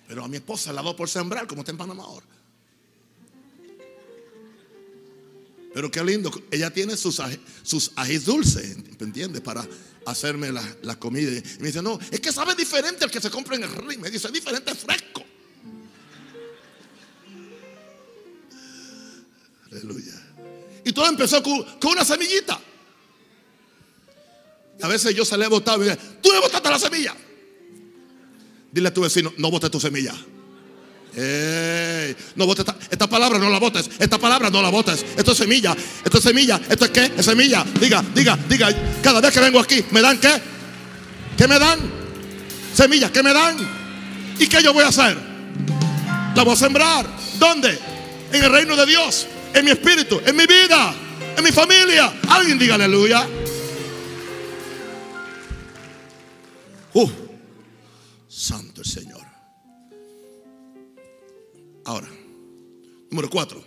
Pero 0.07 0.23
a 0.23 0.27
mi 0.27 0.37
esposa 0.37 0.73
la 0.73 0.81
doy 0.81 0.95
por 0.95 1.07
sembrar, 1.07 1.45
como 1.45 1.61
está 1.61 1.71
en 1.71 1.77
Panamá 1.77 2.05
ahora. 2.05 2.25
Pero 5.73 5.89
qué 5.89 6.03
lindo. 6.03 6.31
Ella 6.51 6.71
tiene 6.71 6.97
sus, 6.97 7.21
sus 7.63 7.91
ají 7.95 8.17
dulces, 8.17 8.77
¿me 8.77 9.05
entiendes? 9.05 9.41
Para 9.41 9.65
hacerme 10.05 10.51
la, 10.51 10.95
comida. 10.99 11.31
Y 11.31 11.43
me 11.59 11.67
dice, 11.67 11.81
no, 11.81 11.99
es 12.11 12.19
que 12.19 12.31
sabe 12.31 12.55
diferente 12.55 13.03
al 13.03 13.11
que 13.11 13.21
se 13.21 13.29
compra 13.29 13.55
en 13.55 13.63
el 13.63 13.71
ring. 13.71 13.99
Me 13.99 14.09
dice, 14.09 14.27
es 14.27 14.33
diferente, 14.33 14.73
fresco. 14.75 15.23
Aleluya. 19.71 20.13
Y 20.83 20.91
todo 20.91 21.07
empezó 21.07 21.41
con, 21.41 21.65
una 21.91 22.03
semillita. 22.03 22.59
A 24.81 24.87
veces 24.87 25.15
yo 25.15 25.23
le 25.37 25.45
he 25.45 25.47
botado 25.47 25.85
y 25.85 25.87
me 25.87 25.95
tú 25.95 26.31
le 26.31 26.39
botaste 26.39 26.69
la 26.69 26.79
semilla. 26.79 27.15
Dile 28.71 28.87
a 28.87 28.93
tu 28.93 29.01
vecino, 29.01 29.33
no 29.37 29.51
botes 29.51 29.69
tu 29.69 29.79
semilla 29.79 30.15
no 31.13 32.45
botes 32.45 32.65
esta, 32.89 33.07
palabra, 33.07 33.37
no 33.37 33.49
la 33.49 33.59
botes. 33.59 33.89
Esta 33.99 34.17
palabra 34.17 34.49
no 34.49 34.61
la 34.61 34.69
botes. 34.69 35.05
Esto 35.17 35.31
es 35.33 35.37
semilla. 35.37 35.75
Esto 36.03 36.17
es 36.17 36.23
semilla. 36.23 36.59
¿Esto 36.69 36.85
es 36.85 36.91
qué? 36.91 37.11
Es 37.17 37.25
semilla. 37.25 37.65
Diga, 37.79 38.03
diga, 38.13 38.37
diga. 38.47 38.69
Cada 39.01 39.19
vez 39.19 39.31
que 39.31 39.39
vengo 39.39 39.59
aquí, 39.59 39.83
¿me 39.91 40.01
dan 40.01 40.19
qué? 40.19 40.41
¿Qué 41.37 41.47
me 41.47 41.59
dan? 41.59 41.79
Semillas, 42.73 43.11
¿qué 43.11 43.21
me 43.23 43.33
dan? 43.33 43.57
¿Y 44.39 44.47
qué 44.47 44.63
yo 44.63 44.73
voy 44.73 44.83
a 44.83 44.87
hacer? 44.87 45.17
La 46.35 46.43
voy 46.43 46.53
a 46.53 46.55
sembrar. 46.55 47.05
¿Dónde? 47.37 47.77
En 48.31 48.43
el 48.43 48.51
reino 48.51 48.75
de 48.75 48.85
Dios. 48.85 49.27
En 49.53 49.65
mi 49.65 49.71
espíritu. 49.71 50.21
En 50.25 50.35
mi 50.35 50.45
vida. 50.45 50.93
En 51.35 51.43
mi 51.43 51.51
familia. 51.51 52.13
Alguien 52.29 52.57
diga 52.57 52.75
aleluya. 52.75 53.27
Uh, 56.93 57.09
santo 58.27 58.81
el 58.81 58.87
Señor. 58.87 59.21
Ahora, 61.85 62.09
número 63.09 63.29
cuatro. 63.29 63.63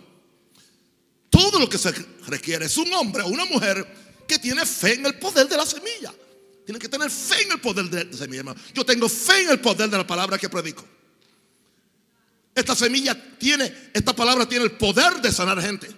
Todo 1.29 1.59
lo 1.59 1.69
que 1.69 1.77
se 1.77 1.91
requiere 2.27 2.65
es 2.65 2.77
un 2.77 2.91
hombre 2.93 3.23
o 3.23 3.27
una 3.27 3.45
mujer 3.45 3.85
que 4.27 4.39
tiene 4.39 4.65
fe 4.65 4.93
en 4.93 5.05
el 5.05 5.15
poder 5.15 5.47
de 5.47 5.57
la 5.57 5.65
semilla. 5.65 6.13
Tiene 6.65 6.79
que 6.79 6.89
tener 6.89 7.11
fe 7.11 7.43
en 7.43 7.51
el 7.51 7.59
poder 7.59 7.85
de 7.85 8.05
la 8.05 8.17
semilla, 8.17 8.39
hermano. 8.39 8.59
Yo 8.73 8.85
tengo 8.85 9.07
fe 9.07 9.43
en 9.43 9.49
el 9.49 9.59
poder 9.59 9.89
de 9.89 9.97
la 9.97 10.07
palabra 10.07 10.37
que 10.37 10.49
predico. 10.49 10.83
Esta 12.55 12.73
semilla 12.73 13.15
tiene, 13.37 13.91
esta 13.93 14.15
palabra 14.15 14.47
tiene 14.47 14.65
el 14.65 14.71
poder 14.71 15.21
de 15.21 15.31
sanar 15.31 15.61
gente. 15.61 15.89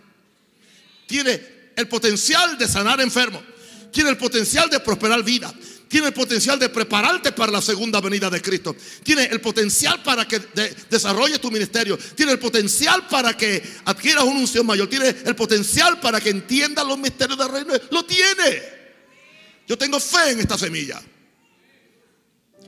Tiene 1.05 1.71
el 1.75 1.87
potencial 1.87 2.57
de 2.57 2.67
sanar 2.67 2.99
enfermos. 2.99 3.43
Tiene 3.91 4.09
el 4.09 4.17
potencial 4.17 4.69
de 4.69 4.79
prosperar 4.79 5.23
vida. 5.23 5.53
Tiene 5.87 6.07
el 6.07 6.13
potencial 6.13 6.59
de 6.59 6.69
prepararte 6.69 7.31
para 7.31 7.51
la 7.51 7.61
segunda 7.61 8.01
venida 8.01 8.29
de 8.29 8.41
Cristo. 8.41 8.75
Tiene 9.03 9.25
el 9.25 9.39
potencial 9.39 10.03
para 10.03 10.27
que 10.27 10.39
desarrolles 10.89 11.39
tu 11.39 11.49
ministerio. 11.49 11.97
Tiene 11.97 12.33
el 12.33 12.39
potencial 12.39 13.07
para 13.07 13.35
que 13.35 13.63
adquieras 13.85 14.23
una 14.25 14.39
unción 14.39 14.65
mayor. 14.65 14.89
Tiene 14.89 15.07
el 15.07 15.35
potencial 15.35 15.99
para 15.99 16.19
que 16.19 16.29
entiendas 16.29 16.85
los 16.85 16.97
misterios 16.97 17.37
del 17.37 17.49
reino. 17.49 17.73
Lo 17.91 18.05
tiene. 18.05 18.63
Yo 19.67 19.77
tengo 19.77 19.99
fe 19.99 20.31
en 20.31 20.39
esta 20.39 20.57
semilla. 20.57 21.01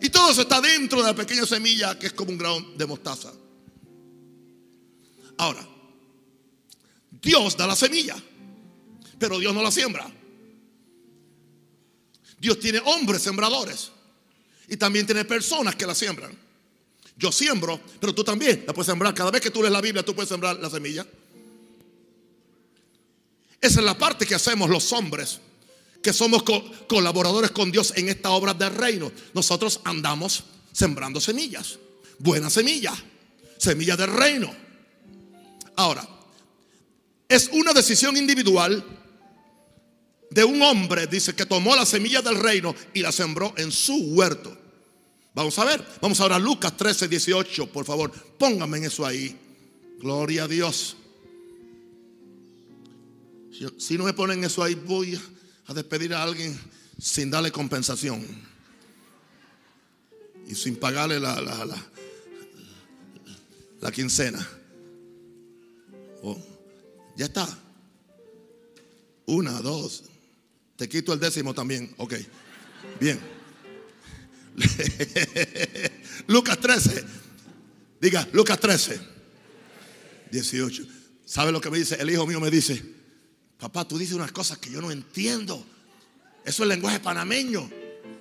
Y 0.02 0.10
todo 0.10 0.32
eso 0.32 0.42
está 0.42 0.62
dentro 0.62 1.02
de 1.02 1.08
la 1.08 1.16
pequeña 1.16 1.46
semilla 1.46 2.00
que 2.00 2.08
es 2.08 2.14
como 2.14 2.32
un 2.32 2.38
grano 2.38 2.72
de 2.78 2.86
mostaza. 2.86 3.34
Ahora, 5.38 5.68
Dios 7.22 7.58
da 7.58 7.68
la 7.68 7.76
semilla, 7.76 8.16
pero 9.18 9.40
Dios 9.40 9.54
no 9.54 9.62
la 9.62 9.72
siembra. 9.72 10.10
Dios 12.40 12.60
tiene 12.60 12.80
hombres 12.86 13.22
sembradores 13.22 13.92
y 14.68 14.78
también 14.78 15.06
tiene 15.06 15.26
personas 15.26 15.76
que 15.76 15.86
la 15.86 15.96
siembran. 15.96 16.38
Yo 17.18 17.32
siembro, 17.32 17.80
pero 18.00 18.16
tú 18.16 18.24
también 18.24 18.64
la 18.66 18.74
puedes 18.74 18.88
sembrar. 18.88 19.14
Cada 19.14 19.32
vez 19.32 19.42
que 19.42 19.52
tú 19.52 19.62
lees 19.62 19.74
la 19.74 19.82
Biblia, 19.82 20.04
tú 20.04 20.16
puedes 20.16 20.30
sembrar 20.30 20.58
la 20.58 20.70
semilla. 20.70 21.06
Esa 23.60 23.80
es 23.80 23.86
la 23.86 23.98
parte 23.98 24.26
que 24.26 24.36
hacemos 24.36 24.70
los 24.70 24.94
hombres, 24.94 25.42
que 26.02 26.14
somos 26.14 26.44
colaboradores 26.88 27.52
con 27.52 27.72
Dios 27.72 27.92
en 27.98 28.08
esta 28.08 28.30
obra 28.30 28.54
del 28.54 28.74
reino. 28.74 29.12
Nosotros 29.34 29.82
andamos 29.84 30.46
sembrando 30.72 31.20
semillas, 31.20 31.78
buenas 32.20 32.54
semillas, 32.54 32.98
semillas 33.58 33.98
del 33.98 34.14
reino. 34.14 34.56
Ahora, 35.76 36.08
es 37.28 37.50
una 37.52 37.74
decisión 37.74 38.16
individual 38.16 38.84
de 40.32 40.44
un 40.44 40.62
hombre, 40.62 41.08
dice, 41.08 41.34
que 41.34 41.46
tomó 41.46 41.76
la 41.76 41.86
semilla 41.86 42.22
del 42.22 42.36
reino 42.36 42.76
y 42.94 43.02
la 43.02 43.12
sembró 43.12 43.54
en 43.58 43.72
su 43.72 43.96
huerto. 43.96 44.56
Vamos 45.34 45.58
a 45.58 45.66
ver, 45.66 45.86
vamos 46.02 46.20
a 46.22 46.26
a 46.26 46.40
Lucas 46.40 46.76
13, 46.76 47.08
18, 47.08 47.72
por 47.72 47.86
favor, 47.86 48.12
pónganme 48.12 48.78
en 48.80 48.86
eso 48.86 49.06
ahí. 49.06 49.38
Gloria 50.00 50.44
a 50.44 50.48
Dios. 50.48 50.96
Si, 53.78 53.98
no 53.98 54.06
me 54.06 54.14
ponen 54.14 54.44
eso 54.44 54.64
ahí, 54.64 54.76
voy 54.76 55.20
a 55.68 55.74
despedir 55.74 56.14
a 56.14 56.24
alguien 56.24 56.58
sin 56.98 57.30
darle 57.30 57.52
compensación 57.52 58.26
y 60.48 60.56
sin 60.56 60.78
pagarle 60.78 61.20
la, 61.20 61.42
la, 61.42 61.66
la, 63.82 63.92
quincena. 63.92 64.48
Oh, 66.24 66.38
ya 67.18 67.26
está. 67.26 67.48
Una, 69.26 69.62
dos, 69.62 70.09
te 70.80 70.88
quito 70.88 71.12
el 71.12 71.20
décimo 71.20 71.54
también. 71.54 71.94
Ok. 71.98 72.14
Bien. 73.02 73.20
Lucas 76.28 76.58
13. 76.58 77.04
Diga, 78.00 78.26
Lucas 78.32 78.58
13. 78.58 78.98
18. 80.32 80.84
¿Sabe 81.26 81.52
lo 81.52 81.60
que 81.60 81.70
me 81.70 81.80
dice? 81.80 81.96
El 82.00 82.10
hijo 82.10 82.26
mío 82.26 82.40
me 82.40 82.50
dice, 82.50 82.82
papá, 83.60 83.86
tú 83.86 83.98
dices 83.98 84.16
unas 84.16 84.32
cosas 84.32 84.58
que 84.58 84.72
yo 84.72 84.80
no 84.80 84.90
entiendo. 84.90 85.66
Eso 86.46 86.64
es 86.64 86.70
lenguaje 86.70 87.02
panameño. 87.02 87.70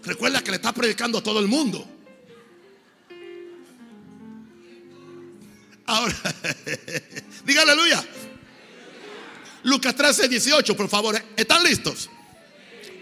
Recuerda 0.03 0.43
que 0.43 0.51
le 0.51 0.57
está 0.57 0.75
predicando 0.75 1.19
a 1.19 1.23
todo 1.23 1.39
el 1.39 1.47
mundo. 1.47 1.89
Ahora, 5.87 6.17
diga 7.47 7.63
aleluya. 7.63 8.05
Lucas 9.63 9.95
13, 9.95 10.27
18, 10.27 10.77
por 10.77 10.89
favor. 10.89 11.23
¿Están 11.37 11.63
listos? 11.63 12.11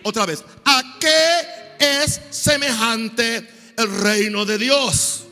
Otra 0.06 0.24
vez, 0.24 0.44
¿a 0.64 0.98
qué 1.00 1.80
es 1.80 2.20
semejante 2.30 3.38
el 3.76 4.00
reino 4.02 4.44
de 4.44 4.56
Dios? 4.56 5.24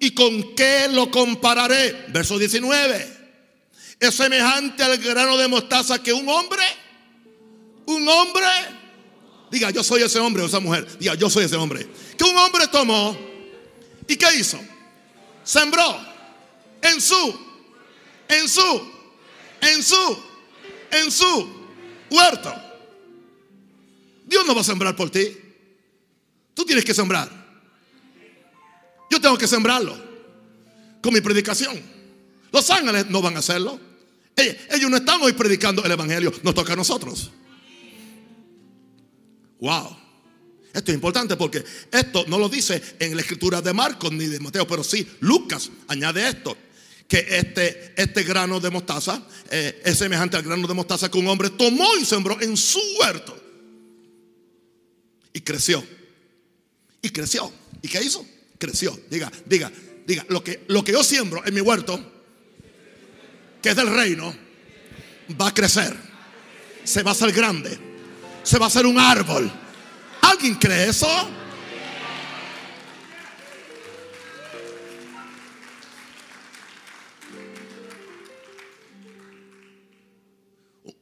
¿Y 0.00 0.10
con 0.10 0.54
qué 0.54 0.86
lo 0.92 1.10
compararé? 1.10 2.04
Verso 2.08 2.38
19. 2.38 3.20
Es 3.98 4.14
semejante 4.14 4.82
al 4.82 4.98
grano 4.98 5.38
de 5.38 5.48
mostaza 5.48 6.02
que 6.02 6.12
un 6.12 6.28
hombre, 6.28 6.62
un 7.86 8.06
hombre, 8.06 8.44
diga 9.50 9.70
yo 9.70 9.82
soy 9.82 10.02
ese 10.02 10.18
hombre 10.18 10.42
o 10.42 10.46
esa 10.46 10.60
mujer, 10.60 10.86
diga 10.98 11.14
yo 11.14 11.30
soy 11.30 11.46
ese 11.46 11.56
hombre, 11.56 11.88
que 12.18 12.24
un 12.24 12.36
hombre 12.36 12.68
tomó 12.68 13.16
y 14.06 14.14
¿qué 14.16 14.26
hizo? 14.36 14.60
Sembró 15.42 15.98
en 16.82 17.00
su, 17.00 17.40
en 18.28 18.46
su, 18.46 18.90
en 19.62 19.82
su, 19.82 20.18
en 20.90 21.10
su 21.10 21.66
huerto. 22.10 22.71
Dios 24.32 24.46
no 24.46 24.54
va 24.54 24.62
a 24.62 24.64
sembrar 24.64 24.96
por 24.96 25.10
ti. 25.10 25.36
Tú 26.54 26.64
tienes 26.64 26.86
que 26.86 26.94
sembrar. 26.94 27.28
Yo 29.10 29.20
tengo 29.20 29.36
que 29.36 29.46
sembrarlo 29.46 29.94
con 31.02 31.12
mi 31.12 31.20
predicación. 31.20 31.78
Los 32.50 32.70
ángeles 32.70 33.10
no 33.10 33.20
van 33.20 33.36
a 33.36 33.40
hacerlo. 33.40 33.78
Ellos 34.34 34.90
no 34.90 34.96
están 34.96 35.20
hoy 35.20 35.34
predicando 35.34 35.84
el 35.84 35.92
Evangelio. 35.92 36.32
Nos 36.42 36.54
toca 36.54 36.72
a 36.72 36.76
nosotros. 36.76 37.30
Wow. 39.60 39.98
Esto 40.72 40.90
es 40.92 40.94
importante 40.94 41.36
porque 41.36 41.62
esto 41.90 42.24
no 42.26 42.38
lo 42.38 42.48
dice 42.48 42.80
en 43.00 43.14
la 43.14 43.20
escritura 43.20 43.60
de 43.60 43.74
Marcos 43.74 44.12
ni 44.12 44.24
de 44.24 44.40
Mateo, 44.40 44.66
pero 44.66 44.82
sí 44.82 45.06
Lucas 45.20 45.70
añade 45.88 46.26
esto. 46.26 46.56
Que 47.06 47.18
este, 47.28 47.92
este 47.98 48.22
grano 48.22 48.60
de 48.60 48.70
mostaza 48.70 49.22
eh, 49.50 49.82
es 49.84 49.98
semejante 49.98 50.38
al 50.38 50.42
grano 50.42 50.66
de 50.66 50.72
mostaza 50.72 51.10
que 51.10 51.18
un 51.18 51.28
hombre 51.28 51.50
tomó 51.50 51.86
y 52.00 52.06
sembró 52.06 52.40
en 52.40 52.56
su 52.56 52.80
huerto. 52.98 53.41
Y 55.32 55.40
creció. 55.40 55.84
Y 57.00 57.10
creció. 57.10 57.52
¿Y 57.80 57.88
qué 57.88 58.02
hizo? 58.02 58.24
Creció. 58.58 58.98
Diga, 59.10 59.30
diga, 59.46 59.72
diga, 60.06 60.24
lo 60.28 60.42
que, 60.44 60.64
lo 60.68 60.84
que 60.84 60.92
yo 60.92 61.02
siembro 61.02 61.44
en 61.44 61.54
mi 61.54 61.60
huerto, 61.60 62.00
que 63.60 63.70
es 63.70 63.76
del 63.76 63.88
reino, 63.88 64.34
va 65.40 65.48
a 65.48 65.54
crecer. 65.54 65.96
Se 66.84 67.02
va 67.02 67.10
a 67.10 67.12
hacer 67.12 67.32
grande. 67.32 67.78
Se 68.42 68.58
va 68.58 68.66
a 68.66 68.68
hacer 68.68 68.86
un 68.86 68.98
árbol. 68.98 69.50
¿Alguien 70.20 70.54
cree 70.56 70.88
eso? 70.88 71.08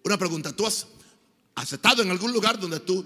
Una 0.03 0.19
pregunta, 0.19 0.53
¿tú 0.53 0.66
has, 0.66 0.87
has 1.55 1.73
estado 1.73 2.03
en 2.03 2.11
algún 2.11 2.33
lugar 2.33 2.59
donde 2.59 2.81
tú 2.81 3.05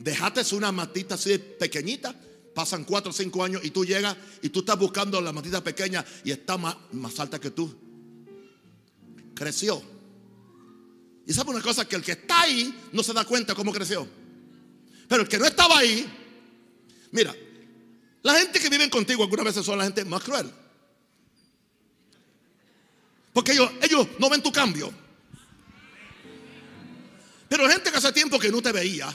dejaste 0.00 0.54
una 0.54 0.72
matita 0.72 1.14
así 1.14 1.38
pequeñita, 1.38 2.14
pasan 2.54 2.84
cuatro 2.84 3.10
o 3.10 3.12
cinco 3.12 3.44
años 3.44 3.62
y 3.64 3.70
tú 3.70 3.84
llegas 3.84 4.16
y 4.42 4.48
tú 4.48 4.60
estás 4.60 4.78
buscando 4.78 5.20
la 5.20 5.32
matita 5.32 5.62
pequeña 5.62 6.04
y 6.24 6.32
está 6.32 6.56
más, 6.56 6.76
más 6.92 7.18
alta 7.20 7.38
que 7.38 7.50
tú. 7.50 7.72
Creció. 9.34 9.80
Y 11.26 11.32
sabe 11.32 11.50
una 11.50 11.62
cosa, 11.62 11.86
que 11.86 11.96
el 11.96 12.02
que 12.02 12.12
está 12.12 12.42
ahí 12.42 12.74
no 12.92 13.02
se 13.02 13.12
da 13.12 13.24
cuenta 13.24 13.54
cómo 13.54 13.72
creció. 13.72 14.08
Pero 15.06 15.22
el 15.22 15.28
que 15.28 15.38
no 15.38 15.44
estaba 15.44 15.78
ahí, 15.78 16.08
mira, 17.12 17.34
la 18.22 18.34
gente 18.34 18.58
que 18.58 18.68
vive 18.68 18.88
contigo 18.90 19.22
algunas 19.22 19.46
veces 19.46 19.64
son 19.64 19.78
la 19.78 19.84
gente 19.84 20.04
más 20.04 20.22
cruel. 20.22 20.50
Porque 23.32 23.52
ellos, 23.52 23.70
ellos 23.82 24.08
no 24.18 24.30
ven 24.30 24.42
tu 24.42 24.50
cambio. 24.50 24.92
Pero 27.48 27.68
gente 27.68 27.90
que 27.90 27.96
hace 27.96 28.12
tiempo 28.12 28.38
que 28.38 28.50
no 28.50 28.62
te 28.62 28.72
veía, 28.72 29.14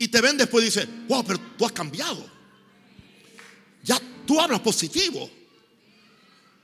y 0.00 0.08
te 0.08 0.22
ven 0.22 0.38
después 0.38 0.62
y 0.62 0.66
dice, 0.68 0.88
wow, 1.08 1.22
pero 1.22 1.38
tú 1.58 1.66
has 1.66 1.72
cambiado. 1.72 2.26
Ya 3.84 4.00
tú 4.26 4.40
hablas 4.40 4.60
positivo. 4.60 5.30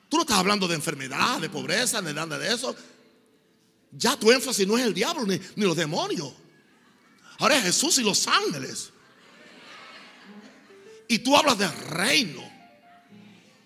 Tú 0.09 0.17
no 0.17 0.23
estás 0.23 0.39
hablando 0.39 0.67
de 0.67 0.75
enfermedad, 0.75 1.39
de 1.39 1.51
pobreza, 1.51 2.01
de 2.01 2.15
nada 2.15 2.39
de 2.39 2.55
eso. 2.55 2.75
Ya 3.93 4.17
tu 4.17 4.33
énfasis 4.33 4.67
no 4.67 4.79
es 4.79 4.87
el 4.87 4.95
diablo 4.95 5.27
ni, 5.27 5.39
ni 5.55 5.67
los 5.67 5.77
demonios. 5.77 6.33
Ahora 7.39 7.59
es 7.59 7.65
Jesús 7.65 7.99
y 7.99 8.05
los 8.05 8.27
ángeles. 8.27 8.89
Y 11.07 11.19
tú 11.19 11.37
hablas 11.37 11.59
del 11.59 11.77
reino. 11.91 12.43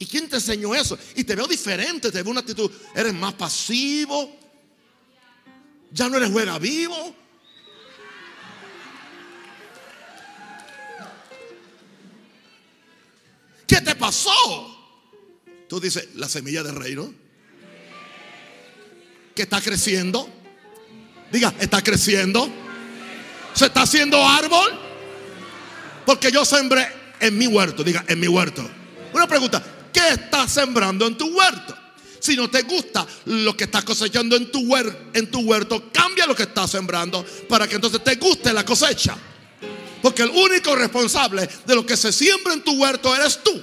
¿Y 0.01 0.07
quién 0.07 0.29
te 0.29 0.35
enseñó 0.35 0.75
eso? 0.75 0.99
Y 1.15 1.23
te 1.23 1.37
veo 1.37 1.47
diferente, 1.47 2.11
te 2.11 2.25
veo 2.25 2.33
una 2.33 2.41
actitud. 2.41 2.73
Eres 2.93 3.15
más 3.15 3.35
pasivo. 3.35 4.37
Ya 5.93 6.09
no 6.09 6.17
eres 6.17 6.33
juega 6.33 6.59
vivo. 6.59 7.21
¿Qué 13.71 13.81
te 13.81 13.95
pasó? 13.95 14.33
Tú 15.69 15.79
dices, 15.79 16.09
la 16.17 16.29
semilla 16.29 16.65
del 16.65 16.75
reino. 16.75 17.15
Que 19.33 19.43
está 19.43 19.61
creciendo. 19.61 20.29
Diga, 21.31 21.55
está 21.61 21.81
creciendo. 21.81 22.51
Se 23.55 23.67
está 23.67 23.83
haciendo 23.83 24.27
árbol. 24.27 24.77
Porque 26.05 26.33
yo 26.33 26.45
sembré 26.45 26.89
en 27.21 27.39
mi 27.39 27.47
huerto. 27.47 27.85
Diga, 27.85 28.05
en 28.09 28.19
mi 28.19 28.27
huerto. 28.27 28.69
Una 29.13 29.29
pregunta, 29.29 29.63
¿qué 29.93 30.15
estás 30.15 30.51
sembrando 30.51 31.07
en 31.07 31.17
tu 31.17 31.29
huerto? 31.29 31.77
Si 32.19 32.35
no 32.35 32.51
te 32.51 32.63
gusta 32.63 33.07
lo 33.27 33.57
que 33.57 33.65
estás 33.65 33.85
cosechando 33.85 34.35
en 34.35 34.51
tu, 34.51 34.63
huerto, 34.63 34.99
en 35.15 35.31
tu 35.31 35.43
huerto, 35.43 35.93
cambia 35.93 36.27
lo 36.27 36.35
que 36.35 36.43
estás 36.43 36.73
sembrando 36.73 37.25
para 37.49 37.69
que 37.69 37.77
entonces 37.77 38.03
te 38.03 38.17
guste 38.17 38.53
la 38.53 38.65
cosecha. 38.65 39.17
Porque 40.03 40.23
el 40.23 40.31
único 40.31 40.75
responsable 40.75 41.49
de 41.67 41.75
lo 41.75 41.85
que 41.85 41.97
se 41.97 42.13
siembra 42.13 42.55
en 42.55 42.63
tu 42.63 42.73
huerto 42.73 43.15
eres 43.15 43.43
tú. 43.43 43.63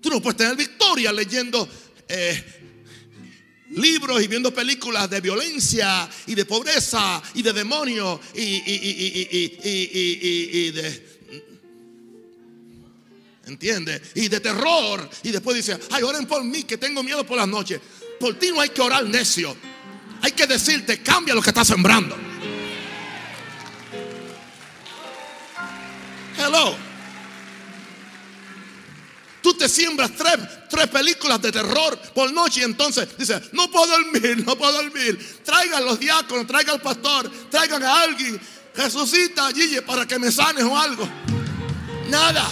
Tú 0.00 0.10
no 0.10 0.22
puedes 0.22 0.36
tener 0.36 0.56
victoria 0.56 1.12
leyendo 1.12 1.68
eh, 2.08 2.44
libros 3.70 4.22
y 4.22 4.28
viendo 4.28 4.54
películas 4.54 5.10
de 5.10 5.20
violencia 5.20 6.08
y 6.26 6.36
de 6.36 6.44
pobreza 6.44 7.20
y 7.34 7.42
de 7.42 7.52
demonio 7.52 8.20
y, 8.34 8.62
y 8.64 10.70
de... 10.70 11.16
¿Entiende? 13.46 14.02
Y 14.16 14.28
de 14.28 14.40
terror. 14.40 15.08
Y 15.22 15.30
después 15.30 15.56
dice, 15.56 15.78
ay, 15.90 16.02
oren 16.02 16.26
por 16.26 16.42
mí 16.42 16.64
que 16.64 16.78
tengo 16.78 17.02
miedo 17.02 17.24
por 17.24 17.36
las 17.36 17.46
noches. 17.46 17.80
Por 18.18 18.38
ti 18.38 18.50
no 18.50 18.60
hay 18.60 18.70
que 18.70 18.82
orar 18.82 19.04
necio. 19.04 19.56
Hay 20.22 20.32
que 20.32 20.46
decirte, 20.46 21.02
cambia 21.02 21.34
lo 21.34 21.42
que 21.42 21.50
estás 21.50 21.68
sembrando. 21.68 22.16
Hello. 26.38 26.76
Tú 29.42 29.54
te 29.54 29.68
siembras 29.68 30.10
tres, 30.16 30.38
tres 30.68 30.88
películas 30.88 31.40
de 31.40 31.52
terror 31.52 31.96
por 32.12 32.32
noche 32.32 32.60
y 32.60 32.64
entonces 32.64 33.16
dices, 33.16 33.40
no 33.52 33.70
puedo 33.70 33.86
dormir, 33.86 34.44
no 34.44 34.58
puedo 34.58 34.72
dormir. 34.72 35.40
Traigan 35.44 35.84
los 35.84 36.00
diáconos, 36.00 36.46
traigan 36.46 36.74
al 36.74 36.82
pastor, 36.82 37.30
traigan 37.48 37.82
a 37.84 38.02
alguien. 38.02 38.40
Resucita 38.74 39.46
a 39.46 39.52
Gigi 39.52 39.80
para 39.82 40.04
que 40.04 40.18
me 40.18 40.32
sanes 40.32 40.64
o 40.64 40.76
algo. 40.76 41.08
Nada. 42.08 42.44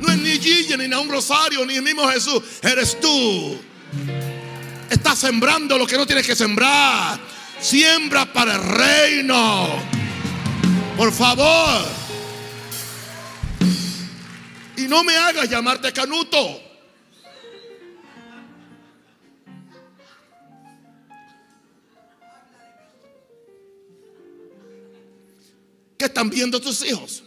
No 0.00 0.08
es 0.12 0.18
ni 0.18 0.32
Gigi, 0.40 0.76
ni 0.76 0.92
un 0.92 1.08
rosario, 1.08 1.64
ni 1.64 1.76
el 1.76 1.82
mismo 1.82 2.08
Jesús. 2.08 2.42
Eres 2.62 2.98
tú. 3.00 3.60
Estás 4.90 5.20
sembrando 5.20 5.78
lo 5.78 5.86
que 5.86 5.96
no 5.96 6.04
tienes 6.04 6.26
que 6.26 6.34
sembrar. 6.34 7.20
Siembra 7.60 8.30
para 8.32 8.56
el 8.56 8.62
reino. 8.62 9.68
Por 10.96 11.12
favor. 11.12 11.84
Y 14.76 14.82
no 14.82 15.04
me 15.04 15.16
hagas 15.16 15.48
llamarte 15.48 15.92
Canuto. 15.92 16.60
¿Qué 25.96 26.06
están 26.06 26.30
viendo 26.30 26.60
tus 26.60 26.84
hijos? 26.84 27.22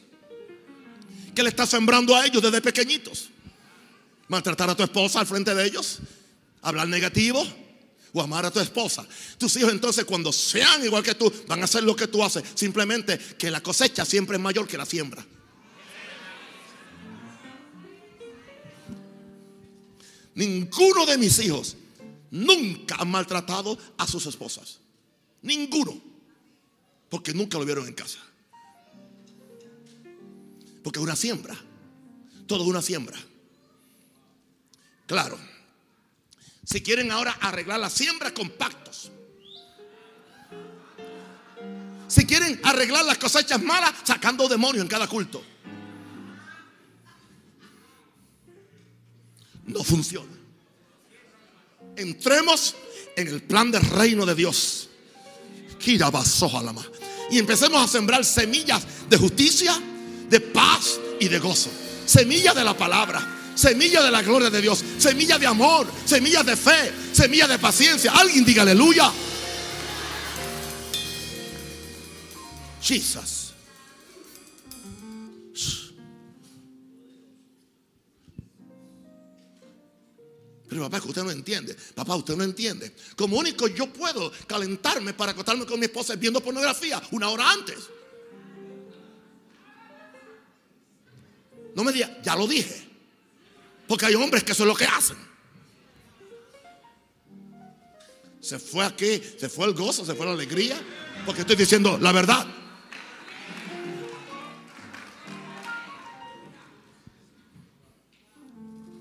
¿Qué 1.33 1.43
le 1.43 1.49
estás 1.49 1.69
sembrando 1.69 2.13
a 2.15 2.25
ellos 2.25 2.41
desde 2.41 2.59
pequeñitos? 2.59 3.29
¿Maltratar 4.27 4.69
a 4.69 4.75
tu 4.75 4.83
esposa 4.83 5.21
al 5.21 5.27
frente 5.27 5.55
de 5.55 5.65
ellos? 5.65 5.99
¿Hablar 6.63 6.87
negativo? 6.87 7.45
¿O 8.13 8.21
amar 8.21 8.45
a 8.45 8.51
tu 8.51 8.59
esposa? 8.59 9.05
Tus 9.37 9.55
hijos 9.57 9.71
entonces 9.71 10.05
cuando 10.05 10.31
sean 10.31 10.83
igual 10.83 11.03
que 11.03 11.15
tú 11.15 11.31
van 11.47 11.61
a 11.61 11.65
hacer 11.65 11.83
lo 11.83 11.95
que 11.95 12.07
tú 12.07 12.23
haces. 12.23 12.43
Simplemente 12.55 13.17
que 13.37 13.51
la 13.51 13.61
cosecha 13.61 14.05
siempre 14.05 14.37
es 14.37 14.41
mayor 14.41 14.67
que 14.67 14.77
la 14.77 14.85
siembra. 14.85 15.25
Ninguno 20.35 21.05
de 21.05 21.17
mis 21.17 21.37
hijos 21.39 21.75
nunca 22.31 22.95
ha 22.95 23.05
maltratado 23.05 23.77
a 23.97 24.07
sus 24.07 24.25
esposas. 24.25 24.79
Ninguno. 25.41 25.99
Porque 27.09 27.33
nunca 27.33 27.59
lo 27.59 27.65
vieron 27.65 27.87
en 27.87 27.93
casa. 27.93 28.19
Porque 30.83 30.99
es 30.99 31.03
una 31.03 31.15
siembra. 31.15 31.55
Todo 32.47 32.63
es 32.63 32.69
una 32.69 32.81
siembra. 32.81 33.19
Claro. 35.05 35.52
Si 36.65 36.81
quieren 36.81 37.11
ahora 37.11 37.37
arreglar 37.41 37.79
la 37.79 37.89
siembra 37.89 38.33
con 38.33 38.49
pactos. 38.51 39.11
Si 42.07 42.25
quieren 42.25 42.59
arreglar 42.63 43.05
las 43.05 43.17
cosechas 43.17 43.61
malas 43.61 43.93
sacando 44.03 44.47
demonios 44.47 44.83
en 44.83 44.89
cada 44.89 45.07
culto. 45.07 45.43
no 49.65 49.83
funciona. 49.83 50.31
Entremos 51.95 52.75
en 53.15 53.27
el 53.27 53.43
plan 53.43 53.71
del 53.71 53.83
reino 53.83 54.25
de 54.25 54.35
Dios. 54.35 54.89
Y 57.29 57.39
empecemos 57.39 57.83
a 57.83 57.87
sembrar 57.87 58.23
semillas 58.23 58.83
de 59.09 59.17
justicia, 59.17 59.77
de 60.29 60.39
paz 60.39 60.99
y 61.19 61.27
de 61.27 61.39
gozo. 61.39 61.69
Semillas 62.05 62.55
de 62.55 62.63
la 62.63 62.75
palabra, 62.75 63.42
semillas 63.55 64.03
de 64.03 64.11
la 64.11 64.21
gloria 64.21 64.49
de 64.49 64.61
Dios, 64.61 64.83
semillas 64.97 65.39
de 65.39 65.47
amor, 65.47 65.87
semillas 66.05 66.45
de 66.45 66.55
fe, 66.55 66.91
semillas 67.11 67.49
de 67.49 67.59
paciencia. 67.59 68.11
Alguien 68.11 68.45
diga 68.45 68.63
aleluya. 68.63 69.11
Jesus. 72.81 73.43
Pero 80.73 80.89
papá, 80.89 80.99
que 81.01 81.07
usted 81.07 81.23
no 81.23 81.29
entiende. 81.29 81.77
Papá, 81.93 82.15
usted 82.15 82.35
no 82.35 82.43
entiende. 82.43 82.95
Como 83.15 83.37
único 83.37 83.67
yo 83.67 83.93
puedo 83.93 84.31
calentarme 84.47 85.13
para 85.13 85.31
acostarme 85.31 85.67
con 85.67 85.79
mi 85.79 85.85
esposa 85.85 86.15
viendo 86.15 86.41
pornografía 86.41 86.99
una 87.11 87.29
hora 87.29 87.51
antes. 87.51 87.77
No 91.75 91.83
me 91.83 91.91
diga, 91.91 92.19
ya 92.23 92.35
lo 92.35 92.47
dije. 92.47 92.92
Porque 93.93 94.07
hay 94.07 94.15
hombres 94.15 94.43
que 94.43 94.53
eso 94.53 94.63
es 94.63 94.67
lo 94.67 94.75
que 94.75 94.85
hacen. 94.85 95.15
Se 98.41 98.57
fue 98.57 98.83
aquí, 98.83 99.21
se 99.39 99.47
fue 99.49 99.67
el 99.67 99.75
gozo, 99.75 100.03
se 100.03 100.15
fue 100.15 100.25
la 100.25 100.31
alegría. 100.31 100.75
Porque 101.27 101.41
estoy 101.41 101.55
diciendo 101.55 101.99
la 102.01 102.11
verdad. 102.11 102.47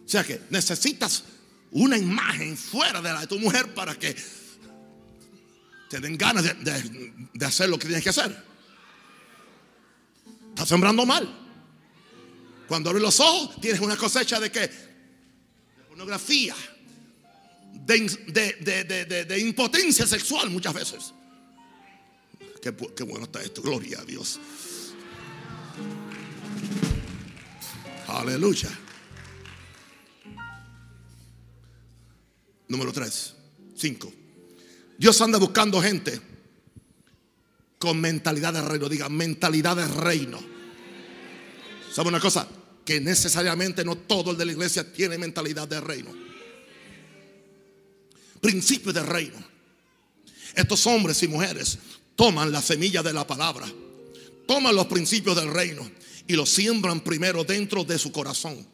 O 0.05 0.09
sea 0.09 0.25
que 0.25 0.43
necesitas 0.51 1.25
una 1.71 1.97
imagen 1.97 2.55
fuera 2.55 3.01
de 3.01 3.15
la 3.15 3.21
de 3.21 3.27
tu 3.29 3.39
mujer 3.39 3.73
para 3.73 3.95
que 3.95 4.15
te 5.89 6.01
den 6.01 6.19
ganas 6.19 6.45
de, 6.45 7.47
hacer 7.47 7.71
lo 7.71 7.79
que 7.79 7.87
tienes 7.87 8.05
que 8.05 8.11
hacer. 8.11 8.45
Estás 10.51 10.69
sembrando 10.69 11.07
mal. 11.07 11.42
Cuando 12.73 12.89
abres 12.89 13.03
los 13.03 13.21
ojos, 13.21 13.61
tienes 13.61 13.83
una 13.83 13.99
cosecha 13.99 14.41
de 14.41 14.51
qué? 14.51 14.61
De 14.61 15.85
pornografía, 15.91 16.55
de, 17.71 19.27
de, 19.29 19.39
impotencia 19.41 20.07
sexual 20.07 20.49
muchas 20.49 20.73
veces. 20.73 21.13
Qué, 22.63 22.75
qué 22.97 23.03
bueno 23.03 23.27
está 23.27 23.43
esto, 23.43 23.61
gloria 23.61 24.01
a 24.01 24.05
Dios. 24.07 24.41
Aleluya. 28.09 28.71
Número 32.69 32.91
3, 32.91 33.35
5. 33.77 34.13
Dios 34.97 35.21
anda 35.21 35.37
buscando 35.37 35.83
gente 35.83 36.19
con 37.79 38.01
mentalidad 38.01 38.55
de 38.55 38.63
reino. 38.63 38.89
Diga, 38.89 39.11
mentalidad 39.11 39.77
de 39.77 39.87
reino. 39.89 40.41
¿Sabe 41.93 42.09
una 42.09 42.19
cosa? 42.19 42.49
Que 42.85 43.01
necesariamente 43.01 43.85
no 43.85 43.97
todo 43.97 44.33
el 44.33 44.37
de 44.37 44.47
la 44.47 44.53
iglesia 44.53 44.93
tiene 44.93 45.19
mentalidad 45.19 45.69
de 45.69 45.81
reino. 45.81 46.11
Principio 48.41 48.93
de 48.93 49.03
reino. 49.03 49.39
Estos 50.55 50.87
hombres 50.87 51.23
y 51.23 51.29
mujeres 51.29 51.79
toman 52.17 52.53
la 52.53 52.61
semilla 52.61 53.03
de 53.03 53.13
la 53.13 53.27
palabra, 53.27 53.67
toman 54.47 54.75
los 54.75 54.87
principios 54.87 55.37
del 55.37 55.53
reino 55.53 55.91
y 56.27 56.35
los 56.35 56.51
siembran 56.51 57.01
primero 57.01 57.45
dentro 57.45 57.85
de 57.85 57.99
su 57.99 58.13
corazón. 58.13 58.67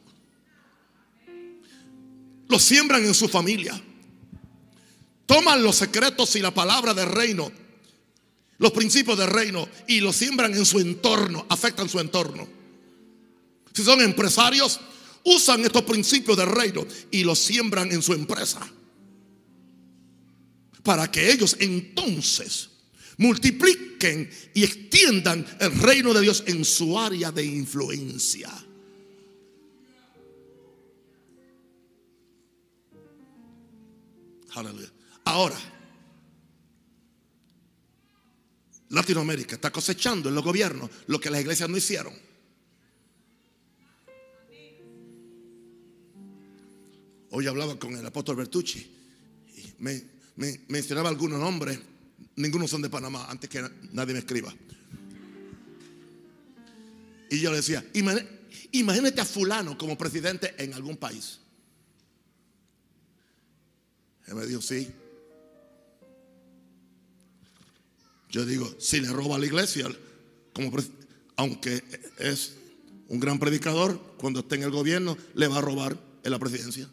Los 2.49 2.63
siembran 2.63 3.05
en 3.05 3.15
su 3.15 3.29
familia 3.29 3.81
toman 5.29 5.63
los 5.63 5.77
secretos 5.77 6.35
y 6.37 6.41
la 6.41 6.55
palabra 6.55 6.95
del 6.95 7.11
reino, 7.11 7.53
los 8.57 8.73
principios 8.73 9.19
del 9.19 9.29
reino, 9.29 9.69
y 9.87 10.01
los 10.01 10.17
siembran 10.17 10.55
en 10.55 10.65
su 10.65 10.81
entorno, 10.81 11.45
afectan 11.51 11.87
su 11.87 12.01
entorno. 12.01 12.49
Si 13.73 13.85
son 13.85 14.01
empresarios, 14.01 14.81
usan 15.25 15.65
estos 15.65 15.83
principios 15.83 16.37
del 16.37 16.49
reino 16.49 16.87
y 17.11 17.25
los 17.25 17.39
siembran 17.39 17.93
en 17.93 18.03
su 18.03 18.13
empresa. 18.13 18.61
Para 20.83 21.11
que 21.11 21.31
ellos 21.31 21.57
entonces 21.61 22.71
multipliquen 23.19 24.31
y 24.55 24.65
extiendan 24.65 25.45
el 25.61 25.73
reino 25.79 26.15
de 26.15 26.23
Dios 26.23 26.45
en 26.47 26.65
su 26.65 26.99
área 26.99 27.31
de 27.31 27.45
influencia. 27.45 28.51
Aleluya. 34.55 34.91
Ahora, 35.25 35.59
Latinoamérica 38.89 39.57
está 39.57 39.71
cosechando 39.71 40.29
en 40.29 40.35
los 40.35 40.43
gobiernos 40.43 40.91
lo 41.07 41.21
que 41.21 41.31
las 41.31 41.41
iglesias 41.41 41.69
no 41.69 41.77
hicieron. 41.77 42.28
Hoy 47.31 47.47
hablaba 47.47 47.79
con 47.79 47.95
el 47.95 48.07
apóstol 48.07 48.37
Bertucci 48.37 48.79
y 49.57 49.75
me, 49.79 50.03
mencionaba 50.69 51.09
algunos 51.09 51.39
nombres 51.39 51.79
Ninguno 52.39 52.69
son 52.69 52.83
de 52.83 52.89
Panamá, 52.89 53.27
antes 53.29 53.51
que 53.51 53.69
nadie 53.91 54.13
me 54.13 54.21
escriba. 54.21 54.55
Y 57.31 57.41
yo 57.41 57.51
le 57.51 57.57
decía, 57.57 57.85
imagínate 58.71 59.21
a 59.21 59.25
fulano 59.25 59.77
como 59.77 59.99
presidente 59.99 60.55
en 60.57 60.73
algún 60.73 60.97
país. 60.97 61.41
Él 64.29 64.37
me 64.37 64.47
dijo, 64.47 64.63
sí. 64.63 64.89
Yo 68.31 68.47
digo, 68.47 68.73
si 68.79 69.01
le 69.01 69.09
roba 69.09 69.35
a 69.35 69.39
la 69.41 69.47
iglesia, 69.47 69.89
aunque 71.35 71.83
es 72.19 72.55
un 73.09 73.19
gran 73.19 73.41
predicador, 73.41 74.01
cuando 74.17 74.41
esté 74.41 74.55
en 74.55 74.63
el 74.63 74.71
gobierno, 74.71 75.17
le 75.35 75.49
va 75.49 75.59
a 75.59 75.63
robar 75.63 75.99
en 76.23 76.31
la 76.31 76.39
presidencia. 76.39 76.89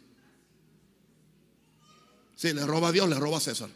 Si 2.36 2.52
le 2.52 2.66
roba 2.66 2.88
a 2.88 2.92
Dios, 2.92 3.08
le 3.08 3.16
roba 3.18 3.38
a 3.38 3.40
César. 3.40 3.70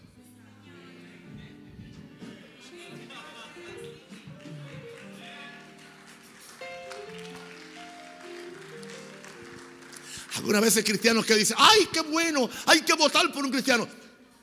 Algunas 10.36 10.61
veces 10.61 10.84
cristianos 10.84 11.24
que 11.24 11.34
dicen, 11.34 11.56
ay, 11.58 11.88
qué 11.92 12.02
bueno, 12.02 12.48
hay 12.66 12.82
que 12.82 12.94
votar 12.94 13.32
por 13.32 13.44
un 13.44 13.50
cristiano. 13.50 13.88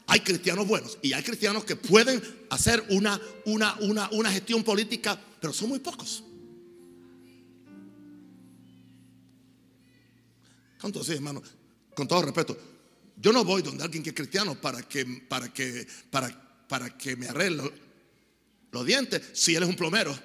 Hay 0.07 0.22
cristianos 0.22 0.68
buenos 0.68 0.97
y 1.01 1.13
hay 1.13 1.22
cristianos 1.22 1.63
que 1.63 1.76
pueden 1.76 2.22
hacer 2.49 2.84
una, 2.89 3.20
una, 3.45 3.76
una, 3.82 4.09
una 4.11 4.32
gestión 4.32 4.63
política, 4.63 5.20
pero 5.39 5.53
son 5.53 5.70
muy 5.70 5.80
pocos. 5.80 6.24
Entonces, 10.82 11.15
hermano, 11.15 11.41
con 11.93 12.07
todo 12.07 12.22
respeto, 12.22 12.57
yo 13.20 13.34
no 13.34 13.43
voy 13.43 13.63
donde 13.63 13.84
alguien 13.84 14.03
que 14.03 14.11
es 14.11 14.15
cristiano 14.15 14.53
para 14.55 14.84
que, 14.84 15.03
para 15.28 15.51
que, 15.51 15.88
para, 16.11 16.30
para 16.68 16.95
que 16.95 17.15
me 17.15 17.28
arregle 17.28 17.72
los 18.72 18.86
dientes 18.86 19.24
si 19.34 19.55
él 19.55 19.63
es 19.63 19.70
un 19.70 19.76
plomero. 19.76 20.15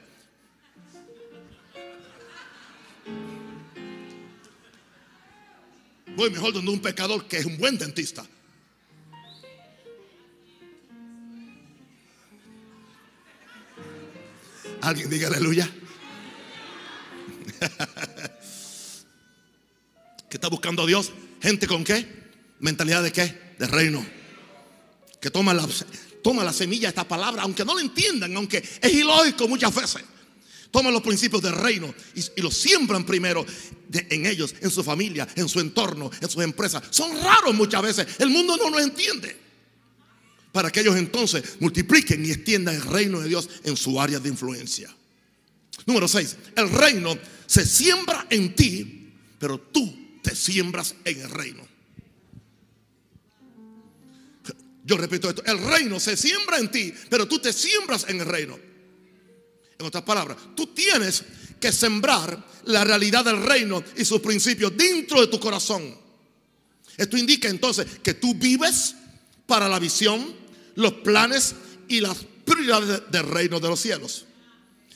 Voy 6.15 6.31
mejor 6.31 6.53
donde 6.53 6.71
un 6.71 6.81
pecador 6.81 7.27
que 7.27 7.39
es 7.39 7.47
un 7.47 7.57
buen 7.57 7.79
dentista. 7.79 8.27
Alguien 14.83 15.09
diga 15.09 15.29
aleluya. 15.29 15.67
¿Qué 20.29 20.37
está 20.37 20.49
buscando 20.49 20.85
Dios? 20.85 21.11
Gente 21.41 21.67
con 21.67 21.85
qué? 21.85 22.22
Mentalidad 22.63 23.03
de 23.03 23.13
qué? 23.13 23.55
De 23.59 23.67
reino. 23.67 24.07
Que 25.21 25.31
toma 25.31 25.53
la, 25.53 25.69
toma 26.23 26.45
la 26.45 26.53
semilla 26.53 26.83
de 26.83 26.89
esta 26.91 27.07
palabra, 27.07 27.43
aunque 27.43 27.65
no 27.65 27.75
lo 27.75 27.81
entiendan, 27.81 28.35
aunque 28.37 28.59
es 28.59 28.93
ilógico 28.93 29.49
muchas 29.49 29.75
veces. 29.75 30.03
Toma 30.71 30.91
los 30.91 31.03
principios 31.03 31.43
del 31.43 31.55
reino 31.55 31.93
y, 32.15 32.41
los 32.41 32.57
siembran 32.57 33.05
primero 33.05 33.45
en 33.93 34.27
ellos, 34.27 34.55
en 34.61 34.71
su 34.71 34.83
familia, 34.83 35.29
en 35.35 35.49
su 35.49 35.61
entorno, 35.61 36.11
en 36.21 36.31
sus 36.31 36.43
empresas. 36.43 36.85
Son 36.91 37.11
raros 37.21 37.53
muchas 37.55 37.83
veces. 37.83 38.07
El 38.21 38.31
mundo 38.31 38.57
no 38.57 38.71
lo 38.71 38.79
entiende 38.79 39.37
para 40.53 40.71
que 40.71 40.81
ellos 40.81 40.97
entonces 40.97 41.57
multipliquen 41.59 42.25
y 42.25 42.31
extiendan 42.31 42.77
el 42.77 42.83
reino 42.83 43.21
de 43.21 43.29
Dios 43.29 43.51
en 43.65 43.77
su 43.77 44.01
área 44.01 44.21
de 44.21 44.29
influencia. 44.29 44.89
Número 45.85 46.07
6. 46.07 46.37
El 46.57 46.71
reino 46.71 47.19
se 47.47 47.67
siembra 47.67 48.27
en 48.31 48.55
ti, 48.55 49.13
pero 49.39 49.59
tú 49.59 50.21
te 50.23 50.37
siembras 50.37 50.95
en 51.05 51.21
el 51.23 51.31
reino. 51.31 51.72
Yo 54.85 54.97
repito 54.97 55.29
esto, 55.29 55.45
el 55.45 55.59
reino 55.59 56.01
se 56.01 56.17
siembra 56.17 56.59
en 56.59 56.71
ti, 56.71 56.93
pero 57.09 57.29
tú 57.29 57.39
te 57.39 57.53
siembras 57.53 58.07
en 58.09 58.21
el 58.21 58.27
reino. 58.27 58.59
En 59.79 59.87
otras 59.87 60.03
palabras, 60.03 60.37
tú 60.57 60.69
tienes 60.69 61.25
que 61.61 61.73
sembrar 61.73 62.45
la 62.65 62.85
realidad 62.85 63.25
del 63.25 63.43
reino 63.43 63.83
y 63.97 64.05
sus 64.05 64.21
principios 64.21 64.77
dentro 64.77 65.21
de 65.21 65.29
tu 65.29 65.39
corazón. 65.39 65.97
Esto 66.97 67.17
indica 67.17 67.49
entonces 67.49 67.87
que 68.03 68.15
tú 68.15 68.35
vives 68.35 68.95
para 69.47 69.69
la 69.69 69.79
visión, 69.79 70.35
los 70.75 70.93
planes 70.95 71.55
y 71.89 72.01
las 72.01 72.19
prioridades 72.45 73.03
del 73.11 73.27
reino 73.27 73.61
de 73.61 73.69
los 73.69 73.81
cielos. 73.81 74.27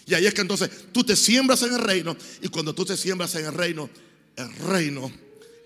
Y 0.07 0.14
ahí 0.14 0.26
es 0.26 0.34
que 0.34 0.41
entonces 0.41 0.70
tú 0.93 1.05
te 1.05 1.16
siembras 1.16 1.62
en 1.62 1.74
el 1.74 1.80
reino 1.80 2.16
y 2.43 2.49
cuando 2.49 2.74
tú 2.74 2.84
te 2.84 2.97
siembras 2.97 3.34
en 3.37 3.47
el 3.47 3.53
reino, 3.53 3.91
el 4.37 4.55
reino 4.57 5.11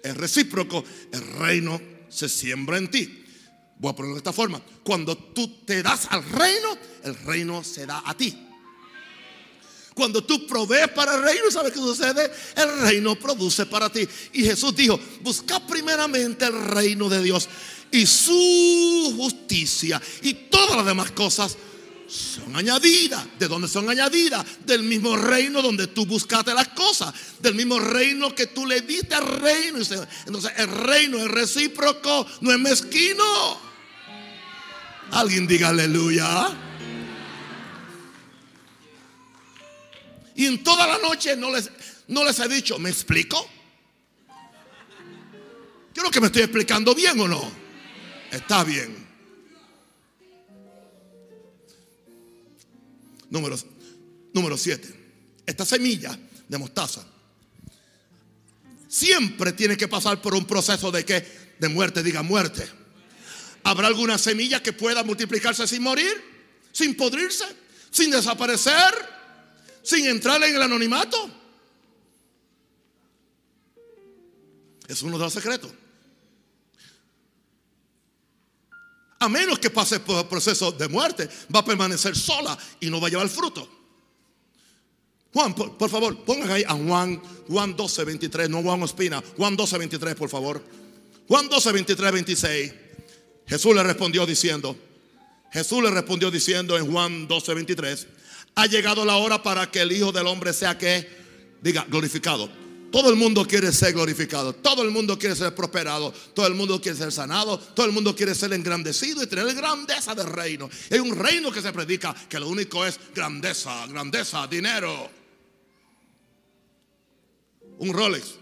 es 0.02 0.16
recíproco, 0.16 0.84
el 1.12 1.26
reino 1.38 1.80
se 2.08 2.28
siembra 2.28 2.78
en 2.78 2.90
ti. 2.90 3.19
Voy 3.80 3.90
a 3.90 3.96
ponerlo 3.96 4.16
de 4.16 4.18
esta 4.18 4.32
forma. 4.34 4.60
Cuando 4.84 5.16
tú 5.16 5.48
te 5.64 5.82
das 5.82 6.06
al 6.10 6.22
reino, 6.22 6.76
el 7.02 7.14
reino 7.24 7.64
se 7.64 7.86
da 7.86 8.02
a 8.04 8.14
ti. 8.14 8.36
Cuando 9.94 10.22
tú 10.22 10.46
provees 10.46 10.88
para 10.88 11.14
el 11.14 11.22
reino, 11.22 11.50
¿sabes 11.50 11.72
qué 11.72 11.78
sucede? 11.78 12.30
El 12.56 12.78
reino 12.82 13.18
produce 13.18 13.64
para 13.64 13.90
ti. 13.90 14.06
Y 14.34 14.44
Jesús 14.44 14.76
dijo, 14.76 15.00
busca 15.22 15.66
primeramente 15.66 16.44
el 16.44 16.62
reino 16.66 17.08
de 17.08 17.22
Dios 17.22 17.48
y 17.90 18.04
su 18.04 19.14
justicia 19.16 20.00
y 20.22 20.34
todas 20.34 20.76
las 20.76 20.86
demás 20.86 21.10
cosas 21.12 21.56
son 22.06 22.54
añadidas. 22.54 23.24
¿De 23.38 23.48
dónde 23.48 23.66
son 23.66 23.88
añadidas? 23.88 24.44
Del 24.66 24.82
mismo 24.82 25.16
reino 25.16 25.62
donde 25.62 25.86
tú 25.86 26.04
buscaste 26.04 26.52
las 26.52 26.68
cosas. 26.68 27.14
Del 27.40 27.54
mismo 27.54 27.80
reino 27.80 28.34
que 28.34 28.46
tú 28.48 28.66
le 28.66 28.82
diste 28.82 29.14
al 29.14 29.26
reino. 29.40 29.78
Entonces 30.26 30.52
el 30.58 30.68
reino 30.68 31.16
es 31.16 31.28
recíproco, 31.28 32.26
no 32.42 32.52
es 32.52 32.58
mezquino. 32.58 33.69
Alguien 35.12 35.46
diga 35.46 35.68
aleluya. 35.68 36.48
Y 40.34 40.46
en 40.46 40.62
toda 40.62 40.86
la 40.86 40.98
noche 40.98 41.36
no 41.36 41.50
les, 41.50 41.70
no 42.08 42.24
les 42.24 42.38
he 42.38 42.48
dicho, 42.48 42.78
¿me 42.78 42.88
explico? 42.88 43.46
Creo 45.92 46.11
que 46.11 46.20
me 46.20 46.26
estoy 46.26 46.42
explicando 46.42 46.94
bien 46.94 47.18
o 47.20 47.28
no. 47.28 47.50
Está 48.30 48.64
bien. 48.64 49.06
Número, 53.28 53.56
número 54.32 54.56
siete. 54.56 54.88
Esta 55.44 55.64
semilla 55.64 56.18
de 56.48 56.58
mostaza 56.58 57.04
siempre 58.88 59.52
tiene 59.52 59.76
que 59.76 59.88
pasar 59.88 60.20
por 60.20 60.34
un 60.34 60.44
proceso 60.44 60.90
de 60.90 61.04
que 61.04 61.24
de 61.58 61.68
muerte, 61.68 62.02
diga 62.02 62.22
muerte. 62.22 62.79
¿Habrá 63.62 63.88
alguna 63.88 64.18
semilla 64.18 64.62
que 64.62 64.72
pueda 64.72 65.02
multiplicarse 65.02 65.66
sin 65.66 65.82
morir, 65.82 66.12
sin 66.72 66.96
podrirse, 66.96 67.44
sin 67.90 68.11
desaparecer, 68.11 68.94
sin 69.82 70.06
entrar 70.06 70.42
en 70.42 70.54
el 70.54 70.62
anonimato? 70.62 71.30
Es 74.88 75.02
uno 75.02 75.18
de 75.18 75.24
los 75.24 75.32
secretos. 75.32 75.70
a 79.20 79.28
menos 79.28 79.58
que 79.58 79.70
pase 79.70 80.00
por 80.00 80.18
el 80.18 80.26
proceso 80.26 80.72
de 80.72 80.88
muerte, 80.88 81.28
va 81.54 81.61
a 81.61 81.64
permanecer 81.64 82.16
sola 82.16 82.56
y 82.80 82.88
no 82.88 83.00
va 83.00 83.08
a 83.08 83.11
llevar 83.11 83.28
fruto. 83.28 83.68
Juan, 85.32 85.54
por, 85.54 85.90
favor, 85.90 86.24
pongan 86.24 86.50
ahí 86.50 86.64
a 86.66 86.72
Juan, 86.72 87.22
Juan 87.46 87.76
12, 87.76 88.04
23, 88.04 88.50
no 88.50 88.62
Juan 88.62 88.82
Ospina, 88.82 89.22
Juan 89.36 89.56
12, 89.56 89.78
23, 89.78 90.14
por 90.14 90.30
favor. 90.30 90.64
Juan 91.28 91.48
12, 91.48 91.72
23, 91.72 92.12
26. 92.12 92.72
Jesús 93.51 93.74
le 93.74 93.82
respondió 93.82 94.24
diciendo, 94.26 94.76
Jesús 95.53 95.82
le 95.82 95.90
respondió 95.90 96.30
diciendo 96.30 96.78
en 96.78 96.88
Juan 96.88 97.26
12, 97.26 97.55
23, 97.55 98.07
ha 98.55 98.66
llegado 98.66 99.05
la 99.05 99.16
hora 99.16 99.42
para 99.42 99.68
que 99.68 99.80
el 99.80 99.90
Hijo 99.90 100.12
del 100.12 100.28
Hombre 100.28 100.53
sea 100.53 100.78
que, 100.78 101.09
diga, 101.61 101.84
glorificado. 101.88 102.48
Todo 102.92 103.11
el 103.11 103.16
mundo 103.16 103.44
quiere 103.44 103.72
ser 103.72 103.92
glorificado, 103.92 104.53
todo 104.53 104.84
el 104.84 104.92
mundo 104.92 105.18
quiere 105.18 105.34
ser 105.34 105.53
prosperado, 105.53 106.12
todo 106.32 106.46
el 106.46 106.55
mundo 106.55 106.80
quiere 106.80 106.96
ser 106.96 107.11
sanado, 107.11 107.59
todo 107.59 107.86
el 107.86 107.92
mundo 107.92 108.14
quiere 108.14 108.36
ser 108.36 108.53
engrandecido 108.53 109.20
y 109.20 109.26
tener 109.26 109.53
grandeza 109.53 110.14
del 110.14 110.28
reino. 110.28 110.70
Hay 110.88 111.01
un 111.01 111.16
reino 111.16 111.51
que 111.51 111.61
se 111.61 111.72
predica 111.72 112.14
que 112.28 112.38
lo 112.38 112.46
único 112.46 112.86
es 112.86 113.01
grandeza, 113.12 113.84
grandeza, 113.88 114.46
dinero. 114.46 115.11
Un 117.78 117.92
Rolex. 117.92 118.36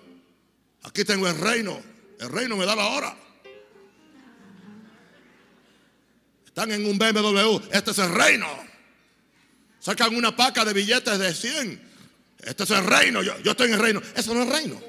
Aquí 0.82 1.02
tengo 1.02 1.26
el 1.26 1.38
reino, 1.38 1.80
el 2.20 2.28
reino 2.28 2.58
me 2.58 2.66
da 2.66 2.76
la 2.76 2.88
hora. 2.88 3.27
Están 6.58 6.72
en 6.72 6.86
un 6.86 6.98
BMW, 6.98 7.60
este 7.70 7.92
es 7.92 7.98
el 7.98 8.12
reino. 8.12 8.48
Sacan 9.78 10.16
una 10.16 10.34
paca 10.34 10.64
de 10.64 10.72
billetes 10.72 11.16
de 11.16 11.32
100 11.32 11.88
este 12.42 12.64
es 12.64 12.70
el 12.70 12.84
reino, 12.84 13.22
yo, 13.22 13.32
estoy 13.44 13.68
en 13.68 13.74
el 13.74 13.80
reino. 13.80 14.02
Eso 14.16 14.34
no 14.34 14.42
es 14.42 14.48
reino. 14.48 14.80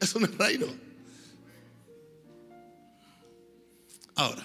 Eso 0.00 0.18
no 0.18 0.26
es 0.26 0.36
reino. 0.36 0.66
Ahora, 4.16 4.44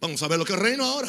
vamos 0.00 0.22
a 0.22 0.28
ver 0.28 0.38
lo 0.38 0.44
que 0.44 0.52
es 0.52 0.58
reino 0.60 0.84
ahora. 0.84 1.08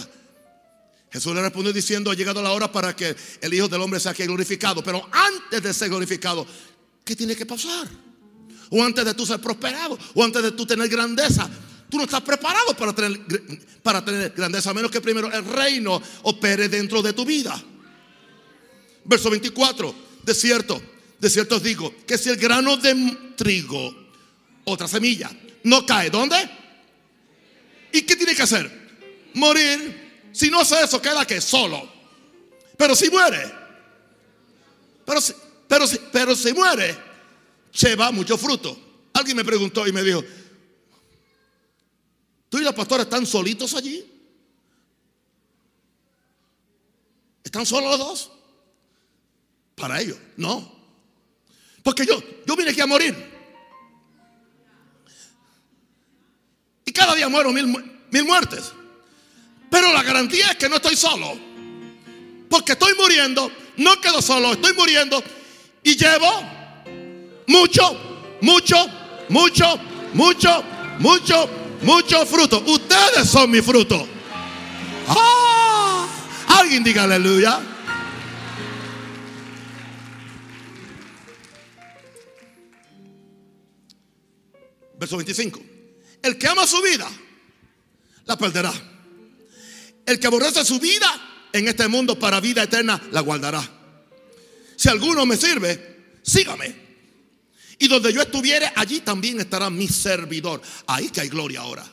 Jesús 1.12 1.36
le 1.36 1.41
respondió 1.43 1.72
diciendo, 1.72 2.10
ha 2.10 2.16
llegado 2.16 2.41
la 2.41 2.52
hora 2.52 2.72
para 2.72 2.95
que 2.95 3.16
el 3.41 3.54
Hijo 3.54 3.68
del 3.68 3.80
Hombre 3.80 3.99
sea 3.99 4.14
glorificado. 4.14 4.84
Pero 4.84 5.08
antes 5.12 5.62
de 5.62 5.72
ser 5.72 5.89
glorificado, 5.89 6.47
¿qué 7.06 7.16
tiene 7.16 7.36
que 7.36 7.45
pasar? 7.45 7.88
O 8.72 8.84
antes 8.84 9.06
de 9.06 9.14
tú 9.14 9.24
ser 9.24 9.39
prosperado, 9.39 9.99
o 10.16 10.24
antes 10.24 10.41
de 10.41 10.52
tú 10.52 10.66
tener 10.66 10.89
grandeza, 10.89 11.47
Tú 11.92 11.98
no 11.98 12.06
estás 12.06 12.22
preparado 12.22 12.74
para 12.78 12.94
tener, 12.94 13.20
para 13.84 14.04
tener 14.04 14.32
grandeza, 14.32 14.70
a 14.70 14.74
menos 14.74 14.89
que 14.89 15.02
primero 15.02 15.30
el 15.30 15.44
reino 15.44 16.02
opere 16.24 16.70
dentro 16.70 17.02
de 17.02 17.12
tu 17.12 17.26
vida. 17.26 17.62
Verso 19.04 19.30
24, 19.30 19.94
de 20.24 20.34
cierto, 20.34 20.82
de 21.20 21.30
cierto 21.30 21.58
os 21.58 21.64
digo, 21.64 21.94
que 22.08 22.18
si 22.18 22.30
el 22.30 22.38
grano 22.38 22.78
de 22.78 23.34
trigo, 23.36 23.94
otra 24.64 24.88
semilla, 24.88 25.30
no 25.66 25.86
cae, 25.86 26.10
¿dónde? 26.10 26.38
¿Y 27.92 28.04
qué 28.04 28.16
tiene 28.16 28.36
que 28.36 28.44
hacer? 28.44 28.72
Morir. 29.34 30.30
Si 30.32 30.50
no 30.50 30.62
hace 30.62 30.82
eso, 30.82 31.02
queda 31.02 31.28
que 31.28 31.42
solo. 31.42 31.92
Pero 32.78 32.96
si 32.96 33.10
muere, 33.10 33.52
pero 35.04 35.20
si, 35.20 35.34
pero 35.68 35.86
si, 35.86 36.00
pero 36.10 36.36
si 36.38 36.54
muere, 36.54 36.96
lleva 37.82 38.12
mucho 38.12 38.38
fruto. 38.38 38.80
Alguien 39.12 39.36
me 39.36 39.44
preguntó 39.44 39.86
y 39.86 39.92
me 39.92 40.04
dijo, 40.04 40.24
¿Tú 42.52 42.60
y 42.60 42.64
la 42.66 42.76
pastora 42.76 43.04
están 43.04 43.26
solitos 43.26 43.74
allí? 43.76 44.06
¿Están 47.45 47.66
solos 47.66 47.91
los 47.91 47.99
dos? 47.99 48.32
Para 49.74 50.02
ellos, 50.02 50.18
no. 50.36 50.70
Porque 51.82 52.06
yo, 52.06 52.22
yo 52.45 52.58
vine 52.58 52.72
aquí 52.72 52.82
a 52.82 52.86
morir. 52.86 53.16
Y 56.84 56.91
cada 56.91 57.16
día 57.16 57.30
muero 57.30 57.54
mil, 57.54 57.68
mil 58.12 58.26
muertes. 58.26 58.74
Pero 59.70 59.93
la 59.93 60.04
garantía 60.04 60.52
es 60.52 60.58
que 60.58 60.68
no 60.68 60.76
estoy 60.76 60.97
solo. 60.97 61.39
Porque 62.49 62.74
estoy 62.74 62.93
muriendo, 62.95 63.49
no 63.78 64.02
quedo 64.02 64.22
solo, 64.22 64.52
estoy 64.52 64.74
muriendo 64.74 65.24
y 65.84 65.95
llevo 65.95 66.28
mucho, 67.47 67.97
mucho, 68.41 68.76
mucho, 69.30 69.80
mucho, 70.14 70.64
mucho, 70.99 71.61
mucho 71.82 72.25
fruto. 72.25 72.63
Ustedes 72.65 73.29
son 73.29 73.51
mi 73.51 73.61
fruto. 73.61 74.07
¡Ah! 75.07 76.07
Alguien 76.47 76.84
diga 76.84 77.03
aleluya. 77.03 77.59
Verso 84.99 85.17
25. 85.17 85.61
El 86.21 86.38
que 86.38 86.47
ama 86.47 86.67
su 86.67 86.79
vida, 86.82 87.09
la 88.25 88.38
perderá. 88.38 88.71
El 90.05 90.19
que 90.19 90.27
aborrece 90.27 90.63
su 90.63 90.79
vida 90.79 91.09
en 91.53 91.67
este 91.67 91.88
mundo 91.88 92.19
para 92.19 92.39
vida 92.39 92.63
eterna, 92.63 93.01
la 93.11 93.21
guardará. 93.21 93.67
Si 94.75 94.89
alguno 94.89 95.25
me 95.25 95.38
sirve, 95.38 96.19
sígame. 96.21 96.91
Y 97.82 97.88
donde 97.88 98.13
yo 98.13 98.21
estuviere, 98.21 98.71
allí 98.75 98.99
también 98.99 99.39
estará 99.39 99.71
mi 99.71 99.88
servidor. 99.88 100.61
Ahí 100.86 101.09
que 101.09 101.21
hay 101.21 101.29
gloria 101.29 101.61
ahora. 101.61 101.84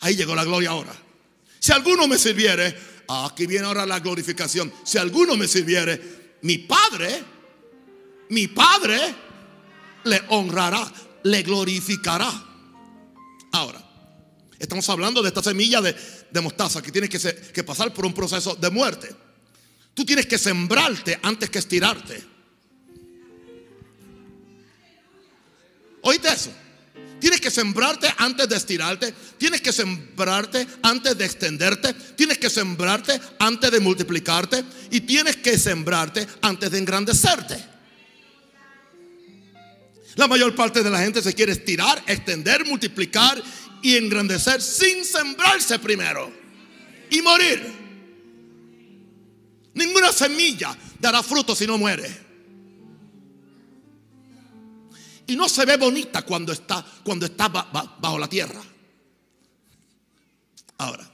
Ahí 0.00 0.16
llegó 0.16 0.34
la 0.34 0.44
gloria 0.44 0.70
ahora. 0.70 0.92
Si 1.60 1.70
alguno 1.70 2.08
me 2.08 2.18
sirviere, 2.18 2.76
aquí 3.06 3.46
viene 3.46 3.66
ahora 3.66 3.86
la 3.86 4.00
glorificación. 4.00 4.72
Si 4.82 4.98
alguno 4.98 5.36
me 5.36 5.46
sirviere, 5.46 6.38
mi 6.42 6.58
Padre, 6.58 7.22
mi 8.30 8.48
Padre 8.48 8.98
le 10.02 10.22
honrará, 10.30 10.92
le 11.22 11.42
glorificará. 11.44 12.28
Ahora, 13.52 13.80
estamos 14.58 14.88
hablando 14.88 15.22
de 15.22 15.28
esta 15.28 15.40
semilla 15.40 15.80
de, 15.80 16.40
mostaza 16.40 16.82
que 16.82 16.90
tiene 16.90 17.08
que, 17.08 17.20
que 17.20 17.62
pasar 17.62 17.94
por 17.94 18.04
un 18.06 18.12
proceso 18.12 18.56
de 18.56 18.70
muerte. 18.70 19.14
Tú 19.94 20.04
tienes 20.04 20.26
que 20.26 20.36
sembrarte 20.36 21.20
antes 21.22 21.48
que 21.48 21.60
estirarte. 21.60 22.31
¿Oíste 26.02 26.28
eso? 26.28 26.52
Tienes 27.20 27.40
que 27.40 27.52
sembrarte 27.52 28.12
antes 28.18 28.48
de 28.48 28.56
estirarte. 28.56 29.14
Tienes 29.38 29.60
que 29.60 29.72
sembrarte 29.72 30.66
antes 30.82 31.16
de 31.16 31.24
extenderte. 31.24 31.94
Tienes 32.16 32.38
que 32.38 32.50
sembrarte 32.50 33.20
antes 33.38 33.70
de 33.70 33.78
multiplicarte. 33.78 34.64
Y 34.90 35.02
tienes 35.02 35.36
que 35.36 35.56
sembrarte 35.56 36.26
antes 36.42 36.70
de 36.70 36.78
engrandecerte. 36.78 37.64
La 40.16 40.26
mayor 40.26 40.54
parte 40.56 40.82
de 40.82 40.90
la 40.90 40.98
gente 40.98 41.22
se 41.22 41.32
quiere 41.32 41.52
estirar, 41.52 42.02
extender, 42.06 42.66
multiplicar 42.66 43.40
y 43.82 43.96
engrandecer 43.96 44.60
sin 44.60 45.04
sembrarse 45.04 45.78
primero. 45.78 46.32
Y 47.08 47.22
morir. 47.22 47.72
Ninguna 49.74 50.12
semilla 50.12 50.76
dará 50.98 51.22
fruto 51.22 51.54
si 51.54 51.66
no 51.68 51.78
muere. 51.78 52.31
Y 55.26 55.36
no 55.36 55.48
se 55.48 55.64
ve 55.64 55.76
bonita 55.76 56.22
cuando 56.22 56.52
está, 56.52 56.84
cuando 57.04 57.26
está 57.26 57.48
bajo 57.48 58.18
la 58.18 58.28
tierra. 58.28 58.60
Ahora, 60.78 61.08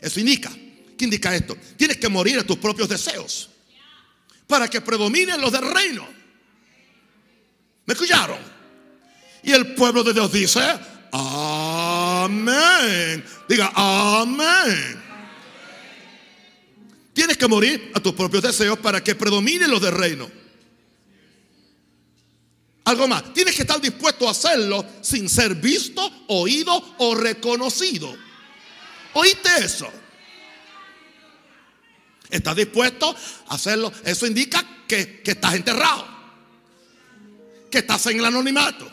eso 0.00 0.20
indica, 0.20 0.50
¿qué 0.96 1.04
indica 1.04 1.34
esto? 1.34 1.56
Tienes 1.76 1.96
que 1.98 2.08
morir 2.08 2.38
a 2.38 2.44
tus 2.44 2.58
propios 2.58 2.88
deseos 2.88 3.50
para 4.46 4.68
que 4.68 4.80
predominen 4.80 5.40
los 5.40 5.52
del 5.52 5.72
reino. 5.72 6.06
¿Me 7.86 7.94
escucharon? 7.94 8.38
Y 9.42 9.52
el 9.52 9.74
pueblo 9.74 10.04
de 10.04 10.12
Dios 10.12 10.30
dice, 10.32 10.60
amén. 11.12 12.44
Diga, 13.48 13.72
amén. 13.74 15.02
Tienes 17.12 17.36
que 17.36 17.48
morir 17.48 17.90
a 17.94 18.00
tus 18.00 18.12
propios 18.12 18.42
deseos 18.42 18.78
para 18.78 19.02
que 19.02 19.14
predominen 19.14 19.70
los 19.70 19.80
del 19.80 19.92
reino. 19.92 20.39
Algo 22.90 23.06
más, 23.06 23.32
tienes 23.32 23.54
que 23.54 23.62
estar 23.62 23.80
dispuesto 23.80 24.26
a 24.26 24.32
hacerlo 24.32 24.84
sin 25.00 25.28
ser 25.28 25.54
visto, 25.54 26.24
oído 26.26 26.96
o 26.98 27.14
reconocido. 27.14 28.12
¿Oíste 29.12 29.48
eso? 29.60 29.88
¿Estás 32.28 32.56
dispuesto 32.56 33.14
a 33.46 33.54
hacerlo? 33.54 33.92
Eso 34.04 34.26
indica 34.26 34.66
que, 34.88 35.22
que 35.22 35.30
estás 35.30 35.54
enterrado, 35.54 36.04
que 37.70 37.78
estás 37.78 38.04
en 38.06 38.18
el 38.18 38.24
anonimato. 38.24 38.90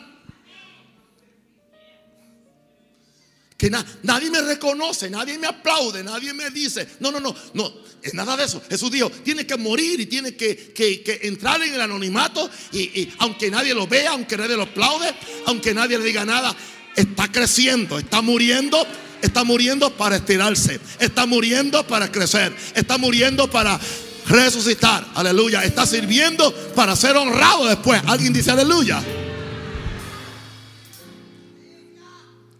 Que 3.58 3.70
nadie 4.04 4.30
me 4.30 4.40
reconoce, 4.40 5.10
nadie 5.10 5.36
me 5.36 5.48
aplaude, 5.48 6.04
nadie 6.04 6.32
me 6.32 6.48
dice, 6.50 6.86
no, 7.00 7.10
no, 7.10 7.18
no, 7.18 7.34
no, 7.54 7.74
es 8.00 8.14
nada 8.14 8.36
de 8.36 8.44
eso. 8.44 8.62
Jesús 8.70 8.88
dijo, 8.88 9.10
tiene 9.10 9.48
que 9.48 9.56
morir 9.56 9.98
y 9.98 10.06
tiene 10.06 10.36
que, 10.36 11.18
entrar 11.24 11.60
en 11.62 11.74
el 11.74 11.80
anonimato 11.80 12.48
y, 12.70 13.08
aunque 13.18 13.50
nadie 13.50 13.74
lo 13.74 13.88
vea, 13.88 14.12
aunque 14.12 14.36
nadie 14.36 14.54
lo 14.54 14.62
aplaude, 14.62 15.12
aunque 15.46 15.74
nadie 15.74 15.98
le 15.98 16.04
diga 16.04 16.24
nada, 16.24 16.54
está 16.94 17.32
creciendo, 17.32 17.98
está 17.98 18.22
muriendo, 18.22 18.86
está 19.22 19.42
muriendo 19.42 19.90
para 19.90 20.14
estirarse, 20.14 20.78
está 21.00 21.26
muriendo 21.26 21.84
para 21.84 22.12
crecer, 22.12 22.54
está 22.76 22.96
muriendo 22.96 23.50
para 23.50 23.80
resucitar, 24.28 25.04
aleluya, 25.16 25.64
está 25.64 25.84
sirviendo 25.84 26.54
para 26.76 26.94
ser 26.94 27.16
honrado 27.16 27.66
después. 27.66 28.00
Alguien 28.06 28.32
dice 28.32 28.52
aleluya. 28.52 29.02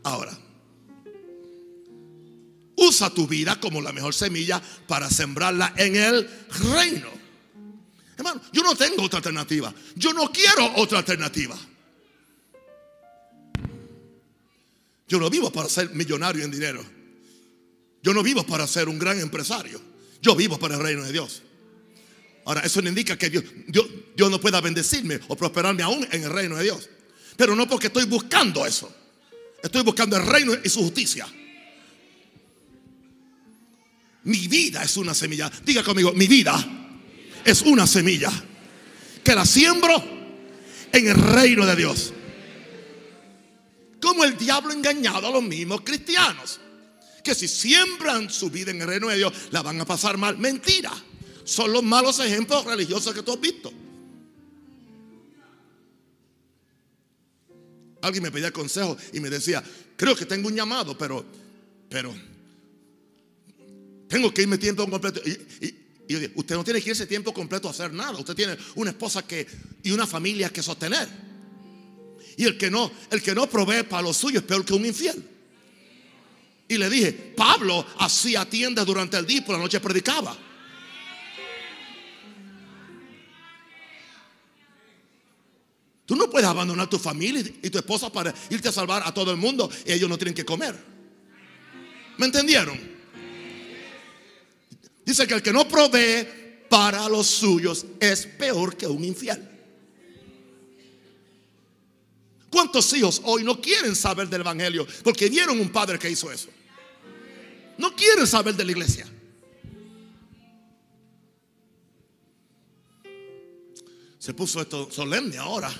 Ahora. 0.02 0.37
Usa 2.80 3.10
tu 3.10 3.26
vida 3.26 3.58
como 3.58 3.80
la 3.80 3.92
mejor 3.92 4.14
semilla 4.14 4.62
para 4.86 5.10
sembrarla 5.10 5.74
en 5.76 5.96
el 5.96 6.30
reino. 6.72 7.08
Hermano, 8.16 8.40
yo 8.52 8.62
no 8.62 8.76
tengo 8.76 9.02
otra 9.02 9.18
alternativa. 9.18 9.74
Yo 9.96 10.12
no 10.12 10.30
quiero 10.30 10.74
otra 10.76 10.98
alternativa. 10.98 11.58
Yo 15.08 15.18
no 15.18 15.28
vivo 15.28 15.50
para 15.50 15.68
ser 15.68 15.90
millonario 15.90 16.44
en 16.44 16.52
dinero. 16.52 16.84
Yo 18.00 18.14
no 18.14 18.22
vivo 18.22 18.46
para 18.46 18.64
ser 18.68 18.88
un 18.88 18.98
gran 18.98 19.18
empresario. 19.18 19.80
Yo 20.22 20.36
vivo 20.36 20.56
para 20.56 20.76
el 20.76 20.80
reino 20.80 21.02
de 21.02 21.12
Dios. 21.12 21.42
Ahora, 22.44 22.60
eso 22.60 22.80
no 22.80 22.88
indica 22.88 23.18
que 23.18 23.28
Dios, 23.28 23.42
Dios 24.16 24.30
no 24.30 24.40
pueda 24.40 24.60
bendecirme 24.60 25.18
o 25.26 25.36
prosperarme 25.36 25.82
aún 25.82 26.06
en 26.12 26.22
el 26.22 26.30
reino 26.30 26.56
de 26.56 26.62
Dios. 26.62 26.88
Pero 27.36 27.56
no 27.56 27.66
porque 27.68 27.88
estoy 27.88 28.04
buscando 28.04 28.64
eso. 28.64 28.94
Estoy 29.62 29.82
buscando 29.82 30.16
el 30.16 30.24
reino 30.24 30.52
y 30.62 30.68
su 30.68 30.80
justicia. 30.80 31.26
Mi 34.24 34.48
vida 34.48 34.82
es 34.82 34.96
una 34.96 35.14
semilla. 35.14 35.50
Diga 35.64 35.82
conmigo, 35.82 36.12
mi 36.12 36.26
vida 36.26 36.56
es 37.44 37.62
una 37.62 37.86
semilla 37.86 38.30
que 39.22 39.34
la 39.34 39.44
siembro 39.44 40.02
en 40.92 41.08
el 41.08 41.14
reino 41.14 41.64
de 41.66 41.76
Dios. 41.76 42.12
Como 44.00 44.24
el 44.24 44.36
diablo 44.36 44.72
engañado 44.72 45.28
a 45.28 45.30
los 45.30 45.42
mismos 45.42 45.82
cristianos. 45.82 46.60
Que 47.22 47.34
si 47.34 47.48
siembran 47.48 48.30
su 48.30 48.48
vida 48.50 48.70
en 48.70 48.80
el 48.80 48.88
reino 48.88 49.08
de 49.08 49.16
Dios, 49.16 49.32
la 49.50 49.62
van 49.62 49.80
a 49.80 49.84
pasar 49.84 50.16
mal. 50.16 50.38
Mentira. 50.38 50.92
Son 51.44 51.72
los 51.72 51.82
malos 51.82 52.18
ejemplos 52.20 52.64
religiosos 52.64 53.14
que 53.14 53.22
tú 53.22 53.32
has 53.32 53.40
visto. 53.40 53.72
Alguien 58.02 58.22
me 58.22 58.30
pedía 58.30 58.52
consejo 58.52 58.96
y 59.12 59.20
me 59.20 59.28
decía, 59.28 59.62
creo 59.96 60.14
que 60.14 60.24
tengo 60.24 60.48
un 60.48 60.54
llamado, 60.54 60.96
pero, 60.96 61.24
pero 61.88 62.14
tengo 64.08 64.32
que 64.32 64.42
irme 64.42 64.58
tiempo 64.58 64.88
completo. 64.88 65.20
Y, 65.26 66.28
usted 66.34 66.54
no 66.54 66.64
tiene 66.64 66.80
que 66.80 66.90
irse 66.90 67.06
tiempo 67.06 67.34
completo 67.34 67.68
a 67.68 67.70
hacer 67.70 67.92
nada. 67.92 68.18
Usted 68.18 68.34
tiene 68.34 68.56
una 68.76 68.90
esposa 68.90 69.26
que, 69.26 69.46
y 69.82 69.90
una 69.90 70.06
familia 70.06 70.48
que 70.48 70.62
sostener. 70.62 71.06
Y 72.36 72.44
el 72.44 72.56
que 72.56 72.70
no, 72.70 72.90
el 73.10 73.22
que 73.22 73.34
no 73.34 73.48
provee 73.48 73.82
para 73.82 74.02
lo 74.02 74.14
suyo 74.14 74.38
es 74.38 74.44
peor 74.44 74.64
que 74.64 74.72
un 74.72 74.86
infiel. 74.86 75.22
Y 76.66 76.78
le 76.78 76.88
dije, 76.88 77.12
Pablo 77.12 77.84
hacía 77.98 78.48
tiendas 78.48 78.86
durante 78.86 79.18
el 79.18 79.26
día 79.26 79.38
y 79.38 79.40
por 79.42 79.56
la 79.56 79.62
noche 79.62 79.80
predicaba. 79.80 80.36
Tú 86.06 86.16
no 86.16 86.30
puedes 86.30 86.48
abandonar 86.48 86.88
tu 86.88 86.98
familia 86.98 87.42
y 87.62 87.68
tu 87.68 87.76
esposa 87.76 88.10
para 88.10 88.34
irte 88.48 88.68
a 88.68 88.72
salvar 88.72 89.02
a 89.04 89.12
todo 89.12 89.30
el 89.30 89.36
mundo 89.36 89.70
y 89.84 89.92
ellos 89.92 90.08
no 90.08 90.16
tienen 90.16 90.34
que 90.34 90.44
comer. 90.44 90.74
¿Me 92.16 92.26
entendieron? 92.26 92.97
Dice 95.08 95.26
que 95.26 95.32
el 95.32 95.42
que 95.42 95.54
no 95.54 95.66
provee 95.66 96.28
para 96.68 97.08
los 97.08 97.26
suyos 97.26 97.86
es 97.98 98.26
peor 98.26 98.76
que 98.76 98.86
un 98.86 99.02
infiel. 99.02 99.42
¿Cuántos 102.50 102.92
hijos 102.92 103.22
hoy 103.24 103.42
no 103.42 103.58
quieren 103.58 103.96
saber 103.96 104.28
del 104.28 104.42
Evangelio 104.42 104.86
porque 105.02 105.30
vieron 105.30 105.58
un 105.58 105.70
padre 105.70 105.98
que 105.98 106.10
hizo 106.10 106.30
eso? 106.30 106.50
No 107.78 107.96
quieren 107.96 108.26
saber 108.26 108.54
de 108.54 108.66
la 108.66 108.70
iglesia. 108.70 109.06
Se 114.18 114.34
puso 114.34 114.60
esto 114.60 114.90
solemne 114.92 115.38
ahora. 115.38 115.72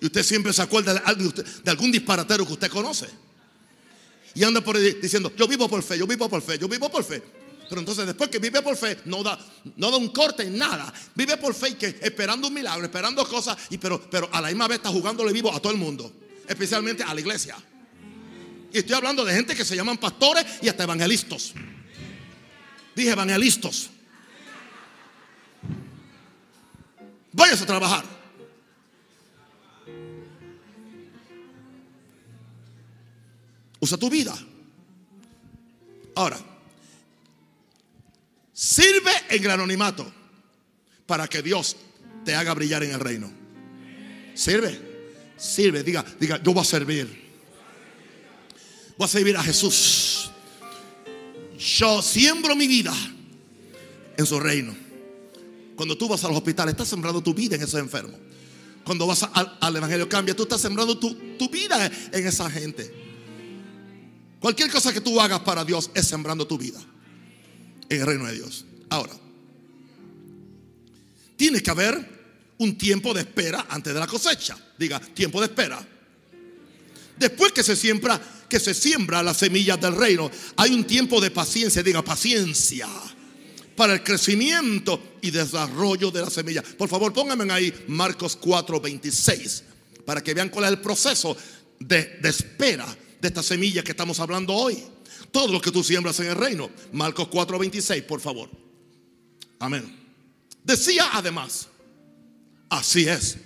Y 0.00 0.06
usted 0.06 0.24
siempre 0.24 0.52
se 0.52 0.62
acuerda 0.62 0.94
de, 0.94 1.70
algún 1.70 1.92
disparatero 1.92 2.44
que 2.44 2.54
usted 2.54 2.68
conoce. 2.68 3.27
Y 4.34 4.44
anda 4.44 4.60
por 4.60 4.76
ahí 4.76 4.98
diciendo, 5.00 5.32
yo 5.36 5.48
vivo 5.48 5.68
por 5.68 5.82
fe, 5.82 5.98
yo 5.98 6.06
vivo 6.06 6.28
por 6.28 6.42
fe, 6.42 6.58
yo 6.58 6.68
vivo 6.68 6.90
por 6.90 7.04
fe. 7.04 7.22
Pero 7.68 7.80
entonces 7.80 8.06
después 8.06 8.30
que 8.30 8.38
vive 8.38 8.62
por 8.62 8.76
fe, 8.76 8.98
no 9.04 9.22
da, 9.22 9.38
no 9.76 9.90
da 9.90 9.98
un 9.98 10.08
corte 10.08 10.44
en 10.44 10.56
nada. 10.56 10.92
Vive 11.14 11.36
por 11.36 11.54
fe 11.54 11.70
y 11.70 11.74
que 11.74 11.98
esperando 12.00 12.48
un 12.48 12.54
milagro, 12.54 12.84
esperando 12.84 13.26
cosas, 13.26 13.56
y 13.70 13.78
pero, 13.78 14.00
pero 14.10 14.28
a 14.32 14.40
la 14.40 14.48
misma 14.48 14.68
vez 14.68 14.78
está 14.78 14.88
jugándole 14.88 15.32
vivo 15.32 15.52
a 15.52 15.60
todo 15.60 15.72
el 15.72 15.78
mundo. 15.78 16.10
Especialmente 16.46 17.02
a 17.02 17.12
la 17.12 17.20
iglesia. 17.20 17.56
Y 18.72 18.78
estoy 18.78 18.94
hablando 18.94 19.24
de 19.24 19.34
gente 19.34 19.54
que 19.54 19.64
se 19.64 19.76
llaman 19.76 19.98
pastores 19.98 20.44
y 20.62 20.68
hasta 20.68 20.84
evangelistas. 20.84 21.52
Dije 22.94 23.10
evangelistas. 23.10 23.90
Váyase 27.32 27.64
a 27.64 27.66
trabajar. 27.66 28.17
Usa 33.80 33.96
tu 33.96 34.10
vida. 34.10 34.36
Ahora, 36.14 36.38
Sirve 38.58 39.12
en 39.30 39.44
el 39.44 39.50
anonimato 39.52 40.04
para 41.06 41.28
que 41.28 41.42
Dios 41.42 41.76
te 42.24 42.34
haga 42.34 42.52
brillar 42.54 42.82
en 42.82 42.90
el 42.90 42.98
reino. 42.98 43.30
Sirve, 44.34 44.76
sirve, 45.36 45.84
diga, 45.84 46.04
diga, 46.18 46.42
yo 46.42 46.52
voy 46.52 46.62
a 46.62 46.64
servir. 46.64 47.06
Voy 48.96 49.04
a 49.04 49.08
servir 49.08 49.36
a 49.36 49.44
Jesús. 49.44 50.32
Yo 51.56 52.02
siembro 52.02 52.56
mi 52.56 52.66
vida 52.66 52.92
en 54.16 54.26
su 54.26 54.40
reino. 54.40 54.74
Cuando 55.76 55.96
tú 55.96 56.08
vas 56.08 56.24
a 56.24 56.26
los 56.26 56.38
hospitales, 56.38 56.72
estás 56.72 56.88
sembrando 56.88 57.22
tu 57.22 57.32
vida 57.32 57.54
en 57.54 57.62
ese 57.62 57.78
enfermo. 57.78 58.18
Cuando 58.82 59.06
vas 59.06 59.22
al, 59.22 59.76
Evangelio 59.76 60.08
Cambia, 60.08 60.34
tú 60.34 60.42
estás 60.42 60.60
sembrando 60.60 60.98
tu, 60.98 61.14
tu 61.38 61.48
vida 61.48 61.88
en 62.10 62.26
esa 62.26 62.50
gente. 62.50 62.92
Cualquier 64.40 64.70
cosa 64.70 64.92
que 64.92 65.00
tú 65.00 65.20
hagas 65.20 65.40
para 65.40 65.64
Dios 65.64 65.90
es 65.94 66.06
sembrando 66.06 66.46
tu 66.46 66.56
vida 66.56 66.80
en 67.88 68.00
el 68.00 68.06
reino 68.06 68.26
de 68.26 68.34
Dios. 68.34 68.64
Ahora, 68.88 69.12
tiene 71.36 71.60
que 71.60 71.70
haber 71.70 72.18
un 72.58 72.76
tiempo 72.76 73.14
de 73.14 73.20
espera 73.20 73.66
antes 73.68 73.92
de 73.92 74.00
la 74.00 74.06
cosecha. 74.06 74.56
Diga, 74.78 75.00
tiempo 75.00 75.40
de 75.40 75.46
espera. 75.46 75.84
Después 77.16 77.52
que 77.52 77.64
se 77.64 77.74
siembra, 77.74 78.20
que 78.48 78.60
se 78.60 78.74
siembra 78.74 79.22
las 79.22 79.38
semillas 79.38 79.80
del 79.80 79.96
reino, 79.96 80.30
hay 80.56 80.72
un 80.72 80.84
tiempo 80.84 81.20
de 81.20 81.30
paciencia, 81.32 81.82
diga 81.82 82.02
paciencia, 82.02 82.88
para 83.76 83.94
el 83.94 84.04
crecimiento 84.04 85.16
y 85.20 85.30
desarrollo 85.32 86.12
de 86.12 86.20
la 86.20 86.30
semilla. 86.30 86.62
Por 86.62 86.88
favor, 86.88 87.12
pónganme 87.12 87.52
ahí 87.52 87.72
Marcos 87.88 88.36
4, 88.36 88.80
26, 88.80 89.64
para 90.04 90.22
que 90.22 90.34
vean 90.34 90.48
cuál 90.48 90.66
es 90.66 90.70
el 90.70 90.80
proceso 90.80 91.36
de, 91.80 92.18
de 92.20 92.28
espera 92.28 92.86
de 93.20 93.28
esta 93.28 93.42
semilla 93.42 93.82
que 93.82 93.92
estamos 93.92 94.20
hablando 94.20 94.54
hoy. 94.54 94.82
Todo 95.30 95.52
lo 95.52 95.60
que 95.60 95.70
tú 95.70 95.82
siembras 95.82 96.18
en 96.20 96.26
el 96.26 96.36
reino. 96.36 96.70
Marcos 96.92 97.28
4:26, 97.28 98.02
por 98.02 98.20
favor. 98.20 98.50
Amén. 99.58 99.96
Decía 100.64 101.08
además, 101.12 101.68
así 102.68 103.08
es. 103.08 103.38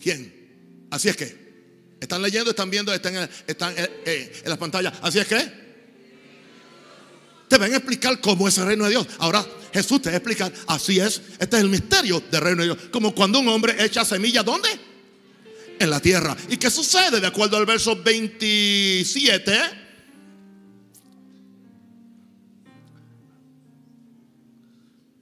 ¿Quién? 0.00 0.86
Así 0.90 1.08
es 1.08 1.16
que. 1.16 1.46
¿Están 2.00 2.22
leyendo? 2.22 2.50
¿Están 2.50 2.70
viendo? 2.70 2.92
¿Están, 2.92 3.16
en, 3.16 3.30
están 3.46 3.74
eh, 3.76 4.42
en 4.44 4.50
la 4.50 4.58
pantalla? 4.58 4.92
¿Así 5.02 5.18
es 5.18 5.26
que? 5.26 5.66
Te 7.48 7.58
van 7.58 7.72
a 7.72 7.76
explicar 7.76 8.20
cómo 8.20 8.48
es 8.48 8.58
el 8.58 8.66
reino 8.66 8.84
de 8.84 8.90
Dios. 8.90 9.06
Ahora 9.18 9.44
Jesús 9.72 10.02
te 10.02 10.10
va 10.10 10.14
a 10.14 10.18
explicar, 10.18 10.52
así 10.66 10.98
es. 10.98 11.20
Este 11.38 11.56
es 11.56 11.62
el 11.62 11.68
misterio 11.68 12.22
del 12.30 12.40
reino 12.40 12.62
de 12.62 12.74
Dios. 12.74 12.78
Como 12.90 13.14
cuando 13.14 13.38
un 13.38 13.48
hombre 13.48 13.76
echa 13.84 14.04
semilla, 14.04 14.42
¿dónde? 14.42 14.68
En 15.78 15.90
la 15.90 16.00
tierra. 16.00 16.36
¿Y 16.48 16.56
qué 16.56 16.70
sucede? 16.70 17.20
De 17.20 17.26
acuerdo 17.26 17.56
al 17.56 17.66
verso 17.66 17.96
27. 18.02 19.60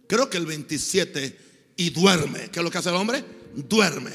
Creo 0.06 0.30
que 0.30 0.36
el 0.36 0.46
27 0.46 1.38
y 1.76 1.90
duerme. 1.90 2.50
¿Qué 2.50 2.60
es 2.60 2.64
lo 2.64 2.70
que 2.70 2.78
hace 2.78 2.90
el 2.90 2.96
hombre? 2.96 3.24
Duerme. 3.54 4.12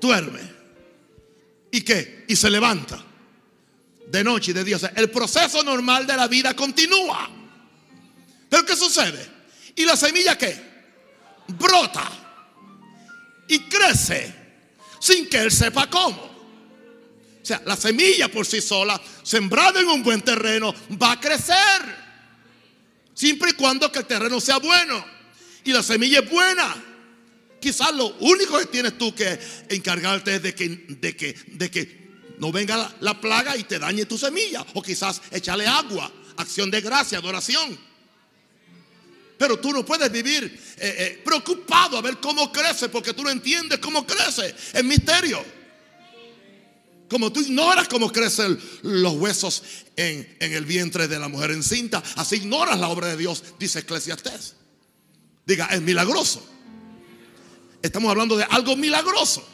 Duerme. 0.00 0.40
¿Y 1.70 1.80
qué? 1.80 2.24
Y 2.28 2.36
se 2.36 2.50
levanta. 2.50 3.02
De 4.06 4.22
noche 4.22 4.50
y 4.50 4.54
de 4.54 4.64
día. 4.64 4.78
el 4.96 5.10
proceso 5.10 5.62
normal 5.62 6.06
de 6.06 6.16
la 6.16 6.28
vida 6.28 6.54
continúa. 6.54 7.30
Pero 8.48 8.64
¿qué 8.64 8.76
sucede? 8.76 9.26
¿Y 9.74 9.84
la 9.84 9.96
semilla 9.96 10.38
qué? 10.38 10.56
Brota. 11.48 12.08
Y 13.48 13.60
crece 13.60 14.43
sin 15.04 15.28
que 15.28 15.36
él 15.36 15.50
sepa 15.50 15.90
cómo. 15.90 16.16
O 16.16 17.46
sea, 17.46 17.60
la 17.66 17.76
semilla 17.76 18.32
por 18.32 18.46
sí 18.46 18.62
sola, 18.62 18.98
sembrada 19.22 19.78
en 19.80 19.88
un 19.88 20.02
buen 20.02 20.22
terreno, 20.22 20.74
va 21.00 21.12
a 21.12 21.20
crecer. 21.20 22.04
Siempre 23.12 23.50
y 23.50 23.52
cuando 23.52 23.92
que 23.92 23.98
el 23.98 24.06
terreno 24.06 24.40
sea 24.40 24.56
bueno 24.56 25.04
y 25.62 25.72
la 25.72 25.82
semilla 25.82 26.20
es 26.20 26.30
buena. 26.30 26.74
Quizás 27.60 27.94
lo 27.94 28.16
único 28.20 28.58
que 28.58 28.64
tienes 28.64 28.96
tú 28.96 29.14
que 29.14 29.38
encargarte 29.68 30.36
es 30.36 30.42
de 30.42 30.54
que, 30.54 30.68
de 30.70 31.14
que, 31.14 31.36
de 31.48 31.70
que 31.70 32.04
no 32.38 32.50
venga 32.50 32.78
la, 32.78 32.96
la 33.00 33.20
plaga 33.20 33.58
y 33.58 33.64
te 33.64 33.78
dañe 33.78 34.06
tu 34.06 34.16
semilla. 34.16 34.64
O 34.72 34.80
quizás 34.80 35.20
echarle 35.30 35.66
agua, 35.66 36.10
acción 36.38 36.70
de 36.70 36.80
gracia, 36.80 37.18
adoración. 37.18 37.78
Pero 39.44 39.58
tú 39.58 39.74
no 39.74 39.84
puedes 39.84 40.10
vivir 40.10 40.44
eh, 40.78 40.94
eh, 40.98 41.22
preocupado 41.22 41.98
a 41.98 42.00
ver 42.00 42.16
cómo 42.16 42.50
crece 42.50 42.88
porque 42.88 43.12
tú 43.12 43.22
no 43.22 43.28
entiendes 43.28 43.78
cómo 43.78 44.06
crece. 44.06 44.54
Es 44.72 44.82
misterio. 44.82 45.44
Como 47.10 47.30
tú 47.30 47.40
ignoras 47.40 47.86
cómo 47.88 48.10
crecen 48.10 48.58
los 48.84 49.12
huesos 49.16 49.62
en, 49.96 50.36
en, 50.40 50.52
el 50.54 50.64
vientre 50.64 51.08
de 51.08 51.18
la 51.18 51.28
mujer 51.28 51.50
encinta, 51.50 52.02
así 52.16 52.36
ignoras 52.36 52.80
la 52.80 52.88
obra 52.88 53.08
de 53.08 53.18
Dios, 53.18 53.44
dice 53.58 53.80
Eclesiastés. 53.80 54.54
Diga, 55.44 55.66
es 55.66 55.82
milagroso. 55.82 56.42
Estamos 57.82 58.10
hablando 58.10 58.38
de 58.38 58.44
algo 58.44 58.76
milagroso. 58.76 59.46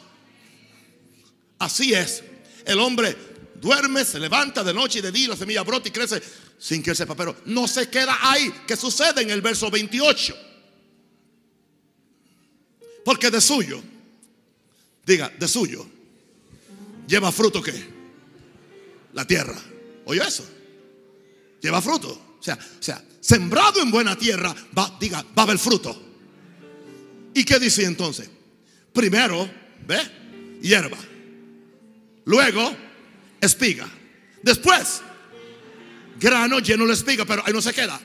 Así 1.59 1.93
es. 1.93 2.23
El 2.63 2.79
hombre 2.79 3.17
duerme, 3.55 4.05
se 4.05 4.21
levanta 4.21 4.63
de 4.63 4.73
noche 4.73 4.99
y 4.99 5.01
de 5.01 5.11
día, 5.11 5.27
la 5.27 5.35
semilla 5.35 5.63
brota 5.63 5.89
y 5.89 5.91
crece 5.91 6.23
sin 6.61 6.83
que 6.83 6.91
él 6.91 6.95
sepa. 6.95 7.15
Pero 7.15 7.35
no 7.45 7.67
se 7.67 7.89
queda 7.89 8.15
ahí. 8.21 8.53
¿Qué 8.67 8.77
sucede 8.77 9.23
en 9.23 9.31
el 9.31 9.41
verso 9.41 9.69
28? 9.71 10.37
Porque 13.03 13.31
de 13.31 13.41
suyo, 13.41 13.81
diga, 15.03 15.29
de 15.29 15.47
suyo, 15.47 15.85
lleva 17.07 17.31
fruto 17.31 17.63
que 17.63 17.73
la 19.13 19.25
tierra. 19.25 19.59
¿Oye 20.05 20.21
eso? 20.21 20.47
Lleva 21.59 21.81
fruto. 21.81 22.37
O 22.39 22.43
sea, 22.43 22.53
o 22.55 22.83
sea, 22.83 23.03
sembrado 23.19 23.81
en 23.81 23.89
buena 23.89 24.15
tierra, 24.15 24.55
va, 24.77 24.95
diga, 24.99 25.23
va 25.35 25.41
a 25.41 25.45
haber 25.45 25.57
fruto. 25.57 25.99
¿Y 27.33 27.43
qué 27.43 27.59
dice 27.59 27.85
entonces? 27.85 28.29
Primero, 28.93 29.49
¿ve? 29.87 30.59
Hierba. 30.61 30.97
Luego, 32.25 32.75
espiga. 33.39 33.89
Después, 34.43 35.01
grano 36.19 36.59
lleno 36.59 36.85
de 36.85 36.93
espiga, 36.93 37.25
pero 37.25 37.43
ahí 37.45 37.53
no 37.53 37.61
se 37.61 37.73
queda. 37.73 37.99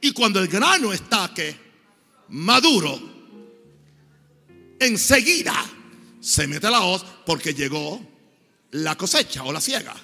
Y 0.00 0.12
cuando 0.12 0.40
el 0.40 0.48
grano 0.48 0.92
está 0.92 1.32
que 1.34 1.56
maduro, 2.28 3.00
enseguida 4.78 5.54
se 6.20 6.46
mete 6.46 6.70
la 6.70 6.82
hoz 6.82 7.04
porque 7.24 7.54
llegó 7.54 8.00
la 8.72 8.96
cosecha 8.96 9.42
o 9.44 9.52
la 9.52 9.60
siega. 9.60 9.94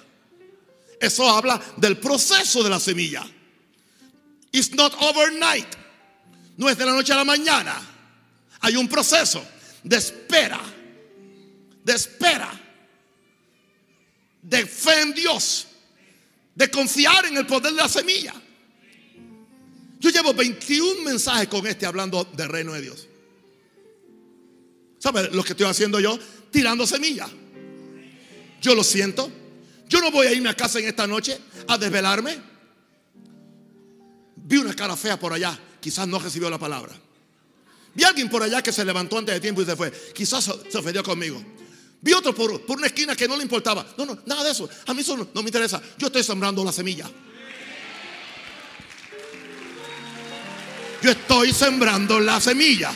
Eso 1.01 1.29
habla 1.29 1.61
del 1.77 1.99
proceso 1.99 2.63
de 2.63 2.71
la 2.71 2.81
semilla. 2.81 3.27
It's 4.53 4.73
not 4.73 4.95
overnight. 5.01 5.69
No 6.57 6.69
es 6.69 6.79
de 6.79 6.87
la 6.87 6.93
noche 6.93 7.13
a 7.13 7.17
la 7.17 7.25
mañana. 7.25 7.75
Hay 8.61 8.77
un 8.77 8.89
proceso 8.89 9.45
de 9.83 9.97
espera 9.97 10.61
de 11.85 11.93
espera, 11.93 12.51
de 14.43 14.67
fe 14.67 15.03
en 15.03 15.15
Dios, 15.15 15.67
de 16.55 16.71
confiar 16.71 17.27
en 17.27 17.37
el 17.37 17.47
poder 17.47 17.73
de 17.73 17.83
la 17.83 17.89
semilla. 17.89 18.35
Yo 19.99 20.11
llevo 20.11 20.35
21 20.35 21.03
mensajes 21.03 21.49
con 21.49 21.67
este 21.67 21.87
hablando 21.87 22.25
del 22.25 22.49
reino 22.49 22.73
de 22.73 22.83
Dios. 22.83 23.09
¿Sabe 24.99 25.31
lo 25.31 25.43
que 25.43 25.53
estoy 25.53 25.67
haciendo 25.67 26.01
yo? 26.01 26.19
Tirando 26.51 26.87
semillas. 26.87 27.31
Yo 28.61 28.75
lo 28.75 28.85
siento. 28.85 29.31
Yo 29.89 30.01
no 30.01 30.11
voy 30.11 30.27
a 30.27 30.33
irme 30.33 30.49
a 30.49 30.55
casa 30.55 30.79
en 30.79 30.87
esta 30.87 31.07
noche 31.07 31.39
a 31.69 31.77
desvelarme. 31.79 32.39
Vi 34.37 34.57
una 34.57 34.75
cara 34.75 34.97
fea 34.97 35.19
por 35.19 35.33
allá. 35.33 35.59
Quizás 35.81 36.09
no 36.09 36.19
recibió 36.19 36.49
la 36.49 36.59
palabra. 36.59 36.93
Vi 37.95 38.05
a 38.05 38.09
alguien 38.09 38.29
por 38.29 38.43
allá 38.43 38.63
que 38.63 38.73
se 38.73 38.85
levantó 38.85 39.19
antes 39.19 39.35
de 39.35 39.41
tiempo 39.41 39.63
y 39.63 39.67
se 39.67 39.77
fue. 39.77 39.93
Quizás 40.15 40.51
se 40.69 40.79
ofendió 40.79 41.03
conmigo. 41.03 41.43
Vi 42.05 42.13
otro 42.13 42.35
por, 42.35 42.61
una 42.69 42.87
esquina 42.87 43.17
que 43.17 43.27
no 43.27 43.35
le 43.35 43.45
importaba. 43.45 43.87
No, 43.97 44.05
no, 44.05 44.19
nada 44.27 44.45
de 44.45 44.51
eso. 44.51 44.69
A 44.87 44.93
mí 44.93 45.01
eso 45.01 45.17
no, 45.17 45.43
me 45.43 45.49
interesa. 45.49 45.81
Yo 45.97 46.09
estoy 46.09 46.23
sembrando 46.23 46.63
la 46.63 46.71
semilla. 46.71 47.11
Yo 51.03 51.11
estoy 51.11 51.55
sembrando 51.55 52.21
la 52.21 52.43
semilla. 52.43 52.93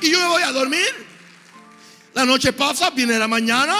Y 0.00 0.12
yo 0.12 0.20
me 0.20 0.26
voy 0.28 0.42
a 0.44 0.52
dormir. 0.52 0.86
La 2.14 2.24
noche 2.24 2.52
pasa, 2.52 2.90
viene 2.90 3.18
la 3.18 3.26
mañana. 3.26 3.74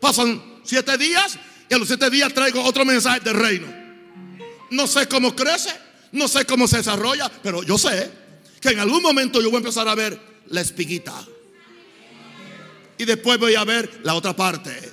Pasan 0.00 0.62
siete 0.64 0.98
días. 0.98 1.38
Y 1.70 1.74
a 1.74 1.78
los 1.78 1.86
siete 1.86 2.10
días 2.10 2.34
traigo 2.34 2.60
otro 2.64 2.84
mensaje 2.84 3.20
del 3.20 3.34
reino. 3.34 3.72
No 4.70 4.88
sé 4.88 5.06
cómo 5.06 5.36
crece. 5.36 5.70
No 6.10 6.26
sé 6.26 6.44
cómo 6.44 6.66
se 6.66 6.78
desarrolla. 6.78 7.30
Pero 7.40 7.62
yo 7.62 7.78
sé 7.78 8.10
que 8.60 8.70
en 8.70 8.80
algún 8.80 9.00
momento 9.00 9.40
yo 9.40 9.48
voy 9.48 9.58
a 9.58 9.58
empezar 9.58 9.86
a 9.86 9.94
ver 9.94 10.20
la 10.48 10.60
espiguita 10.60 11.24
y 13.02 13.04
después 13.04 13.36
voy 13.38 13.56
a 13.56 13.64
ver 13.64 14.00
la 14.04 14.14
otra 14.14 14.34
parte. 14.34 14.92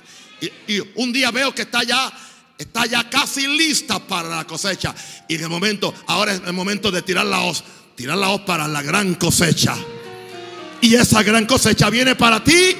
Y, 0.66 0.80
un 0.96 1.12
día 1.12 1.30
veo 1.30 1.54
que 1.54 1.62
está 1.62 1.84
ya, 1.84 2.12
está 2.58 2.84
ya 2.86 3.08
casi 3.08 3.46
lista 3.46 4.00
para 4.00 4.28
la 4.28 4.44
cosecha. 4.44 4.92
Y 5.28 5.36
en 5.36 5.42
el 5.42 5.48
momento, 5.48 5.94
ahora 6.08 6.34
es 6.34 6.42
el 6.44 6.52
momento 6.52 6.90
de 6.90 7.02
tirar 7.02 7.26
la 7.26 7.40
hoz, 7.40 7.62
tirar 7.94 8.18
la 8.18 8.30
hoz 8.30 8.40
para 8.40 8.66
la 8.66 8.82
gran 8.82 9.14
cosecha. 9.14 9.76
Y 10.80 10.94
esa 10.94 11.22
gran 11.22 11.46
cosecha 11.46 11.88
viene 11.88 12.16
para 12.16 12.42
ti 12.42 12.74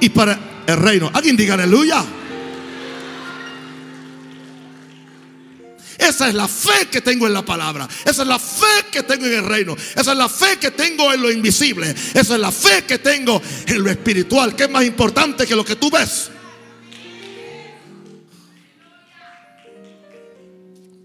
y 0.00 0.08
para 0.10 0.38
el 0.66 0.76
reino. 0.76 1.10
Alguien 1.14 1.36
diga 1.36 1.54
aleluya. 1.54 2.04
Esa 5.98 6.28
es 6.28 6.34
la 6.34 6.46
fe 6.46 6.86
que 6.90 7.00
tengo 7.00 7.26
en 7.26 7.32
la 7.32 7.44
palabra. 7.44 7.88
Esa 8.04 8.22
es 8.22 8.28
la 8.28 8.38
fe 8.38 8.86
que 8.92 9.02
tengo 9.02 9.26
en 9.26 9.34
el 9.34 9.44
reino. 9.44 9.74
Esa 9.74 10.12
es 10.12 10.16
la 10.16 10.28
fe 10.28 10.56
que 10.60 10.70
tengo 10.70 11.12
en 11.12 11.20
lo 11.20 11.30
invisible. 11.30 11.90
Esa 11.90 12.34
es 12.34 12.40
la 12.40 12.52
fe 12.52 12.84
que 12.86 13.00
tengo 13.00 13.42
en 13.66 13.82
lo 13.82 13.90
espiritual, 13.90 14.54
que 14.54 14.64
es 14.64 14.70
más 14.70 14.84
importante 14.84 15.44
que 15.44 15.56
lo 15.56 15.64
que 15.64 15.74
tú 15.74 15.90
ves. 15.90 16.30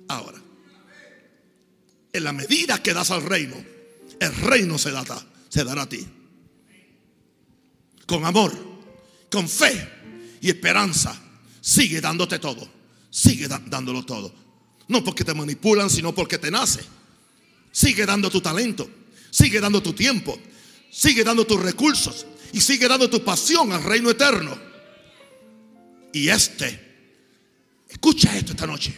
Ahora, 0.10 0.39
en 2.14 2.24
la 2.24 2.32
medida 2.32 2.84
que 2.84 2.94
das 2.94 3.10
al 3.10 3.24
reino, 3.24 3.56
el 4.20 4.36
reino 4.36 4.78
se 4.78 4.91
se 5.50 5.64
dará 5.64 5.82
a 5.82 5.89
ti. 5.89 6.08
Con 8.06 8.24
amor, 8.26 8.54
con 9.32 9.50
fe 9.50 9.89
y 10.39 10.50
esperanza, 10.50 11.20
sigue 11.62 12.00
dándote 12.00 12.38
todo. 12.38 12.70
Sigue 13.10 13.48
dándolo 13.48 14.06
todo. 14.06 14.43
No 14.88 15.04
porque 15.04 15.24
te 15.24 15.34
manipulan, 15.34 15.90
sino 15.90 16.14
porque 16.14 16.38
te 16.38 16.52
nace. 16.52 16.82
Sigue 17.72 18.06
dando 18.06 18.30
tu 18.30 18.42
talento, 18.42 18.90
sigue 19.32 19.60
dando 19.60 19.82
tu 19.82 19.94
tiempo, 19.94 20.38
sigue 20.92 21.24
dando 21.24 21.46
tus 21.46 21.60
recursos 21.62 22.26
y 22.52 22.62
sigue 22.62 22.88
dando 22.88 23.10
tu 23.10 23.24
pasión 23.24 23.72
al 23.72 23.84
reino 23.84 24.12
eterno. 24.12 24.58
Y 26.14 26.30
este, 26.30 26.80
escucha 27.90 28.38
esto 28.38 28.52
esta 28.52 28.68
noche. 28.68 28.96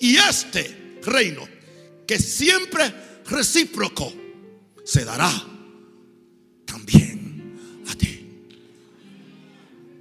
Y 0.00 0.16
este 0.16 0.98
reino, 1.02 1.46
que 2.06 2.18
siempre 2.18 3.22
recíproco, 3.26 4.12
se 4.84 5.04
dará 5.04 5.30
también 6.64 7.84
a 7.88 7.94
ti. 7.94 8.26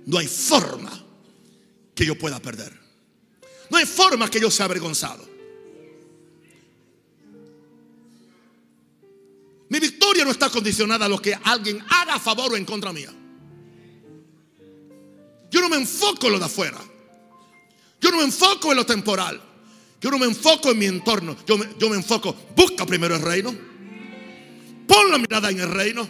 No 0.05 0.17
hay 0.17 0.27
forma 0.27 0.91
que 1.93 2.05
yo 2.05 2.17
pueda 2.17 2.41
perder. 2.41 2.79
No 3.71 3.77
hay 3.77 3.85
forma 3.85 4.29
que 4.29 4.37
yo 4.37 4.51
sea 4.51 4.65
avergonzado. 4.65 5.25
Mi 9.69 9.79
victoria 9.79 10.25
no 10.25 10.31
está 10.31 10.49
condicionada 10.49 11.05
a 11.05 11.09
lo 11.09 11.21
que 11.21 11.33
alguien 11.33 11.81
haga 11.87 12.15
a 12.15 12.19
favor 12.19 12.51
o 12.51 12.57
en 12.57 12.65
contra 12.65 12.91
mía. 12.91 13.13
Yo 15.49 15.61
no 15.61 15.69
me 15.69 15.77
enfoco 15.77 16.27
en 16.27 16.33
lo 16.33 16.39
de 16.39 16.45
afuera. 16.45 16.79
Yo 18.01 18.11
no 18.11 18.17
me 18.17 18.25
enfoco 18.25 18.71
en 18.71 18.75
lo 18.75 18.85
temporal. 18.85 19.41
Yo 20.01 20.11
no 20.11 20.19
me 20.19 20.25
enfoco 20.25 20.71
en 20.71 20.77
mi 20.77 20.87
entorno. 20.87 21.37
Yo 21.47 21.57
me, 21.57 21.69
yo 21.79 21.89
me 21.89 21.95
enfoco. 21.95 22.35
Busca 22.53 22.85
primero 22.85 23.15
el 23.15 23.21
reino. 23.21 23.55
Pon 24.85 25.11
la 25.11 25.17
mirada 25.17 25.49
en 25.49 25.61
el 25.61 25.71
reino. 25.71 26.09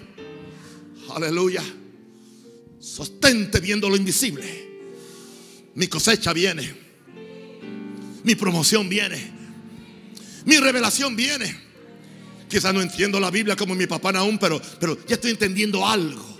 Aleluya. 1.13 1.63
Sostente 2.79 3.59
viendo 3.59 3.87
lo 3.87 3.95
invisible. 3.95 4.71
Mi 5.75 5.85
cosecha 5.85 6.33
viene. 6.33 6.90
Mi 8.23 8.35
promoción 8.35 8.89
viene. 8.89 9.31
Mi 10.45 10.57
revelación 10.57 11.15
viene. 11.15 11.55
Quizás 12.49 12.73
no 12.73 12.81
entiendo 12.81 13.19
la 13.19 13.31
Biblia 13.31 13.55
como 13.55 13.75
mi 13.75 13.87
papá 13.87 14.09
aún, 14.11 14.37
pero, 14.37 14.61
pero 14.79 14.97
ya 15.07 15.15
estoy 15.15 15.31
entendiendo 15.31 15.87
algo. 15.87 16.31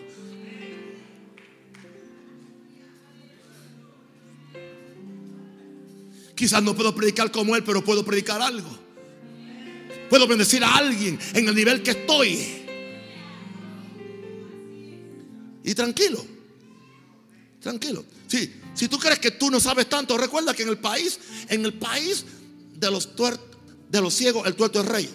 Quizás 6.36 6.64
no 6.64 6.76
puedo 6.76 6.94
predicar 6.96 7.32
como 7.32 7.56
él, 7.56 7.64
pero 7.64 7.84
puedo 7.84 8.04
predicar 8.04 8.42
algo. 8.42 8.70
Puedo 10.10 10.28
bendecir 10.28 10.64
a 10.64 10.76
alguien 10.76 11.18
en 11.34 11.48
el 11.48 11.56
nivel 11.56 11.84
que 11.84 11.92
estoy. 11.92 12.40
Y 15.64 15.74
tranquilo. 15.76 16.26
Tranquilo. 17.62 18.04
Sí, 18.28 18.52
si 18.74 18.88
tú 18.88 18.98
crees 18.98 19.20
que 19.20 19.32
tú 19.32 19.52
no 19.52 19.60
sabes 19.60 19.90
tanto, 19.90 20.18
recuerda 20.18 20.54
que 20.54 20.64
en 20.64 20.70
el 20.70 20.78
país, 20.78 21.20
en 21.50 21.66
el 21.66 21.74
país 21.74 22.26
de 22.74 22.90
los 22.92 23.10
de 23.90 24.02
los 24.02 24.14
ciegos, 24.14 24.48
el 24.48 24.56
tuerto 24.56 24.80
es 24.82 24.86
rey. 24.88 25.10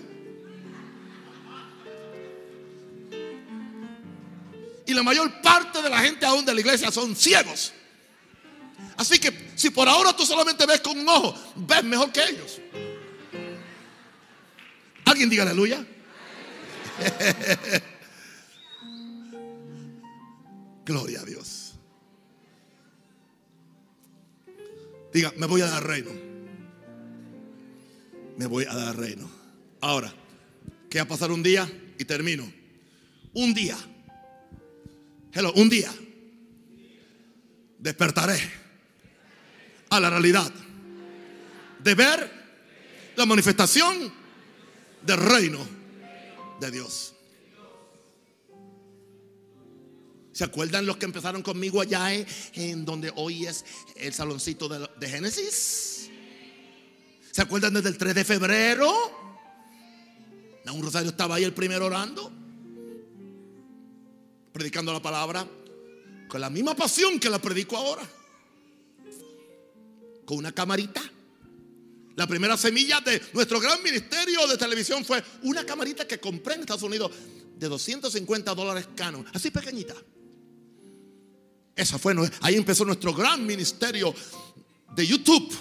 Y 4.87 4.95
la 4.95 5.03
mayor 5.03 5.41
parte 5.43 5.83
de 5.83 5.91
la 5.91 5.99
gente 6.01 6.25
aún 6.25 6.45
de 6.45 6.55
la 6.55 6.61
iglesia 6.61 6.93
son 6.93 7.17
ciegos. 7.17 7.73
Así 8.97 9.19
que 9.19 9.51
si 9.57 9.71
por 9.71 9.89
ahora 9.89 10.15
tú 10.15 10.25
solamente 10.25 10.65
ves 10.65 10.81
con 10.81 10.99
un 10.99 11.09
ojo, 11.09 11.35
ves 11.57 11.83
mejor 11.83 12.13
que 12.13 12.23
ellos. 12.23 12.61
Alguien 15.05 15.29
diga 15.29 15.43
aleluya. 15.43 15.85
Gloria 20.85 21.21
a 21.21 21.25
Dios. 21.25 21.66
Diga, 25.17 25.33
me 25.39 25.47
voy 25.47 25.63
a 25.63 25.67
dar 25.67 25.83
reino. 25.83 26.11
Me 28.37 28.45
voy 28.45 28.67
a 28.69 28.75
dar 28.75 28.95
reino. 28.99 29.27
Ahora, 29.81 30.13
¿qué 30.91 30.99
va 30.99 31.05
a 31.05 31.09
pasar 31.09 31.33
un 31.33 31.43
día? 31.43 31.67
Y 31.99 32.05
termino. 32.05 32.53
Un 33.33 33.55
día. 33.55 33.79
Hello, 35.33 35.55
un 35.55 35.71
día. 35.71 35.91
Despertaré 37.79 38.39
a 39.89 40.01
la 40.01 40.11
realidad 40.11 40.53
de 41.83 41.95
ver 41.95 42.31
la 43.17 43.25
manifestación 43.25 44.13
del 45.01 45.17
reino 45.17 45.67
de 46.61 46.71
Dios. 46.71 47.16
¿Se 50.37 50.45
acuerdan 50.45 50.85
los 50.85 50.99
que 50.99 51.07
empezaron 51.07 51.41
conmigo 51.41 51.81
allá 51.81 52.13
en, 52.13 52.85
donde 52.85 53.11
hoy 53.17 53.47
es 53.47 53.65
el 53.95 54.13
saloncito 54.13 54.69
de, 54.69 55.09
Génesis? 55.09 56.11
¿Se 57.33 57.41
acuerdan 57.41 57.73
desde 57.73 57.89
el 57.89 57.97
3 57.97 58.15
de 58.17 58.23
febrero? 58.23 58.93
Un 60.71 60.83
Rosario 60.83 61.09
estaba 61.09 61.37
ahí 61.37 61.45
el 61.45 61.55
primero 61.55 61.87
orando, 61.87 62.31
predicando 64.53 64.93
la 64.93 65.01
palabra 65.01 65.49
con 66.29 66.39
la 66.39 66.51
misma 66.51 66.77
pasión 66.77 67.19
que 67.19 67.31
la 67.31 67.39
predico 67.39 67.79
ahora. 67.79 68.03
Con 70.27 70.37
una 70.37 70.53
camarita. 70.53 71.01
La 72.15 72.27
primera 72.27 72.59
semilla 72.59 73.01
de 73.01 73.23
nuestro 73.33 73.59
gran 73.59 73.83
ministerio 73.83 74.47
de 74.47 74.59
televisión 74.59 75.03
fue 75.03 75.25
una 75.45 75.65
camarita 75.65 76.07
que 76.07 76.21
compré 76.21 76.57
en 76.57 76.61
Estados 76.61 76.83
Unidos 76.83 77.11
de 77.57 77.69
250 77.71 78.55
dólares 78.55 78.87
canon, 78.95 79.25
así 79.33 79.51
pequeñita. 79.51 79.95
Esa 81.77 81.99
fue, 81.99 82.15
ahí 82.41 82.57
empezó 82.57 82.87
nuestro 82.87 83.13
gran 83.13 83.45
ministerio 83.45 84.15
de 84.95 85.07
YouTube. 85.07 85.55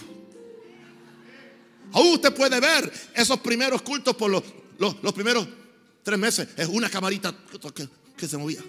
Aún 1.92 2.14
usted 2.14 2.34
puede 2.34 2.58
ver 2.60 2.92
esos 3.14 3.40
primeros 3.42 3.82
cultos 3.82 4.16
por 4.16 4.32
los, 4.32 4.44
los, 4.80 5.14
primeros 5.14 5.46
tres 6.04 6.18
meses. 6.18 6.48
Es 6.56 6.70
una 6.70 6.90
camarita 6.90 7.36
que, 8.16 8.28
se 8.28 8.38
movía. 8.38 8.64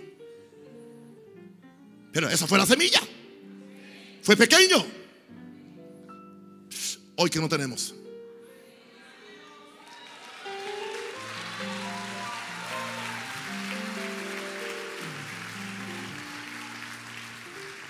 Pero 2.12 2.28
esa 2.28 2.48
fue 2.48 2.58
la 2.58 2.66
semilla. 2.66 3.00
Fue 4.22 4.36
pequeño. 4.36 4.84
Hoy 7.14 7.30
que 7.30 7.38
no 7.38 7.48
tenemos. 7.48 7.94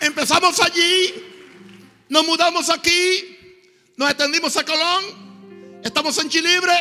Empezamos 0.07 0.61
allí, 0.61 1.15
nos 2.09 2.25
mudamos 2.25 2.71
aquí, 2.71 3.37
nos 3.97 4.09
extendimos 4.09 4.57
a 4.57 4.65
Colón, 4.65 5.05
estamos 5.83 6.17
en 6.19 6.29
Chilibre, 6.29 6.73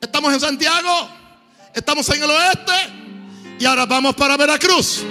estamos 0.00 0.32
en 0.32 0.38
Santiago, 0.38 1.10
estamos 1.74 2.08
en 2.10 2.22
el 2.22 2.30
oeste 2.30 2.72
y 3.58 3.64
ahora 3.64 3.84
vamos 3.84 4.14
para 4.14 4.36
Veracruz. 4.36 5.02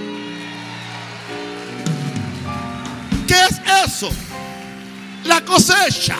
¿Qué 3.27 3.33
es 3.33 3.85
eso? 3.85 4.09
La 5.25 5.43
cosecha. 5.43 6.17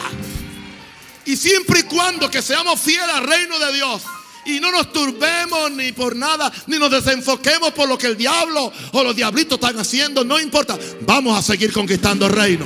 Y 1.23 1.37
siempre 1.37 1.79
y 1.79 1.83
cuando 1.83 2.29
que 2.29 2.41
seamos 2.41 2.81
fieles 2.81 3.07
al 3.07 3.25
reino 3.25 3.57
de 3.57 3.71
Dios 3.71 4.01
y 4.45 4.59
no 4.59 4.71
nos 4.71 4.91
turbemos 4.91 5.71
ni 5.71 5.91
por 5.91 6.15
nada, 6.15 6.51
ni 6.67 6.77
nos 6.77 6.91
desenfoquemos 6.91 7.71
por 7.71 7.89
lo 7.89 7.97
que 7.97 8.07
el 8.07 8.17
diablo 8.17 8.71
o 8.91 9.03
los 9.03 9.15
diablitos 9.15 9.59
están 9.59 9.77
haciendo, 9.79 10.23
no 10.23 10.39
importa, 10.39 10.77
vamos 11.01 11.37
a 11.37 11.41
seguir 11.41 11.71
conquistando 11.71 12.27
el 12.27 12.31
reino. 12.31 12.65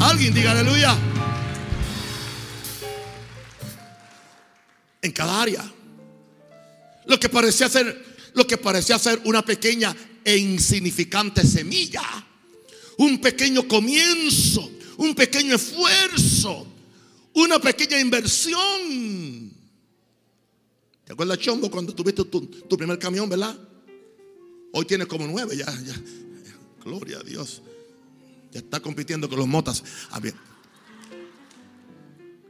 Alguien 0.00 0.32
diga 0.32 0.52
aleluya. 0.52 0.96
En 5.02 5.12
cada 5.12 5.42
área. 5.42 5.64
Lo 7.06 7.18
que 7.18 7.28
parecía 7.28 7.68
ser 7.68 8.18
lo 8.34 8.46
que 8.46 8.56
parecía 8.56 8.98
ser 8.98 9.20
una 9.24 9.44
pequeña 9.44 9.94
e 10.24 10.36
insignificante 10.36 11.44
semilla, 11.44 12.02
un 12.98 13.18
pequeño 13.20 13.66
comienzo, 13.66 14.70
un 14.98 15.14
pequeño 15.14 15.56
esfuerzo, 15.56 16.66
una 17.34 17.58
pequeña 17.58 17.98
inversión. 17.98 19.47
¿Te 21.08 21.14
acuerdas, 21.14 21.38
Chombo, 21.38 21.70
cuando 21.70 21.94
tuviste 21.94 22.22
tu, 22.22 22.76
primer 22.76 22.98
camión, 22.98 23.30
verdad? 23.30 23.58
Hoy 24.74 24.84
tienes 24.84 25.06
como 25.06 25.26
nueve, 25.26 25.56
ya. 25.56 25.64
Gloria 26.84 27.16
a 27.16 27.22
Dios. 27.22 27.62
Ya 28.52 28.60
está 28.60 28.78
compitiendo 28.80 29.26
con 29.26 29.38
los 29.38 29.48
motas. 29.48 29.82
Ah, 30.10 30.20
bien. 30.20 30.34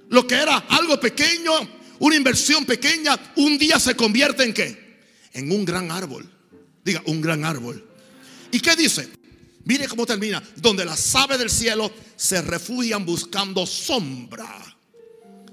Lo 0.09 0.27
que 0.27 0.35
era 0.35 0.57
algo 0.57 0.99
pequeño, 0.99 1.53
una 2.01 2.17
inversión 2.17 2.67
pequeña, 2.67 3.17
un 3.37 3.59
día 3.59 3.79
se 3.79 3.95
convierte 3.95 4.43
en 4.43 4.53
qué? 4.53 4.99
En 5.35 5.53
un 5.53 5.65
gran 5.65 5.93
árbol. 5.93 6.29
Diga, 6.85 7.01
un 7.07 7.21
gran 7.21 7.45
árbol. 7.45 7.89
¿Y 8.51 8.59
qué 8.59 8.75
dice? 8.75 9.09
Mire 9.67 9.87
cómo 9.87 10.05
termina. 10.05 10.43
Donde 10.57 10.85
las 10.85 11.15
aves 11.15 11.39
del 11.39 11.51
cielo 11.51 11.93
se 12.17 12.43
refugian 12.43 13.07
buscando 13.07 13.65
sombra. 13.67 14.77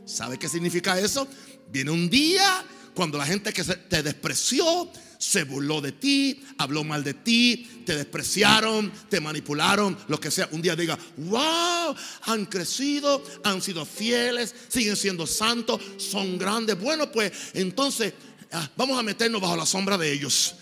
¿Sabe 0.06 0.40
qué 0.40 0.50
significa 0.50 1.00
eso? 1.00 1.28
Viene 1.72 1.92
un 1.92 2.10
día 2.10 2.66
cuando 2.96 3.18
la 3.18 3.26
gente 3.26 3.54
que 3.54 3.64
te 3.64 4.02
despreció, 4.02 4.90
se 5.18 5.44
burló 5.44 5.82
de 5.82 5.92
ti, 5.92 6.44
habló 6.58 6.84
mal 6.84 7.04
de 7.04 7.14
ti, 7.14 7.84
te 7.86 7.96
despreciaron, 7.96 8.92
te 9.10 9.20
manipularon, 9.20 9.98
lo 10.08 10.20
que 10.20 10.32
sea. 10.32 10.48
Un 10.52 10.62
día 10.62 10.76
diga, 10.76 10.98
wow, 11.18 11.96
han 12.24 12.46
crecido, 12.46 13.24
han 13.44 13.62
sido 13.62 13.86
fieles, 13.86 14.54
siguen 14.68 14.96
siendo 14.96 15.28
santos, 15.28 15.82
son 15.98 16.38
grandes. 16.38 16.80
Bueno, 16.80 17.12
pues 17.12 17.32
entonces 17.54 18.14
ah, 18.52 18.70
vamos 18.76 18.98
a 18.98 19.04
meternos 19.04 19.42
bajo 19.42 19.56
la 19.56 19.66
sombra 19.66 19.98
de 19.98 20.12
ellos. 20.12 20.56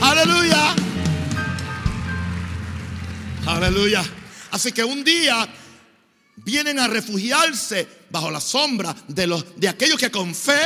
Aleluya. 0.00 0.74
Aleluya. 3.46 4.04
Así 4.50 4.72
que 4.72 4.82
un 4.82 5.04
día 5.04 5.48
vienen 6.44 6.78
a 6.78 6.88
refugiarse 6.88 7.86
bajo 8.10 8.30
la 8.30 8.40
sombra 8.40 8.94
de, 9.08 9.26
los, 9.26 9.58
de 9.58 9.68
aquellos 9.68 9.98
que 9.98 10.10
con 10.10 10.34
fe, 10.34 10.60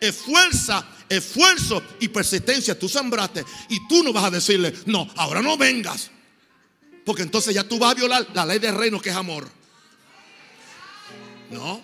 esfuerza, 0.00 0.86
esfuerzo 1.08 1.82
y 2.00 2.08
persistencia 2.08 2.78
tú 2.78 2.88
sembraste. 2.88 3.44
Y 3.68 3.86
tú 3.88 4.02
no 4.02 4.12
vas 4.12 4.24
a 4.24 4.30
decirle, 4.30 4.74
no, 4.86 5.08
ahora 5.16 5.42
no 5.42 5.56
vengas. 5.56 6.10
Porque 7.04 7.22
entonces 7.22 7.54
ya 7.54 7.64
tú 7.64 7.78
vas 7.78 7.92
a 7.92 7.94
violar 7.94 8.26
la 8.34 8.44
ley 8.44 8.58
del 8.58 8.74
reino 8.74 9.00
que 9.00 9.10
es 9.10 9.16
amor. 9.16 9.48
No. 11.50 11.82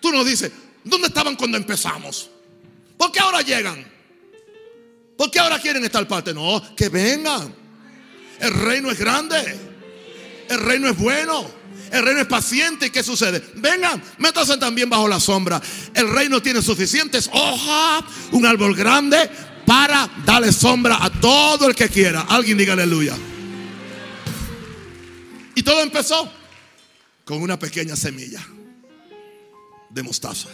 Tú 0.00 0.12
no 0.12 0.22
dices, 0.24 0.52
¿dónde 0.84 1.08
estaban 1.08 1.34
cuando 1.34 1.56
empezamos? 1.56 2.30
¿Por 2.96 3.10
qué 3.10 3.20
ahora 3.20 3.42
llegan? 3.42 3.84
¿Por 5.16 5.30
qué 5.30 5.38
ahora 5.40 5.58
quieren 5.58 5.84
estar 5.84 6.06
parte? 6.06 6.32
No, 6.32 6.62
que 6.76 6.88
vengan. 6.88 7.54
El 8.38 8.52
reino 8.52 8.90
es 8.90 8.98
grande. 8.98 9.58
El 10.48 10.60
reino 10.60 10.88
es 10.88 10.96
bueno. 10.96 11.50
El 11.90 12.04
reino 12.04 12.20
es 12.20 12.26
paciente. 12.26 12.86
¿Y 12.86 12.90
qué 12.90 13.02
sucede? 13.02 13.42
Vengan, 13.56 14.02
métanse 14.18 14.56
también 14.56 14.90
bajo 14.90 15.08
la 15.08 15.20
sombra. 15.20 15.60
El 15.94 16.08
reino 16.10 16.40
tiene 16.42 16.62
suficientes 16.62 17.30
hojas, 17.32 18.04
un 18.32 18.46
árbol 18.46 18.74
grande 18.74 19.30
para 19.66 20.08
darle 20.24 20.52
sombra 20.52 21.04
a 21.04 21.10
todo 21.10 21.68
el 21.68 21.74
que 21.74 21.88
quiera. 21.88 22.22
Alguien 22.22 22.58
diga 22.58 22.72
aleluya. 22.72 23.16
Y 25.54 25.62
todo 25.62 25.80
empezó 25.82 26.30
con 27.24 27.42
una 27.42 27.58
pequeña 27.58 27.96
semilla 27.96 28.46
de 29.90 30.02
mostaza. 30.02 30.48